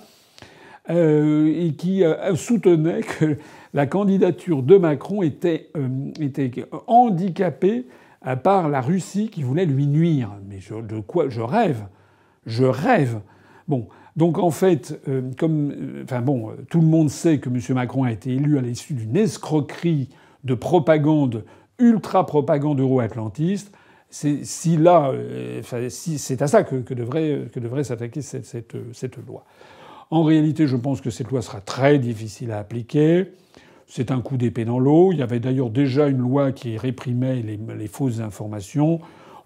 [0.89, 3.37] euh, et qui euh, soutenait que
[3.73, 5.69] la candidature de Macron était,
[6.19, 6.51] était
[6.87, 7.85] handicapée
[8.43, 10.31] par la Russie qui voulait lui nuire.
[10.47, 11.85] Mais de quoi je rêve
[12.45, 13.21] Je rêve.
[13.67, 13.87] Bon,
[14.17, 14.99] donc en fait,
[15.37, 15.73] comme,
[16.03, 17.59] enfin bon, tout le monde sait que M.
[17.75, 20.09] Macron a été élu à l'issue d'une escroquerie
[20.43, 21.45] de propagande
[21.81, 23.75] ultra-propagande euro-atlantiste.
[24.09, 28.73] Si là, euh, c'est à ça que, devrait, que devrait s'attaquer cette,
[29.25, 29.45] loi.
[30.11, 33.31] En réalité, je pense que cette loi sera très difficile à appliquer.
[33.87, 35.11] C'est un coup d'épée dans l'eau.
[35.11, 38.99] Il y avait d'ailleurs déjà une loi qui réprimait les, fausses informations.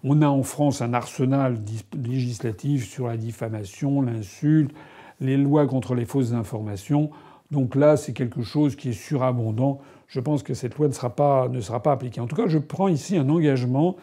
[0.04, 1.58] On a en France un arsenal
[1.96, 4.72] législatif sur la diffamation, l'insulte,
[5.20, 7.10] les lois contre les fausses informations.
[7.50, 11.10] Donc là, c'est quelque chose qui est surabondant je pense que cette loi ne sera
[11.10, 12.20] pas, ne sera pas appliquée.
[12.20, 13.96] En tout cas, je prends ici un engagement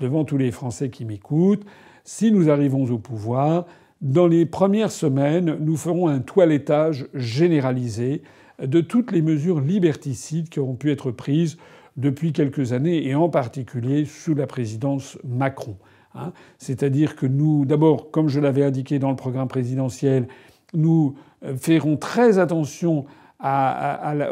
[0.00, 1.64] devant tous les Français qui m'écoutent.
[2.04, 3.66] Si nous arrivons au pouvoir,
[4.00, 8.22] dans les premières semaines, nous ferons un toilettage généralisé
[8.62, 11.58] de toutes les mesures liberticides qui auront pu être prises
[11.96, 15.76] depuis quelques années, et en particulier sous la présidence Macron.
[16.14, 16.32] Hein.
[16.58, 20.28] C'est-à-dire que nous, d'abord, comme je l'avais indiqué dans le programme présidentiel,
[20.72, 21.14] nous
[21.44, 23.06] euh, ferons très attention
[23.42, 24.28] à, la,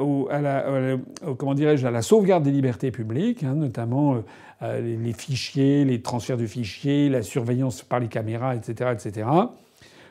[1.39, 4.19] comment à la sauvegarde des libertés publiques, hein, notamment euh,
[4.63, 9.27] les, fichiers, les transferts de fichiers, la surveillance par les caméras, etc., etc.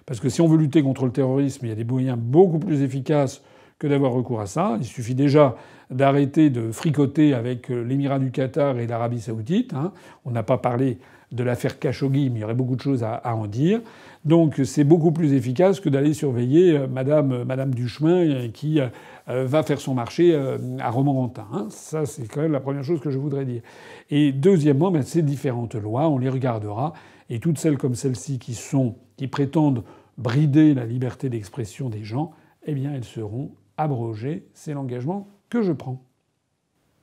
[0.06, 2.60] Parce que si on veut lutter contre le terrorisme, il y a des moyens beaucoup
[2.60, 3.42] plus efficaces
[3.78, 4.78] que d'avoir recours à ça.
[4.80, 5.56] Il suffit déjà
[5.92, 9.74] d'arrêter de fricoter avec euh, l'Émirat du Qatar et l'Arabie saoudite.
[9.74, 9.92] Hein.
[10.26, 10.98] On n'a pas parlé
[11.32, 13.82] de l'affaire Khashoggi, mais il y aurait beaucoup de choses à en dire.
[14.28, 18.80] Donc c'est beaucoup plus efficace que d'aller surveiller euh, Madame, euh, Madame Duchemin euh, qui
[19.26, 20.34] va faire son marché
[20.80, 21.48] à Romorantin.
[21.52, 21.68] Hein.
[21.70, 23.62] Ça, c'est quand même la première chose que je voudrais dire.
[24.10, 26.94] Et deuxièmement, ben, ces différentes lois, on les regardera.
[27.30, 29.84] Et toutes celles comme celle-ci qui sont, qui prétendent
[30.18, 32.32] brider la liberté d'expression des gens,
[32.66, 34.48] eh bien, elles seront abrogées.
[34.54, 36.02] C'est l'engagement que je prends.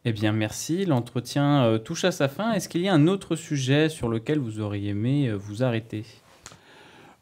[0.07, 0.87] Eh bien, merci.
[0.87, 2.53] L'entretien touche à sa fin.
[2.53, 6.05] Est-ce qu'il y a un autre sujet sur lequel vous auriez aimé vous arrêter?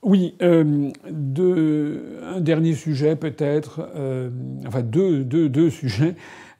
[0.03, 0.91] Oui, euh,
[2.25, 4.31] un dernier sujet peut-être, euh,
[4.67, 6.17] enfin deux, sujets.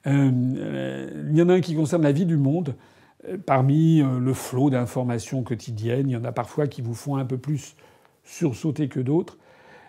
[0.07, 2.75] Euh, il y en a un qui concerne la vie du monde.
[3.45, 7.37] Parmi le flot d'informations quotidiennes, il y en a parfois qui vous font un peu
[7.37, 7.77] plus
[8.25, 9.37] sursauter que d'autres.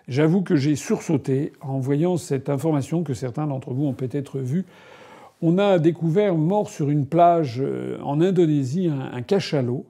[0.07, 4.63] J'avoue que j'ai sursauté en voyant cette information que certains d'entre vous ont peut-être vue.
[5.41, 7.61] On a découvert mort sur une plage
[8.01, 9.85] en Indonésie un cachalot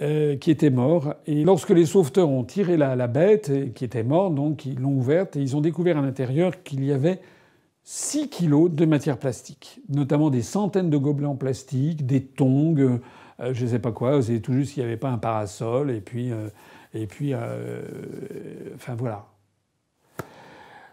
[0.00, 1.14] euh, qui était mort.
[1.26, 5.34] Et lorsque les sauveteurs ont tiré la, bête, qui était morte, donc ils l'ont ouverte,
[5.34, 7.20] et ils ont découvert à l'intérieur qu'il y avait
[7.82, 13.00] 6 kilos de matière plastique, notamment des centaines de gobelets en plastique, des tongs,
[13.40, 15.90] euh, je ne sais pas quoi, c'est tout juste qu'il n'y avait pas un parasol,
[15.90, 16.30] et puis...
[16.30, 16.48] Euh,
[16.94, 19.26] et puis enfin voilà.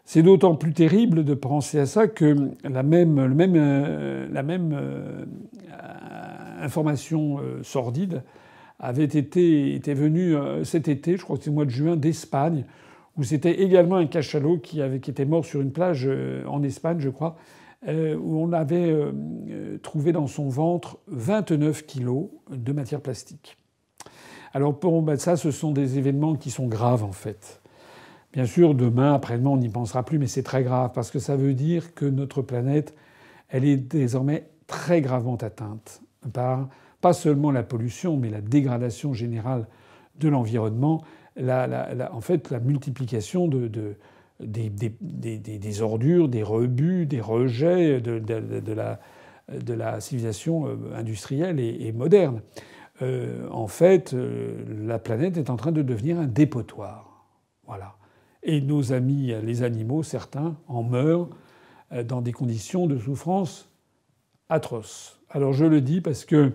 [0.04, 3.16] C'est d'autant plus terrible de penser à ça que la même,
[4.30, 4.78] la même
[6.60, 8.24] information sordide
[8.80, 11.96] avait été était venu euh, cet été, je crois que c'est le mois de juin,
[11.96, 12.66] d'Espagne,
[13.18, 16.64] où c'était également un cachalot qui, avait, qui était mort sur une plage euh, en
[16.64, 17.38] Espagne, je crois,
[17.88, 18.94] euh, où on avait
[19.84, 23.58] trouvé dans son ventre 29 kilos de matière plastique.
[24.54, 27.62] Alors pour ben ça, ce sont des événements qui sont graves en fait.
[28.34, 31.38] Bien sûr, demain, après-demain, on n'y pensera plus, mais c'est très grave parce que ça
[31.38, 32.94] veut dire que notre planète,
[33.50, 36.02] elle est désormais très gravement atteinte
[36.34, 36.68] par
[37.06, 39.68] pas seulement la pollution, mais la dégradation générale
[40.20, 41.04] de l'environnement,
[41.40, 43.96] en fait la multiplication de,
[44.40, 49.00] des, ordures, des rebuts, des rejets de, la,
[49.54, 52.42] de la, civilisation euh, industrielle et, moderne.
[53.04, 57.28] Euh, en fait, euh, la planète est en train de devenir un dépotoir.
[57.68, 57.98] Voilà.
[58.42, 61.30] Et nos amis, les animaux, certains, en meurent
[62.04, 63.70] dans des conditions de souffrance
[64.50, 65.22] atroces.
[65.30, 66.52] Alors je le dis parce que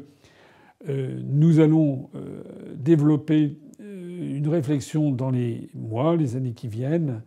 [0.88, 2.42] nous allons euh,
[2.74, 7.22] développer euh, une réflexion dans les mois, les années qui viennent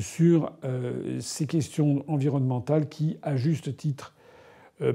[0.00, 0.52] sur
[1.18, 4.14] ces questions environnementales qui, à juste titre,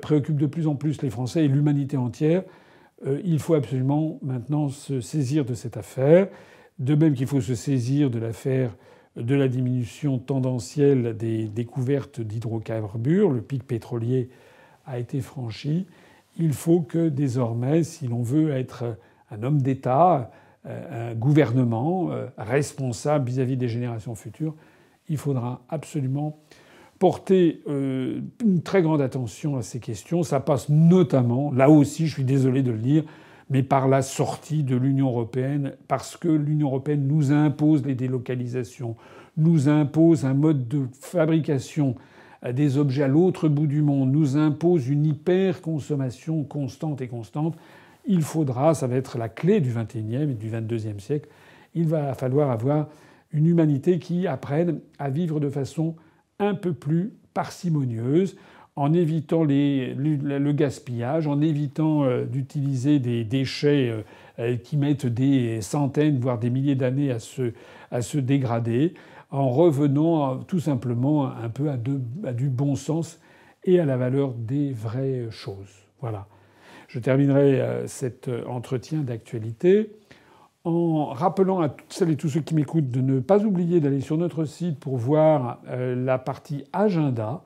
[0.04, 2.44] préoccupent de plus en plus les Français et l'humanité entière.
[3.24, 6.28] Il faut absolument maintenant se saisir de cette affaire,
[6.78, 8.78] de même qu'il faut se saisir de l'affaire
[9.16, 13.32] de la diminution tendancielle des découvertes d'hydrocarbures.
[13.32, 14.30] Le pic pétrolier
[14.86, 15.88] a été franchi
[16.38, 18.98] il faut que désormais, si l'on veut être
[19.32, 20.32] un homme d'État,
[20.66, 24.56] euh, un gouvernement euh, responsable vis-à-vis des générations futures,
[25.10, 26.40] il faudra absolument
[27.00, 30.24] porter une très grande attention à ces questions.
[30.24, 33.04] Ça passe notamment, là aussi, je suis désolé de le dire,
[33.50, 38.96] mais par la sortie de l'Union européenne, parce que l'Union européenne nous impose les délocalisations,
[39.38, 41.96] nous impose un mode de fabrication
[42.52, 47.56] des objets à l'autre bout du monde, nous impose une hyper-consommation constante et constante.
[48.06, 51.30] Il faudra, ça va être la clé du XXIe et du XXIIe siècle,
[51.74, 52.88] il va falloir avoir
[53.32, 55.96] une humanité qui apprenne à vivre de façon
[56.40, 58.36] un peu plus parcimonieuse,
[58.76, 64.02] en évitant le gaspillage, en évitant euh, d'utiliser des déchets euh,
[64.40, 68.96] euh, qui mettent des centaines, voire des milliers d'années à se, dégrader,
[69.34, 73.20] en revenant tout simplement un peu à, du bon sens
[73.66, 75.90] et à la valeur des vraies choses.
[76.00, 76.28] Voilà.
[76.88, 79.92] Je terminerai cet entretien d'actualité
[80.64, 84.00] en rappelant à toutes celles et tous ceux qui m'écoutent de ne pas oublier d'aller
[84.00, 87.44] sur notre site pour voir la partie agenda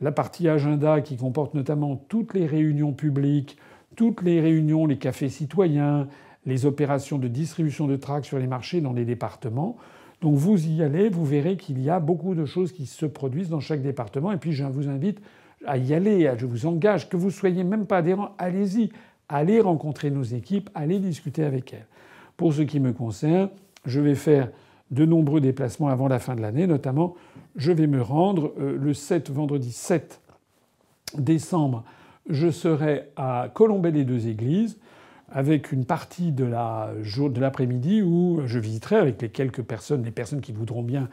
[0.00, 3.58] la partie agenda qui comporte notamment toutes les réunions publiques,
[3.96, 6.08] toutes les réunions, les cafés citoyens,
[6.46, 9.76] les opérations de distribution de tracts sur les marchés dans les départements.
[10.20, 13.48] Donc vous y allez, vous verrez qu'il y a beaucoup de choses qui se produisent
[13.48, 14.32] dans chaque département.
[14.32, 15.20] Et puis je vous invite
[15.66, 18.90] à y aller, je vous engage, que vous soyez même pas adhérent, allez-y,
[19.28, 21.86] allez rencontrer nos équipes, allez discuter avec elles.
[22.36, 23.50] Pour ce qui me concerne,
[23.84, 24.50] je vais faire
[24.90, 27.14] de nombreux déplacements avant la fin de l'année, notamment
[27.56, 30.20] je vais me rendre euh, le 7, vendredi 7
[31.16, 31.84] décembre,
[32.28, 34.78] je serai à Colombey les deux églises
[35.30, 36.44] avec une partie de
[37.40, 41.08] l'après-midi où je visiterai avec les quelques personnes, les personnes qui voudront bien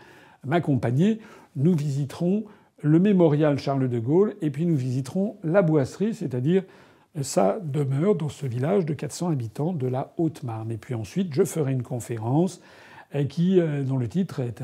[0.45, 1.19] m'accompagner,
[1.56, 2.45] nous visiterons
[2.81, 6.64] le mémorial Charles de Gaulle et puis nous visiterons la boisserie, c'est-à-dire
[7.22, 10.72] sa demeure dans ce village de 400 habitants de la Haute-Marne.
[10.72, 12.61] Et puis ensuite, je ferai une conférence
[13.30, 14.61] qui, euh, dont le titre est,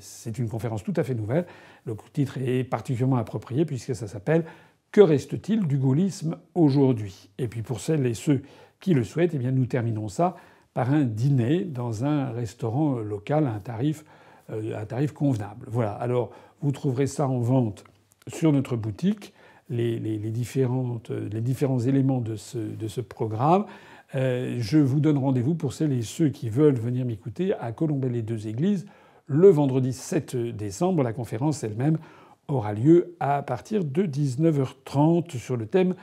[0.00, 1.46] c'est une conférence tout à fait nouvelle.
[1.86, 4.44] Le titre est particulièrement approprié puisque ça s'appelle
[4.92, 7.30] Que reste-t-il du gaullisme aujourd'hui?
[7.38, 8.42] Et puis pour celles et ceux
[8.80, 10.36] qui le souhaitent, eh bien nous terminons ça
[10.74, 14.04] par un dîner dans un restaurant local à un tarif,
[14.50, 15.66] euh, un tarif convenable.
[15.70, 15.92] Voilà.
[15.92, 16.30] Alors
[16.60, 17.84] vous trouverez ça en vente
[18.28, 19.32] sur notre boutique.
[19.68, 23.66] Les, les, les, les différents éléments de ce, de ce programme.
[24.16, 28.08] Euh, je vous donne rendez-vous pour celles et ceux qui veulent venir m'écouter à Colombey
[28.08, 28.86] les deux églises
[29.26, 31.04] le vendredi 7 décembre.
[31.04, 31.98] La conférence elle-même
[32.48, 35.98] aura lieu à partir de 19h30 sur le thème euh, euh,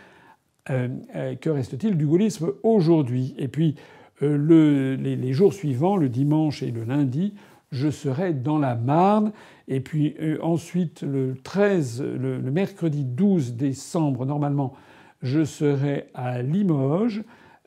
[0.67, 3.33] Que reste-t-il du gaullisme aujourd'hui?
[3.37, 3.75] Et puis
[4.21, 7.33] les, jours suivants, le dimanche et le lundi,
[7.71, 9.31] je serai dans la Marne.
[9.67, 14.73] Et puis ensuite, le 13, le mercredi 12 décembre, normalement,
[15.21, 17.23] je serai à Limoges.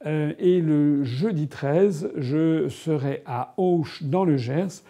[0.06, 4.82] Euh, et le jeudi 13, je serai à Auch dans le Gers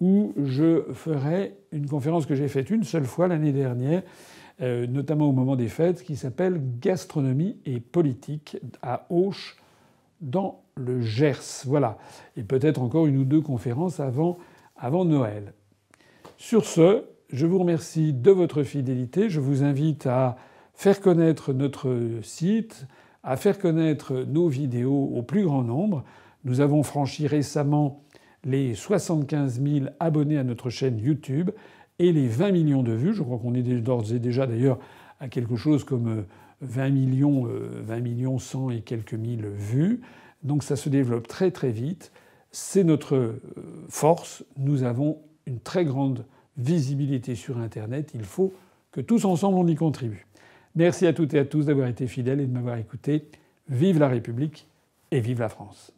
[0.00, 4.04] où je ferai une conférence que j'ai faite une seule fois l'année dernière, euh,
[4.60, 9.56] notamment au moment des fêtes, qui s'appelle Gastronomie et politique à Auch
[10.20, 11.64] dans le Gers.
[11.66, 11.98] Voilà.
[12.36, 14.38] Et peut-être encore une ou deux conférences avant,
[14.76, 15.52] avant Noël.
[16.36, 19.28] Sur ce, je vous remercie de votre fidélité.
[19.28, 20.36] Je vous invite à
[20.74, 22.86] faire connaître notre site,
[23.22, 26.04] à faire connaître nos vidéos au plus grand nombre.
[26.44, 28.02] Nous avons franchi récemment
[28.44, 31.50] les 75 000 abonnés à notre chaîne YouTube
[31.98, 33.14] et les 20 millions de vues.
[33.14, 34.78] Je crois qu'on est d'ores et déjà d'ailleurs
[35.20, 36.24] à quelque chose comme
[36.60, 40.00] 20 euh, millions, 20 euh, millions 100 et quelques mille vues.
[40.42, 42.12] Donc ça se développe très très vite.
[42.50, 43.42] C'est notre euh,
[43.88, 44.44] force.
[44.56, 46.24] Nous avons une très grande
[46.56, 48.12] visibilité sur Internet.
[48.14, 48.52] Il faut
[48.92, 50.26] que tous ensemble on y contribue.
[50.74, 53.28] Merci à toutes et à tous d'avoir été fidèles et de m'avoir écouté.
[53.68, 54.68] Vive la République
[55.10, 55.97] et vive la France.